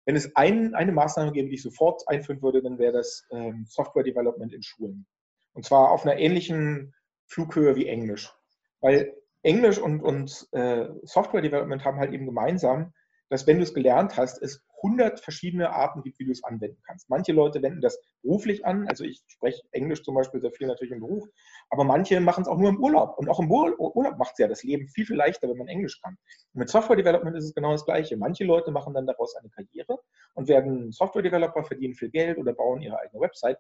Wenn 0.05 0.15
es 0.15 0.35
ein, 0.35 0.75
eine 0.75 0.91
Maßnahme 0.91 1.31
gäbe, 1.31 1.49
die 1.49 1.55
ich 1.55 1.63
sofort 1.63 2.07
einführen 2.07 2.41
würde, 2.41 2.61
dann 2.61 2.79
wäre 2.79 2.93
das 2.93 3.25
ähm, 3.31 3.65
Software 3.67 4.03
Development 4.03 4.53
in 4.53 4.63
Schulen. 4.63 5.05
Und 5.53 5.65
zwar 5.65 5.91
auf 5.91 6.05
einer 6.05 6.17
ähnlichen 6.17 6.93
Flughöhe 7.25 7.75
wie 7.75 7.87
Englisch. 7.87 8.33
Weil 8.81 9.15
Englisch 9.43 9.79
und, 9.79 10.01
und 10.01 10.47
äh, 10.51 10.87
Software 11.03 11.41
Development 11.41 11.83
haben 11.83 11.97
halt 11.97 12.13
eben 12.13 12.25
gemeinsam, 12.25 12.93
dass 13.31 13.47
wenn 13.47 13.57
du 13.57 13.63
es 13.63 13.73
gelernt 13.73 14.17
hast, 14.17 14.41
es 14.41 14.61
100 14.83 15.21
verschiedene 15.21 15.69
Arten 15.69 16.01
gibt, 16.01 16.19
wie 16.19 16.25
du 16.25 16.31
es 16.31 16.43
anwenden 16.43 16.81
kannst. 16.85 17.09
Manche 17.09 17.31
Leute 17.31 17.61
wenden 17.61 17.79
das 17.79 17.97
beruflich 18.21 18.65
an, 18.65 18.89
also 18.89 19.05
ich 19.05 19.21
spreche 19.27 19.61
Englisch 19.71 20.03
zum 20.03 20.15
Beispiel 20.15 20.41
sehr 20.41 20.51
viel 20.51 20.67
natürlich 20.67 20.91
im 20.91 20.99
Beruf, 20.99 21.29
aber 21.69 21.85
manche 21.85 22.19
machen 22.19 22.41
es 22.41 22.49
auch 22.49 22.57
nur 22.57 22.69
im 22.69 22.83
Urlaub. 22.83 23.17
Und 23.17 23.29
auch 23.29 23.39
im 23.39 23.49
Urlaub 23.49 24.17
macht 24.17 24.33
es 24.33 24.39
ja 24.39 24.49
das 24.49 24.63
Leben 24.63 24.89
viel, 24.89 25.05
viel 25.05 25.15
leichter, 25.15 25.47
wenn 25.47 25.57
man 25.57 25.69
Englisch 25.69 26.01
kann. 26.01 26.17
Und 26.53 26.59
mit 26.59 26.69
Software 26.69 26.97
Development 26.97 27.37
ist 27.37 27.45
es 27.45 27.53
genau 27.53 27.71
das 27.71 27.85
Gleiche. 27.85 28.17
Manche 28.17 28.43
Leute 28.43 28.71
machen 28.71 28.93
dann 28.93 29.07
daraus 29.07 29.33
eine 29.37 29.49
Karriere 29.49 29.97
und 30.33 30.49
werden 30.49 30.91
Software 30.91 31.21
Developer, 31.21 31.63
verdienen 31.63 31.95
viel 31.95 32.09
Geld 32.09 32.37
oder 32.37 32.51
bauen 32.51 32.81
ihre 32.81 32.99
eigene 32.99 33.21
Website. 33.21 33.59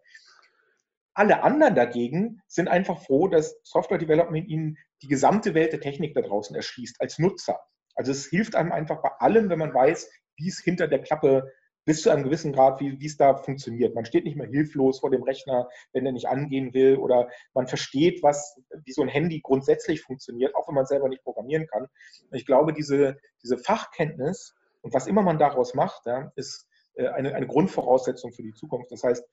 Alle 1.13 1.43
anderen 1.43 1.75
dagegen 1.75 2.41
sind 2.47 2.67
einfach 2.67 3.01
froh, 3.01 3.29
dass 3.29 3.57
Software 3.63 3.97
Development 3.97 4.49
ihnen 4.49 4.77
die 5.01 5.07
gesamte 5.07 5.53
Welt 5.53 5.71
der 5.71 5.79
Technik 5.79 6.13
da 6.13 6.21
draußen 6.21 6.55
erschließt 6.57 6.99
als 6.99 7.19
Nutzer. 7.19 7.57
Also 7.95 8.11
es 8.11 8.25
hilft 8.25 8.55
einem 8.55 8.71
einfach 8.71 9.01
bei 9.01 9.09
allem, 9.19 9.49
wenn 9.49 9.59
man 9.59 9.73
weiß, 9.73 10.09
wie 10.37 10.47
es 10.47 10.59
hinter 10.59 10.87
der 10.87 11.01
Klappe 11.01 11.51
bis 11.85 12.03
zu 12.03 12.11
einem 12.11 12.23
gewissen 12.23 12.53
Grad, 12.53 12.79
wie, 12.79 13.05
es 13.05 13.17
da 13.17 13.35
funktioniert. 13.35 13.95
Man 13.95 14.05
steht 14.05 14.25
nicht 14.25 14.37
mehr 14.37 14.47
hilflos 14.47 14.99
vor 14.99 15.09
dem 15.09 15.23
Rechner, 15.23 15.67
wenn 15.93 16.05
er 16.05 16.11
nicht 16.11 16.27
angehen 16.27 16.73
will, 16.73 16.97
oder 16.97 17.27
man 17.53 17.67
versteht, 17.67 18.21
was, 18.21 18.59
wie 18.85 18.91
so 18.91 19.01
ein 19.01 19.07
Handy 19.07 19.41
grundsätzlich 19.41 20.01
funktioniert, 20.01 20.55
auch 20.55 20.67
wenn 20.67 20.75
man 20.75 20.85
selber 20.85 21.09
nicht 21.09 21.23
programmieren 21.23 21.67
kann. 21.67 21.87
Ich 22.31 22.45
glaube, 22.45 22.73
diese, 22.73 23.17
diese 23.43 23.57
Fachkenntnis 23.57 24.53
und 24.81 24.93
was 24.93 25.07
immer 25.07 25.23
man 25.23 25.39
daraus 25.39 25.73
macht, 25.73 26.05
ja, 26.05 26.31
ist 26.35 26.67
äh, 26.95 27.07
eine, 27.07 27.33
eine 27.33 27.47
Grundvoraussetzung 27.47 28.31
für 28.31 28.43
die 28.43 28.53
Zukunft. 28.53 28.91
Das 28.91 29.03
heißt, 29.03 29.25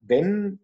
wenn 0.00 0.60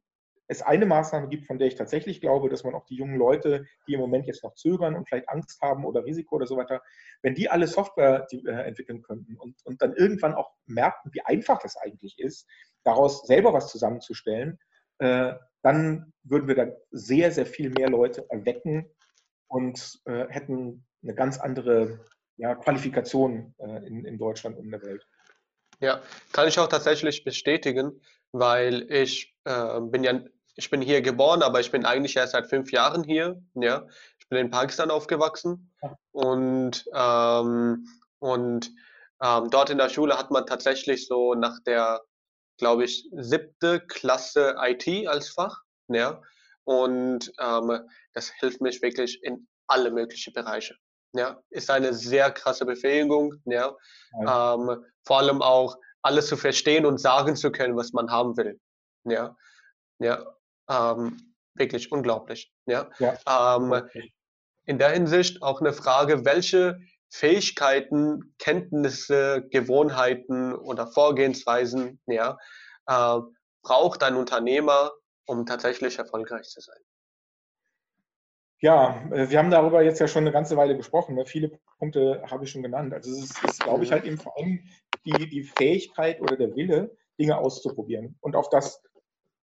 es 0.50 0.62
eine 0.62 0.84
Maßnahme 0.84 1.28
gibt, 1.28 1.46
von 1.46 1.58
der 1.58 1.68
ich 1.68 1.76
tatsächlich 1.76 2.20
glaube, 2.20 2.48
dass 2.48 2.64
man 2.64 2.74
auch 2.74 2.84
die 2.84 2.96
jungen 2.96 3.16
Leute, 3.16 3.66
die 3.86 3.94
im 3.94 4.00
Moment 4.00 4.26
jetzt 4.26 4.42
noch 4.42 4.54
zögern 4.54 4.96
und 4.96 5.08
vielleicht 5.08 5.28
Angst 5.28 5.62
haben 5.62 5.84
oder 5.84 6.04
Risiko 6.04 6.34
oder 6.34 6.46
so 6.46 6.56
weiter, 6.56 6.82
wenn 7.22 7.36
die 7.36 7.48
alle 7.48 7.68
Software 7.68 8.26
die, 8.32 8.44
äh, 8.44 8.66
entwickeln 8.66 9.00
könnten 9.00 9.36
und, 9.36 9.64
und 9.64 9.80
dann 9.80 9.94
irgendwann 9.94 10.34
auch 10.34 10.50
merken, 10.66 11.10
wie 11.12 11.20
einfach 11.20 11.60
das 11.60 11.76
eigentlich 11.76 12.18
ist, 12.18 12.48
daraus 12.82 13.22
selber 13.28 13.52
was 13.52 13.70
zusammenzustellen, 13.70 14.58
äh, 14.98 15.34
dann 15.62 16.12
würden 16.24 16.48
wir 16.48 16.56
da 16.56 16.66
sehr, 16.90 17.30
sehr 17.30 17.46
viel 17.46 17.70
mehr 17.70 17.88
Leute 17.88 18.26
erwecken 18.28 18.90
und 19.46 20.00
äh, 20.06 20.26
hätten 20.30 20.84
eine 21.04 21.14
ganz 21.14 21.38
andere 21.38 22.00
ja, 22.38 22.56
Qualifikation 22.56 23.54
äh, 23.58 23.86
in, 23.86 24.04
in 24.04 24.18
Deutschland 24.18 24.56
und 24.56 24.64
in 24.64 24.72
der 24.72 24.82
Welt. 24.82 25.06
Ja, 25.78 26.02
kann 26.32 26.48
ich 26.48 26.58
auch 26.58 26.68
tatsächlich 26.68 27.22
bestätigen, 27.22 28.00
weil 28.32 28.90
ich 28.90 29.36
äh, 29.44 29.80
bin 29.80 30.02
ja 30.02 30.20
ich 30.60 30.68
bin 30.68 30.82
hier 30.82 31.00
geboren, 31.00 31.42
aber 31.42 31.60
ich 31.60 31.70
bin 31.70 31.86
eigentlich 31.86 32.16
erst 32.16 32.32
seit 32.32 32.46
fünf 32.46 32.70
Jahren 32.70 33.02
hier. 33.02 33.42
Ja, 33.54 33.86
ich 34.18 34.28
bin 34.28 34.38
in 34.38 34.50
Pakistan 34.50 34.90
aufgewachsen 34.90 35.72
und 36.12 36.84
ähm, 36.94 37.88
und 38.18 38.70
ähm, 39.22 39.50
dort 39.50 39.70
in 39.70 39.78
der 39.78 39.88
Schule 39.88 40.18
hat 40.18 40.30
man 40.30 40.44
tatsächlich 40.44 41.06
so 41.06 41.34
nach 41.34 41.58
der, 41.60 42.02
glaube 42.58 42.84
ich, 42.84 43.08
siebte 43.12 43.80
Klasse 43.80 44.54
IT 44.58 45.08
als 45.08 45.30
Fach. 45.30 45.62
Ja, 45.88 46.20
und 46.64 47.32
ähm, 47.40 47.80
das 48.12 48.30
hilft 48.38 48.60
mich 48.60 48.82
wirklich 48.82 49.22
in 49.22 49.48
alle 49.66 49.90
möglichen 49.90 50.34
Bereiche. 50.34 50.76
Ja, 51.14 51.40
ist 51.48 51.70
eine 51.70 51.94
sehr 51.94 52.30
krasse 52.32 52.66
Befähigung. 52.66 53.34
Ja, 53.46 53.74
ähm, 54.20 54.84
vor 55.06 55.18
allem 55.18 55.40
auch 55.40 55.74
alles 56.02 56.26
zu 56.26 56.36
verstehen 56.36 56.84
und 56.84 56.98
sagen 56.98 57.34
zu 57.34 57.50
können, 57.50 57.78
was 57.78 57.94
man 57.94 58.10
haben 58.10 58.36
will. 58.36 58.60
Ja, 59.04 59.34
ja, 60.00 60.24
ähm, 60.70 61.35
wirklich 61.54 61.92
unglaublich. 61.92 62.52
Ja? 62.66 62.88
ja. 62.98 63.56
Ähm, 63.56 63.83
in 64.64 64.78
der 64.78 64.90
Hinsicht 64.90 65.42
auch 65.42 65.61
eine 65.61 65.72
Frage, 65.72 66.24
welche 66.24 66.80
Fähigkeiten, 67.09 68.35
Kenntnisse, 68.38 69.46
Gewohnheiten 69.50 70.54
oder 70.54 70.87
Vorgehensweisen 70.87 72.00
ja, 72.06 72.38
äh, 72.87 73.18
braucht 73.62 74.02
ein 74.02 74.14
Unternehmer, 74.14 74.92
um 75.26 75.44
tatsächlich 75.44 75.98
erfolgreich 75.98 76.48
zu 76.48 76.61
sein? 76.61 76.78
Ja, 78.61 79.02
äh, 79.11 79.28
wir 79.30 79.38
haben 79.38 79.50
darüber 79.50 79.83
jetzt 79.83 79.98
ja 79.98 80.06
schon 80.06 80.22
eine 80.22 80.33
ganze 80.33 80.56
Weile 80.56 80.76
gesprochen. 80.76 81.16
Ne? 81.16 81.26
Viele 81.26 81.59
Punkte 81.78 82.22
habe 82.30 82.44
ich 82.44 82.50
schon 82.50 82.62
genannt. 82.62 82.92
Also 82.94 83.11
es 83.11 83.30
ist, 83.30 83.44
ist 83.44 83.61
glaube 83.61 83.83
ich, 83.83 83.90
mhm. 83.90 83.94
halt 83.94 84.04
eben 84.04 84.18
vor 84.18 84.38
allem 84.38 84.61
die, 85.04 85.28
die 85.28 85.42
Fähigkeit 85.42 86.20
oder 86.20 86.37
der 86.37 86.54
Wille, 86.54 86.96
Dinge 87.18 87.37
auszuprobieren 87.38 88.16
und 88.20 88.37
auf 88.37 88.48
das 88.48 88.83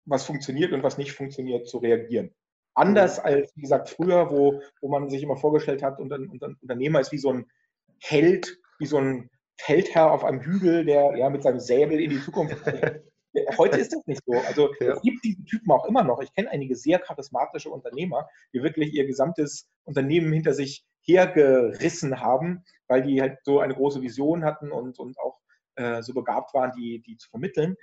was 0.04 0.24
funktioniert 0.24 0.72
und 0.72 0.82
was 0.82 0.98
nicht 0.98 1.12
funktioniert, 1.12 1.68
zu 1.68 1.78
reagieren. 1.78 2.34
Anders 2.74 3.18
mhm. 3.18 3.24
als, 3.24 3.56
wie 3.56 3.62
gesagt, 3.62 3.90
früher, 3.90 4.30
wo, 4.30 4.62
wo 4.80 4.88
man 4.88 5.10
sich 5.10 5.22
immer 5.22 5.36
vorgestellt 5.36 5.82
hat, 5.82 5.98
und 6.00 6.12
ein, 6.12 6.28
Unternehmer 6.28 7.00
ist 7.00 7.12
wie 7.12 7.18
so 7.18 7.32
ein 7.32 7.46
Held, 8.00 8.58
wie 8.78 8.86
so 8.86 8.98
ein 8.98 9.30
Feldherr 9.58 10.10
auf 10.10 10.24
einem 10.24 10.40
Hügel, 10.40 10.84
der 10.84 11.16
ja 11.16 11.28
mit 11.28 11.42
seinem 11.42 11.60
Säbel 11.60 12.00
in 12.00 12.10
die 12.10 12.20
Zukunft. 12.20 12.56
Heute 13.58 13.78
ist 13.78 13.92
das 13.92 14.04
nicht 14.06 14.22
so. 14.26 14.32
Also 14.32 14.74
ja. 14.80 14.94
es 14.94 15.02
gibt 15.02 15.22
diese 15.22 15.44
Typen 15.44 15.70
auch 15.70 15.84
immer 15.84 16.02
noch. 16.02 16.20
Ich 16.20 16.34
kenne 16.34 16.50
einige 16.50 16.74
sehr 16.74 16.98
charismatische 16.98 17.70
Unternehmer, 17.70 18.28
die 18.52 18.62
wirklich 18.62 18.92
ihr 18.92 19.06
gesamtes 19.06 19.68
Unternehmen 19.84 20.32
hinter 20.32 20.54
sich 20.54 20.84
hergerissen 21.02 22.20
haben, 22.20 22.64
weil 22.88 23.02
die 23.02 23.20
halt 23.20 23.38
so 23.44 23.60
eine 23.60 23.74
große 23.74 24.02
Vision 24.02 24.44
hatten 24.44 24.72
und, 24.72 24.98
und 24.98 25.18
auch 25.20 25.38
äh, 25.76 26.02
so 26.02 26.12
begabt 26.12 26.54
waren, 26.54 26.72
die, 26.76 27.00
die 27.00 27.16
zu 27.16 27.28
vermitteln. 27.30 27.76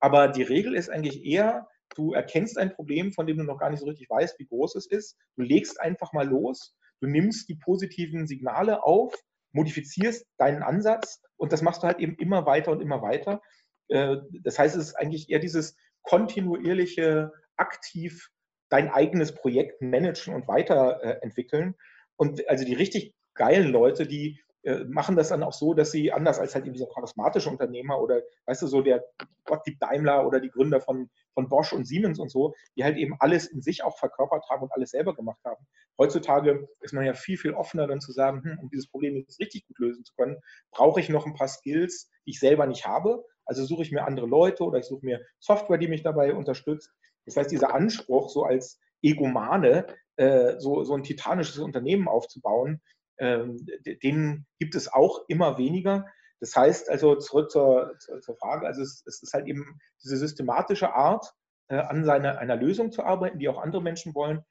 Aber 0.00 0.28
die 0.28 0.42
Regel 0.42 0.74
ist 0.74 0.90
eigentlich 0.90 1.24
eher, 1.24 1.68
du 1.94 2.12
erkennst 2.12 2.58
ein 2.58 2.72
Problem, 2.72 3.12
von 3.12 3.26
dem 3.26 3.38
du 3.38 3.44
noch 3.44 3.58
gar 3.58 3.70
nicht 3.70 3.80
so 3.80 3.86
richtig 3.86 4.08
weißt, 4.10 4.38
wie 4.38 4.46
groß 4.46 4.76
es 4.76 4.86
ist. 4.86 5.16
Du 5.36 5.42
legst 5.42 5.80
einfach 5.80 6.12
mal 6.12 6.26
los, 6.26 6.76
du 7.00 7.08
nimmst 7.08 7.48
die 7.48 7.56
positiven 7.56 8.26
Signale 8.26 8.82
auf, 8.82 9.14
modifizierst 9.52 10.26
deinen 10.36 10.62
Ansatz 10.62 11.22
und 11.36 11.52
das 11.52 11.62
machst 11.62 11.82
du 11.82 11.86
halt 11.86 11.98
eben 11.98 12.16
immer 12.16 12.46
weiter 12.46 12.70
und 12.70 12.80
immer 12.80 13.02
weiter. 13.02 13.40
Äh, 13.88 14.16
das 14.42 14.58
heißt, 14.58 14.76
es 14.76 14.88
ist 14.88 14.94
eigentlich 14.94 15.30
eher 15.30 15.38
dieses 15.38 15.76
kontinuierliche, 16.02 17.32
aktiv 17.56 18.28
dein 18.68 18.90
eigenes 18.90 19.34
Projekt 19.34 19.80
managen 19.80 20.34
und 20.34 20.46
weiterentwickeln. 20.46 21.74
Und 22.16 22.48
also 22.48 22.64
die 22.64 22.74
richtig 22.74 23.14
geilen 23.34 23.68
Leute, 23.68 24.06
die 24.06 24.40
äh, 24.62 24.84
machen 24.84 25.16
das 25.16 25.28
dann 25.28 25.42
auch 25.42 25.52
so, 25.52 25.74
dass 25.74 25.92
sie 25.92 26.12
anders 26.12 26.38
als 26.38 26.54
halt 26.54 26.64
eben 26.64 26.74
dieser 26.74 26.88
charismatische 26.88 27.48
Unternehmer 27.48 28.00
oder, 28.00 28.22
weißt 28.46 28.62
du, 28.62 28.66
so 28.66 28.82
der 28.82 29.04
Gottlieb 29.44 29.78
Daimler 29.78 30.26
oder 30.26 30.40
die 30.40 30.50
Gründer 30.50 30.80
von, 30.80 31.08
von 31.34 31.48
Bosch 31.48 31.72
und 31.72 31.86
Siemens 31.86 32.18
und 32.18 32.30
so, 32.30 32.54
die 32.76 32.84
halt 32.84 32.96
eben 32.96 33.14
alles 33.20 33.46
in 33.46 33.62
sich 33.62 33.84
auch 33.84 33.96
verkörpert 33.98 34.48
haben 34.50 34.62
und 34.62 34.72
alles 34.72 34.90
selber 34.90 35.14
gemacht 35.14 35.40
haben. 35.44 35.64
Heutzutage 35.96 36.68
ist 36.80 36.92
man 36.92 37.04
ja 37.04 37.14
viel, 37.14 37.38
viel 37.38 37.54
offener 37.54 37.86
dann 37.86 38.00
zu 38.00 38.12
sagen, 38.12 38.42
hm, 38.42 38.58
um 38.60 38.68
dieses 38.68 38.88
Problem 38.88 39.16
jetzt 39.16 39.40
richtig 39.40 39.66
gut 39.66 39.78
lösen 39.78 40.04
zu 40.04 40.14
können, 40.14 40.38
brauche 40.70 41.00
ich 41.00 41.08
noch 41.08 41.26
ein 41.26 41.34
paar 41.34 41.48
Skills, 41.48 42.10
die 42.26 42.30
ich 42.30 42.40
selber 42.40 42.66
nicht 42.66 42.86
habe. 42.86 43.24
Also 43.44 43.64
suche 43.64 43.82
ich 43.82 43.92
mir 43.92 44.04
andere 44.04 44.26
Leute 44.26 44.64
oder 44.64 44.78
ich 44.78 44.86
suche 44.86 45.04
mir 45.04 45.20
Software, 45.38 45.78
die 45.78 45.88
mich 45.88 46.02
dabei 46.02 46.34
unterstützt. 46.34 46.92
Das 47.24 47.36
heißt, 47.36 47.50
dieser 47.50 47.74
Anspruch, 47.74 48.28
so 48.28 48.42
als 48.42 48.80
Egomane, 49.02 49.86
äh, 50.16 50.58
so, 50.58 50.84
so 50.84 50.94
ein 50.94 51.04
titanisches 51.04 51.58
Unternehmen 51.58 52.08
aufzubauen, 52.08 52.80
denen 53.20 54.46
gibt 54.58 54.74
es 54.74 54.92
auch 54.92 55.24
immer 55.28 55.58
weniger. 55.58 56.06
Das 56.40 56.54
heißt 56.54 56.88
also, 56.88 57.16
zurück 57.16 57.50
zur, 57.50 57.94
zur 57.98 58.36
Frage, 58.36 58.66
also 58.66 58.82
es, 58.82 59.02
es, 59.06 59.22
ist 59.22 59.34
halt 59.34 59.46
eben 59.46 59.80
diese 60.04 60.16
systematische 60.16 60.94
Art, 60.94 61.34
äh, 61.68 61.76
an 61.76 62.04
seiner, 62.04 62.38
einer 62.38 62.56
Lösung 62.56 62.92
zu 62.92 63.02
arbeiten, 63.02 63.38
die 63.38 63.48
auch 63.48 63.58
andere 63.58 63.82
Menschen 63.82 64.14
wollen. 64.14 64.44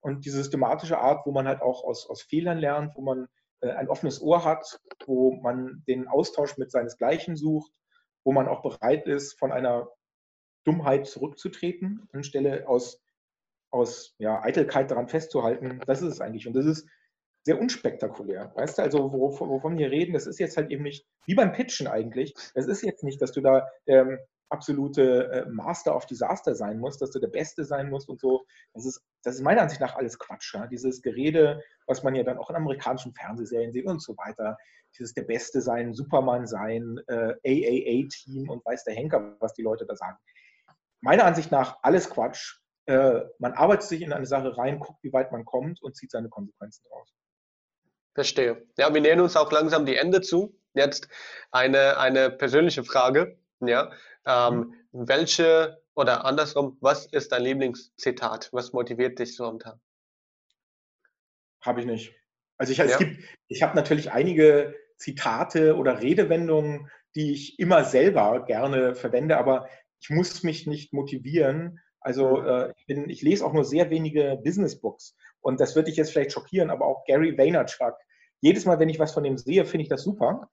Und 0.00 0.24
diese 0.24 0.38
systematische 0.38 0.98
Art, 0.98 1.26
wo 1.26 1.32
man 1.32 1.46
halt 1.46 1.62
auch 1.62 1.84
aus, 1.84 2.08
aus 2.08 2.22
Fehlern 2.22 2.58
lernt, 2.58 2.96
wo 2.96 3.02
man 3.02 3.28
äh, 3.60 3.70
ein 3.70 3.88
offenes 3.88 4.20
Ohr 4.20 4.44
hat, 4.44 4.80
wo 5.06 5.40
man 5.40 5.82
den 5.86 6.08
Austausch 6.08 6.58
mit 6.58 6.70
seinesgleichen 6.70 7.36
sucht, 7.36 7.72
wo 8.24 8.32
man 8.32 8.48
auch 8.48 8.62
bereit 8.62 9.06
ist, 9.06 9.38
von 9.38 9.52
einer 9.52 9.88
Dummheit 10.64 11.06
zurückzutreten, 11.06 12.08
anstelle 12.12 12.68
aus, 12.68 13.00
aus 13.70 14.14
ja, 14.18 14.42
Eitelkeit 14.42 14.90
daran 14.90 15.08
festzuhalten. 15.08 15.80
Das 15.86 16.02
ist 16.02 16.12
es 16.12 16.20
eigentlich. 16.20 16.46
Und 16.46 16.54
das 16.54 16.66
ist 16.66 16.88
sehr 17.44 17.60
unspektakulär. 17.60 18.52
Weißt 18.54 18.78
du, 18.78 18.82
also 18.82 19.12
wovon, 19.12 19.48
wovon 19.48 19.78
wir 19.78 19.90
reden, 19.90 20.12
das 20.12 20.26
ist 20.26 20.38
jetzt 20.38 20.56
halt 20.56 20.70
eben 20.70 20.84
nicht, 20.84 21.06
wie 21.26 21.34
beim 21.34 21.52
Pitchen 21.52 21.86
eigentlich, 21.88 22.34
das 22.54 22.66
ist 22.66 22.82
jetzt 22.82 23.02
nicht, 23.02 23.20
dass 23.20 23.32
du 23.32 23.40
da 23.40 23.68
ähm, 23.86 24.18
absolute 24.52 25.30
äh, 25.32 25.46
Master 25.48 25.96
of 25.96 26.06
Disaster 26.06 26.54
sein 26.54 26.78
musst, 26.78 27.00
dass 27.00 27.10
du 27.10 27.18
der 27.18 27.28
Beste 27.28 27.64
sein 27.64 27.88
musst 27.88 28.08
und 28.08 28.20
so. 28.20 28.44
Das 28.74 28.84
ist, 28.84 29.02
das 29.22 29.36
ist 29.36 29.42
meiner 29.42 29.62
Ansicht 29.62 29.80
nach 29.80 29.96
alles 29.96 30.18
Quatsch. 30.18 30.54
Ja? 30.54 30.66
Dieses 30.66 31.02
Gerede, 31.02 31.62
was 31.86 32.02
man 32.02 32.14
ja 32.14 32.22
dann 32.22 32.38
auch 32.38 32.50
in 32.50 32.56
amerikanischen 32.56 33.14
Fernsehserien 33.14 33.72
sieht 33.72 33.86
und 33.86 34.02
so 34.02 34.16
weiter. 34.18 34.58
Dieses 34.96 35.14
der 35.14 35.22
Beste 35.22 35.62
sein, 35.62 35.94
Superman 35.94 36.46
sein, 36.46 37.00
äh, 37.06 37.34
AAA-Team 37.44 38.50
und 38.50 38.64
weiß 38.64 38.84
der 38.84 38.94
Henker, 38.94 39.36
was 39.40 39.54
die 39.54 39.62
Leute 39.62 39.86
da 39.86 39.96
sagen. 39.96 40.18
Meiner 41.00 41.24
Ansicht 41.24 41.50
nach 41.50 41.78
alles 41.82 42.10
Quatsch. 42.10 42.58
Äh, 42.86 43.22
man 43.38 43.54
arbeitet 43.54 43.88
sich 43.88 44.02
in 44.02 44.12
eine 44.12 44.26
Sache 44.26 44.56
rein, 44.58 44.80
guckt, 44.80 45.02
wie 45.02 45.12
weit 45.12 45.32
man 45.32 45.44
kommt 45.46 45.82
und 45.82 45.96
zieht 45.96 46.10
seine 46.10 46.28
Konsequenzen 46.28 46.84
draus. 46.90 47.14
Verstehe. 48.14 48.66
Ja, 48.76 48.92
wir 48.92 49.00
nähern 49.00 49.20
uns 49.20 49.36
auch 49.36 49.50
langsam 49.50 49.86
die 49.86 49.96
Ende 49.96 50.20
zu. 50.20 50.58
Jetzt 50.74 51.08
eine, 51.50 51.98
eine 51.98 52.30
persönliche 52.30 52.84
Frage. 52.84 53.38
Ja, 53.60 53.92
ähm, 54.26 54.74
mhm. 54.92 55.08
welche 55.08 55.82
oder 55.94 56.24
andersrum, 56.24 56.78
was 56.80 57.06
ist 57.06 57.32
dein 57.32 57.42
Lieblingszitat? 57.42 58.48
Was 58.52 58.72
motiviert 58.72 59.18
dich 59.18 59.36
so 59.36 59.44
am 59.44 59.58
Tag? 59.58 59.78
Habe 61.60 61.80
ich 61.80 61.86
nicht. 61.86 62.14
Also 62.56 62.72
ich, 62.72 62.78
ja. 62.78 62.84
es 62.84 62.98
gibt, 62.98 63.22
ich 63.48 63.62
habe 63.62 63.76
natürlich 63.76 64.10
einige 64.10 64.74
Zitate 64.96 65.76
oder 65.76 66.00
Redewendungen, 66.00 66.90
die 67.14 67.32
ich 67.32 67.58
immer 67.58 67.84
selber 67.84 68.44
gerne 68.46 68.94
verwende, 68.94 69.36
aber 69.36 69.68
ich 70.00 70.10
muss 70.10 70.42
mich 70.42 70.66
nicht 70.66 70.92
motivieren. 70.92 71.80
Also 72.00 72.38
mhm. 72.38 72.46
äh, 72.46 72.72
ich, 72.76 72.86
bin, 72.86 73.10
ich 73.10 73.22
lese 73.22 73.44
auch 73.44 73.52
nur 73.52 73.64
sehr 73.64 73.90
wenige 73.90 74.40
Business 74.42 74.80
Books 74.80 75.14
und 75.42 75.60
das 75.60 75.76
wird 75.76 75.88
dich 75.88 75.96
jetzt 75.96 76.12
vielleicht 76.12 76.32
schockieren, 76.32 76.70
aber 76.70 76.86
auch 76.86 77.04
Gary 77.04 77.36
Vaynerchuk. 77.36 77.94
Jedes 78.40 78.64
Mal, 78.64 78.78
wenn 78.78 78.88
ich 78.88 78.98
was 78.98 79.12
von 79.12 79.24
dem 79.24 79.36
sehe, 79.36 79.64
finde 79.64 79.82
ich 79.82 79.88
das 79.88 80.02
super. 80.02 80.48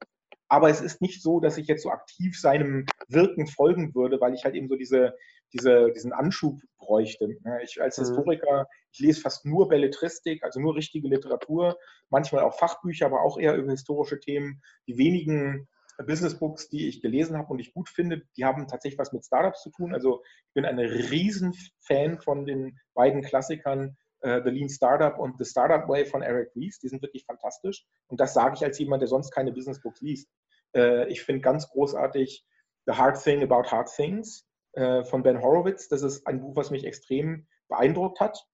Aber 0.51 0.69
es 0.69 0.81
ist 0.81 0.99
nicht 0.99 1.21
so, 1.21 1.39
dass 1.39 1.57
ich 1.57 1.67
jetzt 1.67 1.83
so 1.83 1.91
aktiv 1.91 2.39
seinem 2.39 2.87
Wirken 3.07 3.45
folgen 3.45 3.93
würde, 3.93 4.19
weil 4.19 4.33
ich 4.33 4.43
halt 4.43 4.55
eben 4.55 4.67
so 4.67 4.75
diese, 4.75 5.13
diese, 5.53 5.91
diesen 5.93 6.11
Anschub 6.11 6.59
bräuchte. 6.79 7.37
Ich 7.63 7.79
als 7.79 7.97
mhm. 7.97 8.05
Historiker, 8.05 8.67
ich 8.91 8.99
lese 8.99 9.21
fast 9.21 9.45
nur 9.45 9.69
Belletristik, 9.69 10.43
also 10.43 10.59
nur 10.59 10.75
richtige 10.75 11.07
Literatur, 11.07 11.77
manchmal 12.09 12.43
auch 12.43 12.57
Fachbücher, 12.57 13.05
aber 13.05 13.21
auch 13.21 13.39
eher 13.39 13.55
über 13.55 13.71
historische 13.71 14.19
Themen. 14.19 14.61
Die 14.87 14.97
wenigen 14.97 15.67
Business 16.05 16.39
Books, 16.39 16.69
die 16.69 16.87
ich 16.87 17.01
gelesen 17.01 17.37
habe 17.37 17.51
und 17.51 17.59
ich 17.59 17.73
gut 17.73 17.89
finde, 17.89 18.23
die 18.37 18.45
haben 18.45 18.67
tatsächlich 18.67 18.99
was 18.99 19.13
mit 19.13 19.25
Startups 19.25 19.61
zu 19.61 19.69
tun. 19.69 19.93
Also 19.93 20.23
ich 20.47 20.53
bin 20.53 20.65
ein 20.65 20.79
Riesenfan 20.79 22.19
von 22.19 22.45
den 22.45 22.79
beiden 22.95 23.21
Klassikern 23.21 23.97
uh, 24.25 24.41
The 24.43 24.49
Lean 24.49 24.69
Startup 24.69 25.17
und 25.17 25.37
The 25.37 25.45
Startup 25.45 25.87
Way 25.87 26.05
von 26.05 26.21
Eric 26.21 26.55
Ries. 26.55 26.79
Die 26.79 26.87
sind 26.87 27.01
wirklich 27.01 27.25
fantastisch. 27.25 27.85
Und 28.07 28.19
das 28.19 28.33
sage 28.33 28.55
ich 28.55 28.63
als 28.63 28.79
jemand, 28.79 29.01
der 29.01 29.07
sonst 29.07 29.31
keine 29.31 29.51
Business 29.51 29.81
Books 29.81 30.01
liest. 30.01 30.29
Uh, 30.75 31.05
ich 31.07 31.23
finde 31.23 31.41
ganz 31.41 31.69
großartig 31.69 32.45
The 32.85 32.93
Hard 32.93 33.21
Thing 33.23 33.43
About 33.43 33.71
Hard 33.71 33.89
Things 33.93 34.45
uh, 34.77 35.03
von 35.03 35.23
Ben 35.23 35.41
Horowitz. 35.41 35.87
Das 35.87 36.01
ist 36.01 36.25
ein 36.27 36.41
Buch, 36.41 36.55
was 36.55 36.71
mich 36.71 36.85
extrem 36.85 37.47
beeindruckt 37.67 38.19
hat. 38.19 38.45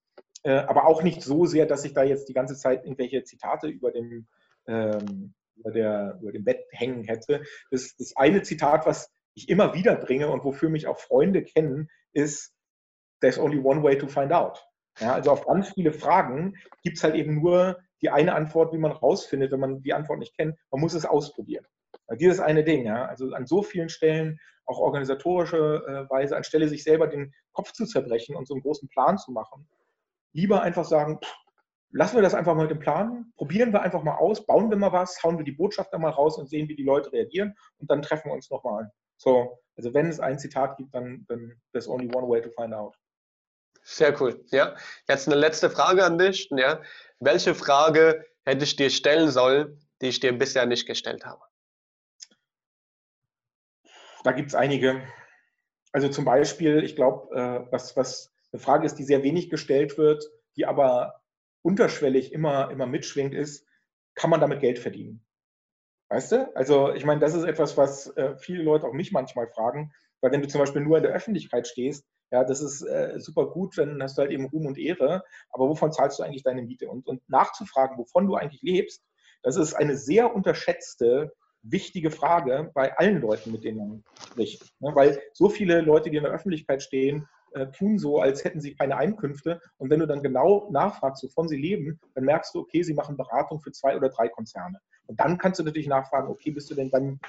aber 0.44 0.86
auch 0.86 1.02
nicht 1.02 1.24
so 1.24 1.46
sehr, 1.46 1.66
dass 1.66 1.86
ich 1.86 1.94
da 1.94 2.04
jetzt 2.04 2.28
die 2.28 2.34
ganze 2.34 2.56
Zeit 2.56 2.84
irgendwelche 2.84 3.24
Zitate 3.24 3.68
über 3.68 3.92
dem, 3.92 4.28
ähm, 4.68 5.34
über, 5.56 5.72
der, 5.72 6.20
über 6.22 6.32
dem 6.34 6.44
Bett 6.44 6.66
hängen 6.72 7.06
hätte. 7.06 7.42
Das, 7.72 7.96
das 7.98 8.16
eine 8.16 8.44
Zitat, 8.44 8.86
was 8.86 9.10
ich 9.36 9.50
immer 9.50 9.74
wieder 9.74 9.96
bringe 9.96 10.30
und 10.30 10.44
wofür 10.44 10.70
mich 10.70 10.86
auch 10.86 11.00
Freunde 11.00 11.44
kennen, 11.44 11.90
ist 12.14 12.56
There's 13.22 13.40
only 13.40 13.58
one 13.58 13.82
way 13.82 13.98
to 13.98 14.08
find 14.08 14.32
out. 14.32 14.64
Ja, 15.00 15.14
also 15.14 15.32
auf 15.32 15.46
ganz 15.46 15.74
viele 15.74 15.92
Fragen 15.92 16.56
gibt 16.84 16.98
es 16.98 17.04
halt 17.04 17.16
eben 17.16 17.42
nur 17.42 17.80
die 18.02 18.10
eine 18.10 18.36
Antwort, 18.36 18.74
wie 18.74 18.78
man 18.78 18.92
rausfindet, 18.92 19.52
wenn 19.52 19.60
man 19.60 19.82
die 19.82 19.94
Antwort 19.94 20.20
nicht 20.20 20.36
kennt. 20.38 20.58
Man 20.72 20.82
muss 20.82 20.94
es 20.94 21.06
ausprobieren. 21.06 21.66
Dieses 22.20 22.40
eine 22.40 22.64
Ding, 22.64 22.86
ja, 22.86 23.06
also 23.06 23.34
an 23.34 23.48
so 23.48 23.64
vielen 23.64 23.90
Stellen, 23.90 24.40
auch 24.66 24.80
organisatorische 24.80 25.84
äh, 25.88 26.10
Weise, 26.10 26.36
anstelle 26.36 26.68
sich 26.68 26.84
selber 26.84 27.08
den 27.08 27.34
Kopf 27.54 27.72
zu 27.72 27.86
zerbrechen 27.86 28.36
und 28.36 28.48
so 28.48 28.54
einen 28.54 28.64
großen 28.64 28.90
Plan 28.90 29.18
zu 29.18 29.32
machen, 29.32 29.68
lieber 30.34 30.62
einfach 30.62 30.86
sagen, 30.86 31.20
pff, 31.24 31.36
lassen 31.92 32.16
wir 32.16 32.22
das 32.22 32.34
einfach 32.34 32.56
mal 32.56 32.64
mit 32.64 32.72
dem 32.72 32.80
Plan, 32.80 33.32
probieren 33.38 33.72
wir 33.72 33.82
einfach 33.82 34.04
mal 34.04 34.16
aus, 34.16 34.46
bauen 34.46 34.70
wir 34.70 34.78
mal 34.78 34.92
was, 34.92 35.24
hauen 35.24 35.38
wir 35.38 35.46
die 35.46 35.52
Botschaft 35.52 35.94
dann 35.94 36.02
mal 36.02 36.10
raus 36.10 36.38
und 36.38 36.50
sehen, 36.50 36.68
wie 36.68 36.76
die 36.76 36.84
Leute 36.84 37.12
reagieren 37.12 37.56
und 37.78 37.90
dann 37.90 38.02
treffen 38.02 38.30
wir 38.30 38.34
uns 38.34 38.50
nochmal. 38.50 38.92
So, 39.18 39.60
also 39.78 39.94
wenn 39.94 40.08
es 40.08 40.20
ein 40.20 40.40
Zitat 40.40 40.78
gibt, 40.78 40.94
dann, 40.94 41.26
dann 41.28 41.54
there's 41.72 41.88
only 41.88 42.10
one 42.14 42.28
way 42.28 42.42
to 42.42 42.50
find 42.50 42.74
out. 42.74 42.96
Sehr 43.84 44.20
cool. 44.22 44.44
Ja, 44.52 44.76
jetzt 45.08 45.28
eine 45.28 45.36
letzte 45.36 45.70
Frage 45.70 46.04
an 46.04 46.18
dich. 46.18 46.50
Ja, 46.52 46.82
welche 47.20 47.56
Frage 47.56 48.26
hätte 48.46 48.64
ich 48.64 48.76
dir 48.76 48.90
stellen 48.90 49.30
sollen, 49.30 49.80
die 50.02 50.08
ich 50.08 50.20
dir 50.20 50.38
bisher 50.38 50.66
nicht 50.66 50.86
gestellt 50.88 51.26
habe? 51.26 51.42
Da 54.24 54.32
gibt 54.32 54.50
es 54.50 54.56
einige. 54.56 55.04
Also 55.92 56.10
zum 56.10 56.26
Beispiel, 56.26 56.84
ich 56.84 56.96
glaube, 56.96 57.34
äh, 57.36 57.72
was, 57.72 57.96
was 57.96 58.34
eine 58.52 58.60
Frage 58.60 58.86
ist, 58.86 58.96
die 58.96 59.04
sehr 59.04 59.24
wenig 59.24 59.50
gestellt 59.50 59.98
wird, 59.98 60.30
die 60.56 60.66
aber 60.66 61.22
unterschwellig 61.62 62.34
immer, 62.34 62.72
immer 62.72 62.88
mitschwingt, 62.88 63.34
ist, 63.34 63.68
kann 64.16 64.30
man 64.30 64.42
damit 64.42 64.62
Geld 64.62 64.80
verdienen? 64.80 65.26
Weißt 66.10 66.32
du? 66.32 66.56
Also 66.56 66.94
ich 66.94 67.06
meine, 67.06 67.20
das 67.20 67.34
ist 67.34 67.44
etwas, 67.44 67.78
was 67.78 68.08
äh, 68.18 68.36
viele 68.38 68.64
Leute 68.64 68.88
auch 68.88 68.94
mich 68.94 69.12
manchmal 69.12 69.48
fragen, 69.48 69.94
weil 70.22 70.32
wenn 70.32 70.42
du 70.42 70.48
zum 70.48 70.60
Beispiel 70.60 70.82
nur 70.82 70.98
in 70.98 71.04
der 71.04 71.14
Öffentlichkeit 71.14 71.68
stehst, 71.68 72.06
ja, 72.32 72.44
das 72.44 72.62
ist 72.62 72.82
äh, 72.82 73.20
super 73.20 73.48
gut, 73.48 73.78
dann 73.78 74.02
hast 74.02 74.18
du 74.18 74.22
halt 74.22 74.32
eben 74.32 74.46
Ruhm 74.46 74.66
und 74.66 74.78
Ehre, 74.78 75.24
aber 75.50 75.70
wovon 75.70 75.92
zahlst 75.92 76.20
du 76.20 76.24
eigentlich 76.24 76.44
deine 76.44 76.64
Miete? 76.64 76.90
Und, 76.90 77.08
und 77.08 77.28
nachzufragen, 77.30 77.98
wovon 77.98 78.28
du 78.28 78.36
eigentlich 78.36 78.62
lebst, 78.62 79.04
das 79.44 79.58
ist 79.58 79.74
eine 79.74 79.96
sehr 79.96 80.36
unterschätzte, 80.36 81.34
wichtige 81.62 82.12
Frage 82.12 82.72
bei 82.74 82.98
allen 82.98 83.22
Leuten, 83.22 83.52
mit 83.52 83.64
denen 83.64 83.78
man 83.78 84.04
spricht. 84.24 84.64
Ne? 84.80 84.92
Weil 84.94 85.22
so 85.34 85.50
viele 85.50 85.82
Leute, 85.82 86.10
die 86.10 86.18
in 86.18 86.24
der 86.24 86.32
Öffentlichkeit 86.32 86.82
stehen, 86.82 87.28
äh, 87.54 87.68
tun 87.68 87.98
so, 87.98 88.20
als 88.20 88.44
hätten 88.44 88.60
sie 88.60 88.76
keine 88.76 88.98
Einkünfte. 88.98 89.62
Und 89.78 89.90
wenn 89.90 90.00
du 90.00 90.08
dann 90.08 90.22
genau 90.22 90.70
nachfragst, 90.72 91.24
wovon 91.24 91.48
sie 91.48 91.58
leben, 91.58 92.00
dann 92.14 92.26
merkst 92.26 92.54
du, 92.54 92.60
okay, 92.60 92.84
sie 92.84 92.94
machen 92.94 93.18
Beratung 93.18 93.62
für 93.62 93.72
zwei 93.72 93.96
oder 93.96 94.10
drei 94.10 94.28
Konzerne. 94.28 94.80
Und 95.08 95.20
dann 95.20 95.38
kannst 95.38 95.60
du 95.60 95.64
natürlich 95.64 95.88
nachfragen, 95.88 96.28
okay, 96.30 96.52
bist 96.52 96.70
du 96.70 96.76
denn 96.76 96.90
dann 96.90 97.20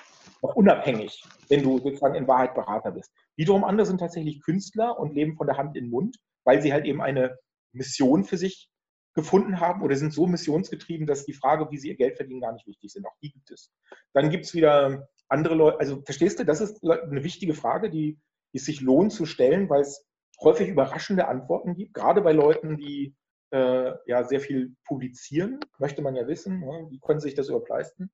noch 0.43 0.57
unabhängig, 0.57 1.25
wenn 1.49 1.63
du 1.63 1.79
sozusagen 1.79 2.15
in 2.15 2.27
Wahrheit 2.27 2.55
Berater 2.55 2.91
bist. 2.91 3.13
Wiederum 3.37 3.65
andere 3.65 3.87
sind 3.87 3.99
tatsächlich 3.99 4.41
Künstler 4.43 4.99
und 4.99 5.15
leben 5.15 5.37
von 5.37 5.47
der 5.47 5.57
Hand 5.57 5.77
in 5.77 5.85
den 5.85 5.91
Mund, 5.91 6.17
weil 6.45 6.63
sie 6.63 6.73
halt 6.73 6.87
eben 6.87 7.03
eine 7.03 7.39
Mission 7.73 8.25
für 8.25 8.37
sich 8.37 8.71
gefunden 9.15 9.61
haben 9.61 9.83
oder 9.83 9.97
sind 9.97 10.13
so 10.13 10.27
missionsgetrieben, 10.27 11.07
dass 11.07 11.25
die 11.25 11.33
Frage, 11.33 11.71
wie 11.71 11.79
sie 11.79 11.89
ihr 11.89 11.97
Geld 11.97 12.17
verdienen, 12.17 12.43
gar 12.43 12.53
nicht 12.53 12.67
wichtig 12.67 12.93
sind. 12.93 13.07
Auch 13.07 13.17
die 13.23 13.33
gibt 13.33 13.51
es. 13.51 13.73
Dann 14.13 14.31
gibt 14.31 14.45
es 14.45 14.55
wieder 14.55 15.09
andere 15.29 15.55
Leute, 15.55 15.81
also 15.81 16.03
verstehst 16.03 16.39
du, 16.39 16.45
das 16.45 16.61
ist 16.61 16.85
eine 16.85 17.25
wichtige 17.25 17.55
Frage, 17.55 17.91
die, 17.91 18.19
es 18.53 18.65
sich 18.65 18.81
lohnt 18.81 19.13
zu 19.13 19.27
stellen, 19.27 19.69
weil 19.69 19.83
es 19.83 20.07
häufig 20.41 20.69
überraschende 20.69 21.29
Antworten 21.29 21.75
gibt, 21.75 21.93
gerade 21.93 22.23
bei 22.23 22.33
Leuten, 22.33 22.79
die 22.79 23.15
äh, 23.51 23.93
ja 24.07 24.25
sehr 24.25 24.41
viel 24.41 24.75
publizieren, 24.87 25.61
möchte 25.79 26.03
man 26.03 26.17
ja 26.17 26.27
wissen, 26.27 26.61
ne? 26.61 26.87
wie 26.91 26.99
können 27.01 27.21
sie 27.21 27.29
sich 27.29 27.35
das 27.35 27.49
überhaupt 27.49 27.69
leisten. 27.69 28.11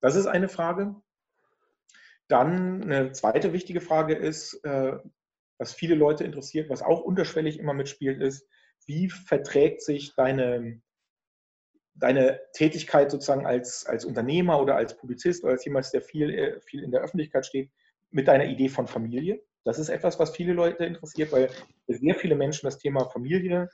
Das 0.00 0.14
ist 0.14 0.26
eine 0.26 0.48
Frage. 0.48 0.94
Dann 2.30 2.84
eine 2.84 3.10
zweite 3.10 3.52
wichtige 3.52 3.80
Frage 3.80 4.14
ist, 4.14 4.54
äh, 4.64 4.96
was 5.58 5.74
viele 5.74 5.96
Leute 5.96 6.22
interessiert, 6.22 6.70
was 6.70 6.80
auch 6.80 7.00
unterschwellig 7.00 7.58
immer 7.58 7.74
mitspielt, 7.74 8.20
ist, 8.22 8.46
wie 8.86 9.10
verträgt 9.10 9.82
sich 9.82 10.14
deine, 10.14 10.80
deine 11.94 12.40
Tätigkeit 12.52 13.10
sozusagen 13.10 13.46
als, 13.46 13.84
als 13.84 14.04
Unternehmer 14.04 14.62
oder 14.62 14.76
als 14.76 14.96
Publizist 14.96 15.42
oder 15.42 15.54
als 15.54 15.64
jemand, 15.64 15.92
der 15.92 16.02
viel, 16.02 16.30
äh, 16.30 16.60
viel 16.60 16.84
in 16.84 16.92
der 16.92 17.00
Öffentlichkeit 17.00 17.46
steht, 17.46 17.72
mit 18.10 18.28
deiner 18.28 18.46
Idee 18.46 18.68
von 18.68 18.86
Familie? 18.86 19.42
Das 19.64 19.80
ist 19.80 19.88
etwas, 19.88 20.20
was 20.20 20.34
viele 20.34 20.52
Leute 20.52 20.84
interessiert, 20.84 21.32
weil 21.32 21.50
sehr 21.88 22.14
viele 22.14 22.36
Menschen 22.36 22.66
das 22.66 22.78
Thema 22.78 23.10
Familie, 23.10 23.68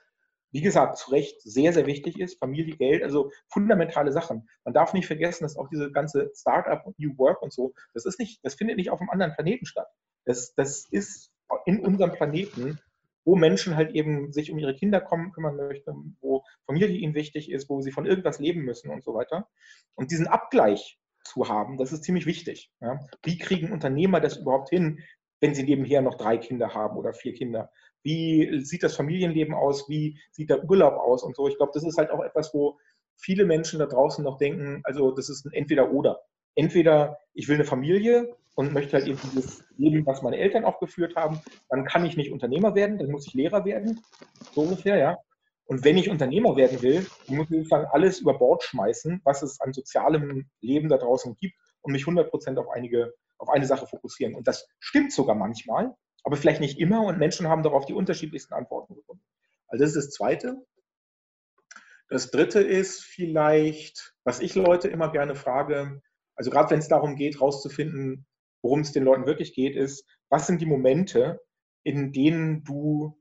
wie 0.56 0.62
gesagt, 0.62 0.96
zu 0.96 1.10
Recht 1.10 1.42
sehr, 1.42 1.74
sehr 1.74 1.84
wichtig 1.84 2.18
ist. 2.18 2.38
Familie, 2.38 2.76
Geld, 2.76 3.02
also 3.02 3.30
fundamentale 3.46 4.10
Sachen. 4.10 4.48
Man 4.64 4.72
darf 4.72 4.94
nicht 4.94 5.06
vergessen, 5.06 5.44
dass 5.44 5.58
auch 5.58 5.68
diese 5.68 5.92
ganze 5.92 6.32
Startup 6.34 6.80
und 6.86 6.98
New 6.98 7.18
Work 7.18 7.42
und 7.42 7.52
so, 7.52 7.74
das 7.92 8.06
ist 8.06 8.18
nicht, 8.18 8.42
das 8.42 8.54
findet 8.54 8.78
nicht 8.78 8.88
auf 8.88 8.98
einem 8.98 9.10
anderen 9.10 9.34
Planeten 9.34 9.66
statt. 9.66 9.88
Das, 10.24 10.54
das 10.54 10.86
ist 10.90 11.30
in 11.66 11.80
unserem 11.80 12.12
Planeten 12.12 12.78
wo 13.26 13.34
Menschen 13.34 13.74
halt 13.74 13.90
eben 13.90 14.32
sich 14.32 14.52
um 14.52 14.58
ihre 14.58 14.76
Kinder 14.76 15.00
kommen, 15.00 15.32
kümmern 15.32 15.56
möchten, 15.56 16.16
wo 16.20 16.44
Familie 16.64 16.96
ihnen 16.96 17.14
wichtig 17.14 17.50
ist, 17.50 17.68
wo 17.68 17.80
sie 17.80 17.90
von 17.90 18.06
irgendwas 18.06 18.38
leben 18.38 18.62
müssen 18.62 18.88
und 18.88 19.02
so 19.02 19.14
weiter. 19.14 19.48
Und 19.96 20.12
diesen 20.12 20.28
Abgleich 20.28 21.00
zu 21.24 21.48
haben, 21.48 21.76
das 21.76 21.92
ist 21.92 22.04
ziemlich 22.04 22.24
wichtig. 22.24 22.70
Ja. 22.80 23.00
Wie 23.24 23.36
kriegen 23.36 23.72
Unternehmer 23.72 24.20
das 24.20 24.36
überhaupt 24.36 24.68
hin, 24.68 25.02
wenn 25.40 25.54
sie 25.54 25.64
nebenher 25.64 26.02
noch 26.02 26.14
drei 26.14 26.38
Kinder 26.38 26.74
haben 26.74 26.96
oder 26.96 27.12
vier 27.12 27.34
Kinder? 27.34 27.70
Wie 28.02 28.60
sieht 28.62 28.82
das 28.82 28.96
Familienleben 28.96 29.54
aus? 29.54 29.88
Wie 29.88 30.18
sieht 30.30 30.50
der 30.50 30.64
Urlaub 30.64 30.94
aus 30.94 31.22
und 31.22 31.34
so? 31.36 31.48
Ich 31.48 31.56
glaube, 31.56 31.72
das 31.74 31.84
ist 31.84 31.98
halt 31.98 32.10
auch 32.10 32.22
etwas, 32.22 32.54
wo 32.54 32.78
viele 33.16 33.44
Menschen 33.44 33.78
da 33.78 33.86
draußen 33.86 34.22
noch 34.22 34.38
denken, 34.38 34.80
also 34.84 35.10
das 35.10 35.28
ist 35.28 35.44
ein 35.44 35.52
Entweder-Oder. 35.52 36.20
Entweder 36.54 37.18
ich 37.34 37.48
will 37.48 37.56
eine 37.56 37.64
Familie 37.64 38.36
und 38.54 38.72
möchte 38.72 38.96
halt 38.96 39.06
eben 39.06 39.18
dieses 39.22 39.64
Leben, 39.76 40.06
was 40.06 40.22
meine 40.22 40.38
Eltern 40.38 40.64
auch 40.64 40.80
geführt 40.80 41.16
haben, 41.16 41.40
dann 41.68 41.84
kann 41.84 42.06
ich 42.06 42.16
nicht 42.16 42.32
Unternehmer 42.32 42.74
werden, 42.74 42.98
dann 42.98 43.10
muss 43.10 43.26
ich 43.26 43.34
Lehrer 43.34 43.64
werden, 43.64 44.00
so 44.54 44.62
ungefähr, 44.62 44.96
ja. 44.96 45.18
Und 45.66 45.84
wenn 45.84 45.98
ich 45.98 46.08
Unternehmer 46.08 46.56
werden 46.56 46.80
will, 46.80 47.06
muss 47.26 47.50
ich 47.50 47.56
sozusagen 47.56 47.86
alles 47.90 48.20
über 48.20 48.38
Bord 48.38 48.62
schmeißen, 48.62 49.20
was 49.24 49.42
es 49.42 49.60
an 49.60 49.72
sozialem 49.72 50.48
Leben 50.60 50.88
da 50.88 50.96
draußen 50.96 51.36
gibt 51.36 51.56
und 51.82 51.92
mich 51.92 52.04
100% 52.04 52.56
auf, 52.56 52.68
einige, 52.70 53.12
auf 53.38 53.48
eine 53.48 53.66
Sache 53.66 53.86
fokussieren. 53.86 54.34
Und 54.34 54.48
das 54.48 54.68
stimmt 54.78 55.12
sogar 55.12 55.34
manchmal, 55.34 55.94
aber 56.24 56.36
vielleicht 56.36 56.60
nicht 56.60 56.78
immer 56.78 57.02
und 57.02 57.18
Menschen 57.18 57.48
haben 57.48 57.62
darauf 57.62 57.86
die 57.86 57.94
unterschiedlichsten 57.94 58.54
Antworten 58.54 58.94
gefunden. 58.94 59.22
Also 59.68 59.84
das 59.84 59.94
ist 59.94 60.06
das 60.06 60.14
Zweite. 60.14 60.56
Das 62.08 62.30
Dritte 62.30 62.60
ist 62.60 63.02
vielleicht, 63.02 64.14
was 64.24 64.40
ich 64.40 64.54
Leute 64.54 64.88
immer 64.88 65.10
gerne 65.10 65.34
frage, 65.34 66.00
also 66.36 66.50
gerade 66.50 66.70
wenn 66.70 66.78
es 66.78 66.88
darum 66.88 67.16
geht, 67.16 67.36
herauszufinden, 67.36 68.26
worum 68.62 68.80
es 68.80 68.92
den 68.92 69.04
Leuten 69.04 69.26
wirklich 69.26 69.54
geht, 69.54 69.74
ist, 69.74 70.06
was 70.28 70.46
sind 70.46 70.60
die 70.60 70.66
Momente, 70.66 71.40
in 71.82 72.12
denen 72.12 72.62
du, 72.64 73.20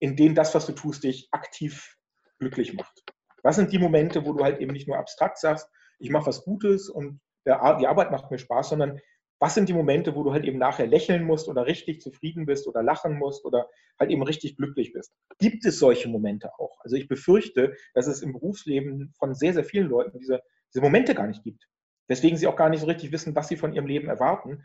in 0.00 0.16
denen 0.16 0.34
das, 0.34 0.54
was 0.54 0.66
du 0.66 0.72
tust, 0.72 1.04
dich 1.04 1.28
aktiv 1.30 1.96
glücklich 2.38 2.74
macht? 2.74 3.02
Was 3.42 3.56
sind 3.56 3.72
die 3.72 3.78
Momente, 3.78 4.24
wo 4.24 4.32
du 4.32 4.44
halt 4.44 4.60
eben 4.60 4.72
nicht 4.72 4.88
nur 4.88 4.98
abstrakt 4.98 5.38
sagst, 5.38 5.68
ich 5.98 6.10
mache 6.10 6.26
was 6.26 6.44
Gutes 6.44 6.88
und 6.88 7.20
die 7.46 7.86
Arbeit 7.86 8.10
macht 8.10 8.30
mir 8.30 8.38
Spaß, 8.38 8.70
sondern 8.70 9.00
was 9.40 9.54
sind 9.54 9.70
die 9.70 9.74
Momente, 9.74 10.14
wo 10.14 10.22
du 10.22 10.32
halt 10.32 10.44
eben 10.44 10.58
nachher 10.58 10.86
lächeln 10.86 11.24
musst 11.24 11.48
oder 11.48 11.66
richtig 11.66 12.02
zufrieden 12.02 12.44
bist 12.44 12.66
oder 12.66 12.82
lachen 12.82 13.18
musst 13.18 13.44
oder 13.46 13.68
halt 13.98 14.10
eben 14.10 14.22
richtig 14.22 14.56
glücklich 14.56 14.92
bist? 14.92 15.14
Gibt 15.38 15.64
es 15.64 15.78
solche 15.78 16.08
Momente 16.08 16.50
auch? 16.58 16.78
Also 16.80 16.96
ich 16.96 17.08
befürchte, 17.08 17.74
dass 17.94 18.06
es 18.06 18.20
im 18.20 18.32
Berufsleben 18.32 19.14
von 19.18 19.34
sehr, 19.34 19.54
sehr 19.54 19.64
vielen 19.64 19.88
Leuten 19.88 20.18
diese, 20.18 20.42
diese 20.68 20.82
Momente 20.82 21.14
gar 21.14 21.26
nicht 21.26 21.42
gibt. 21.42 21.66
Deswegen 22.10 22.36
sie 22.36 22.48
auch 22.48 22.56
gar 22.56 22.68
nicht 22.68 22.80
so 22.80 22.86
richtig 22.86 23.12
wissen, 23.12 23.34
was 23.34 23.48
sie 23.48 23.56
von 23.56 23.72
ihrem 23.72 23.86
Leben 23.86 24.08
erwarten. 24.08 24.64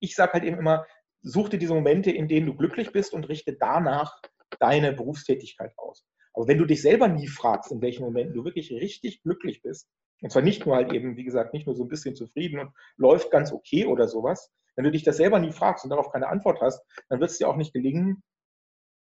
Ich 0.00 0.16
sage 0.16 0.32
halt 0.32 0.44
eben 0.44 0.58
immer, 0.58 0.86
such 1.22 1.50
dir 1.50 1.58
diese 1.58 1.74
Momente, 1.74 2.10
in 2.10 2.26
denen 2.26 2.46
du 2.46 2.56
glücklich 2.56 2.90
bist 2.90 3.12
und 3.12 3.28
richte 3.28 3.52
danach 3.52 4.20
deine 4.58 4.92
Berufstätigkeit 4.92 5.72
aus. 5.76 6.04
Aber 6.32 6.48
wenn 6.48 6.58
du 6.58 6.64
dich 6.64 6.82
selber 6.82 7.06
nie 7.06 7.28
fragst, 7.28 7.70
in 7.70 7.80
welchen 7.80 8.04
Momenten 8.04 8.34
du 8.34 8.44
wirklich 8.44 8.72
richtig 8.72 9.22
glücklich 9.22 9.62
bist, 9.62 9.88
und 10.22 10.30
zwar 10.30 10.42
nicht 10.42 10.66
nur 10.66 10.76
halt 10.76 10.92
eben, 10.92 11.16
wie 11.16 11.24
gesagt, 11.24 11.54
nicht 11.54 11.66
nur 11.66 11.74
so 11.74 11.84
ein 11.84 11.88
bisschen 11.88 12.14
zufrieden 12.14 12.58
und 12.58 12.72
läuft 12.96 13.30
ganz 13.30 13.52
okay 13.52 13.86
oder 13.86 14.08
sowas, 14.08 14.50
wenn 14.76 14.84
du 14.84 14.90
dich 14.90 15.02
das 15.02 15.16
selber 15.16 15.38
nie 15.38 15.52
fragst 15.52 15.84
und 15.84 15.90
darauf 15.90 16.10
keine 16.10 16.28
Antwort 16.28 16.60
hast, 16.60 16.82
dann 17.08 17.20
wird 17.20 17.30
es 17.30 17.38
dir 17.38 17.48
auch 17.48 17.56
nicht 17.56 17.72
gelingen, 17.72 18.22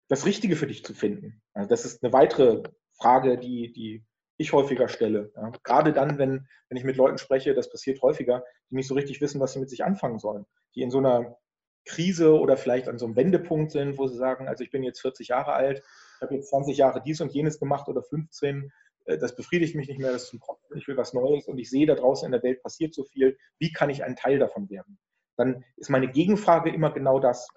das 0.09 0.27
Richtige 0.27 0.57
für 0.57 0.66
dich 0.66 0.85
zu 0.85 0.95
finden. 0.95 1.43
Also 1.53 1.69
das 1.69 1.85
ist 1.85 2.03
eine 2.03 2.12
weitere 2.12 2.62
Frage, 2.97 3.39
die, 3.39 3.73
die 3.73 4.05
ich 4.39 4.53
häufiger 4.53 4.89
stelle. 4.89 5.33
Ja. 5.37 5.53
Gerade 5.62 5.93
dann, 5.93 6.19
wenn, 6.19 6.47
wenn 6.69 6.79
ich 6.79 6.85
mit 6.85 6.97
Leuten 6.97 7.19
spreche, 7.19 7.55
das 7.55 7.71
passiert 7.71 8.01
häufiger, 8.03 8.45
die 8.71 8.77
nicht 8.77 8.89
so 8.89 8.95
richtig 8.95 9.21
wissen, 9.21 9.41
was 9.41 9.53
sie 9.53 9.59
mit 9.59 9.69
sich 9.69 9.85
anfangen 9.85 10.19
sollen. 10.19 10.47
Die 10.75 10.83
in 10.83 10.91
so 10.91 10.99
einer 10.99 11.37
Krise 11.85 12.39
oder 12.39 12.57
vielleicht 12.57 12.89
an 12.89 12.99
so 12.99 13.07
einem 13.07 13.16
Wendepunkt 13.16 13.73
sind, 13.73 13.99
wo 13.99 14.07
sie 14.07 14.16
sagen, 14.16 14.49
also 14.49 14.62
ich 14.62 14.71
bin 14.71 14.83
jetzt 14.83 15.01
40 15.01 15.29
Jahre 15.29 15.53
alt, 15.53 15.79
ich 16.16 16.23
habe 16.23 16.35
jetzt 16.35 16.51
20 16.51 16.77
Jahre 16.77 17.03
dies 17.03 17.21
und 17.21 17.33
jenes 17.33 17.59
gemacht 17.59 17.89
oder 17.89 18.03
15, 18.03 18.64
äh, 18.64 18.71
das 19.17 19.35
befriedigt 19.35 19.75
mich 19.75 19.89
nicht 19.89 19.99
mehr, 19.99 20.13
das 20.13 20.35
ich 20.75 20.89
will 20.89 20.97
was 20.97 21.15
Neues 21.15 21.49
und 21.49 21.59
ich 21.59 21.71
sehe 21.71 21.87
da 21.87 21.95
draußen 21.95 22.27
in 22.27 22.33
der 22.33 22.43
Welt 22.43 22.63
passiert 22.63 22.95
so 22.95 23.05
viel, 23.05 23.39
wie 23.59 23.73
kann 23.73 23.91
ich 23.91 24.05
ein 24.05 24.17
Teil 24.17 24.39
davon 24.39 24.69
werden? 24.69 24.99
Dann 25.37 25.65
ist 25.77 25.89
meine 25.89 26.09
Gegenfrage 26.09 26.71
immer 26.71 26.93
genau 26.93 27.19
das. 27.21 27.49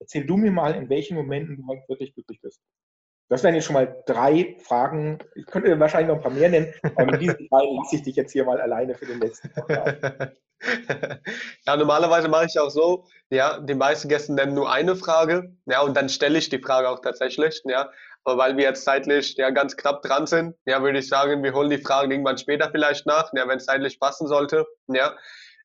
Erzähl 0.00 0.26
du 0.26 0.36
mir 0.36 0.50
mal, 0.50 0.74
in 0.74 0.88
welchen 0.90 1.16
Momenten 1.16 1.56
du 1.56 1.62
wirklich 1.88 2.14
glücklich 2.14 2.40
bist. 2.40 2.60
Das 3.30 3.42
wären 3.42 3.54
jetzt 3.54 3.64
schon 3.64 3.74
mal 3.74 4.02
drei 4.06 4.56
Fragen. 4.58 5.18
Ich 5.34 5.44
könnte 5.46 5.78
wahrscheinlich 5.78 6.08
noch 6.08 6.16
ein 6.16 6.22
paar 6.22 6.32
mehr 6.32 6.48
nennen, 6.48 6.72
aber 6.82 7.12
mit 7.12 7.20
diesen 7.20 7.36
drei 7.48 7.64
lasse 7.76 7.96
ich 7.96 8.02
dich 8.02 8.16
jetzt 8.16 8.32
hier 8.32 8.44
mal 8.44 8.60
alleine 8.60 8.94
für 8.94 9.06
den 9.06 9.20
letzten 9.20 9.50
Ja, 11.66 11.76
normalerweise 11.76 12.28
mache 12.28 12.46
ich 12.46 12.58
auch 12.58 12.70
so, 12.70 13.04
ja, 13.30 13.60
die 13.60 13.74
meisten 13.74 14.08
Gäste 14.08 14.32
nennen 14.32 14.54
nur 14.54 14.72
eine 14.72 14.96
Frage, 14.96 15.54
ja, 15.66 15.82
und 15.82 15.96
dann 15.96 16.08
stelle 16.08 16.38
ich 16.38 16.48
die 16.48 16.58
Frage 16.58 16.88
auch 16.88 17.00
tatsächlich, 17.00 17.62
ja. 17.64 17.90
Weil 18.24 18.56
wir 18.56 18.64
jetzt 18.64 18.84
zeitlich 18.84 19.36
ja 19.36 19.50
ganz 19.50 19.76
knapp 19.76 20.02
dran 20.02 20.26
sind, 20.26 20.54
ja, 20.66 20.82
würde 20.82 20.98
ich 20.98 21.08
sagen, 21.08 21.42
wir 21.42 21.54
holen 21.54 21.70
die 21.70 21.78
Fragen 21.78 22.10
irgendwann 22.10 22.36
später 22.36 22.70
vielleicht 22.70 23.06
nach, 23.06 23.30
ja, 23.34 23.48
wenn 23.48 23.58
es 23.58 23.64
zeitlich 23.64 23.98
passen 23.98 24.26
sollte, 24.26 24.66
ja. 24.88 25.16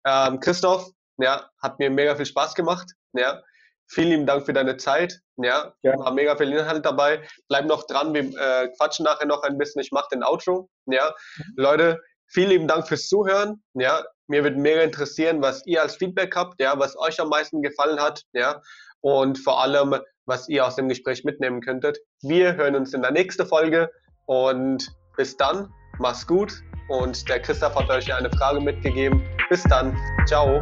Ähm, 0.05 0.39
Christoph, 0.39 0.89
ja, 1.17 1.49
hat 1.61 1.79
mir 1.79 1.89
mega 1.89 2.15
viel 2.15 2.25
Spaß 2.25 2.55
gemacht, 2.55 2.91
ja. 3.13 3.41
Vielen 3.87 4.09
lieben 4.09 4.25
Dank 4.25 4.45
für 4.45 4.53
deine 4.53 4.77
Zeit. 4.77 5.19
Ja, 5.37 5.73
ja. 5.81 5.97
war 5.99 6.13
mega 6.13 6.35
viel 6.37 6.51
Inhalt 6.51 6.85
dabei. 6.85 7.27
Bleib 7.49 7.65
noch 7.65 7.85
dran, 7.85 8.13
wir 8.13 8.23
äh, 8.23 8.69
quatschen 8.77 9.03
nachher 9.03 9.27
noch 9.27 9.43
ein 9.43 9.57
bisschen. 9.57 9.81
Ich 9.81 9.91
mache 9.91 10.07
den 10.11 10.23
Outro. 10.23 10.69
Ja, 10.85 11.13
mhm. 11.37 11.53
Leute, 11.57 12.01
vielen 12.27 12.49
lieben 12.49 12.67
Dank 12.67 12.87
fürs 12.87 13.07
Zuhören. 13.07 13.61
Ja, 13.73 14.03
mir 14.27 14.43
wird 14.43 14.57
mega 14.57 14.81
interessieren, 14.81 15.41
was 15.41 15.65
ihr 15.65 15.81
als 15.81 15.97
Feedback 15.97 16.35
habt, 16.35 16.59
ja, 16.61 16.77
was 16.79 16.97
euch 16.97 17.19
am 17.19 17.29
meisten 17.29 17.61
gefallen 17.61 17.99
hat, 17.99 18.23
ja, 18.31 18.61
und 19.01 19.37
vor 19.37 19.61
allem, 19.61 19.99
was 20.25 20.47
ihr 20.49 20.65
aus 20.65 20.75
dem 20.75 20.89
Gespräch 20.89 21.23
mitnehmen 21.23 21.61
könntet. 21.61 21.97
Wir 22.21 22.55
hören 22.55 22.75
uns 22.75 22.93
in 22.93 23.01
der 23.01 23.11
nächsten 23.11 23.45
Folge 23.45 23.89
und 24.25 24.87
bis 25.17 25.37
dann, 25.37 25.69
mach's 25.99 26.25
gut 26.25 26.53
und 26.89 27.27
der 27.29 27.39
Christoph 27.39 27.75
hat 27.75 27.89
euch 27.89 28.13
eine 28.13 28.29
Frage 28.31 28.59
mitgegeben. 28.59 29.21
Bis 29.49 29.63
dann, 29.63 29.97
ciao. 30.25 30.61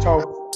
Ciao. 0.00 0.50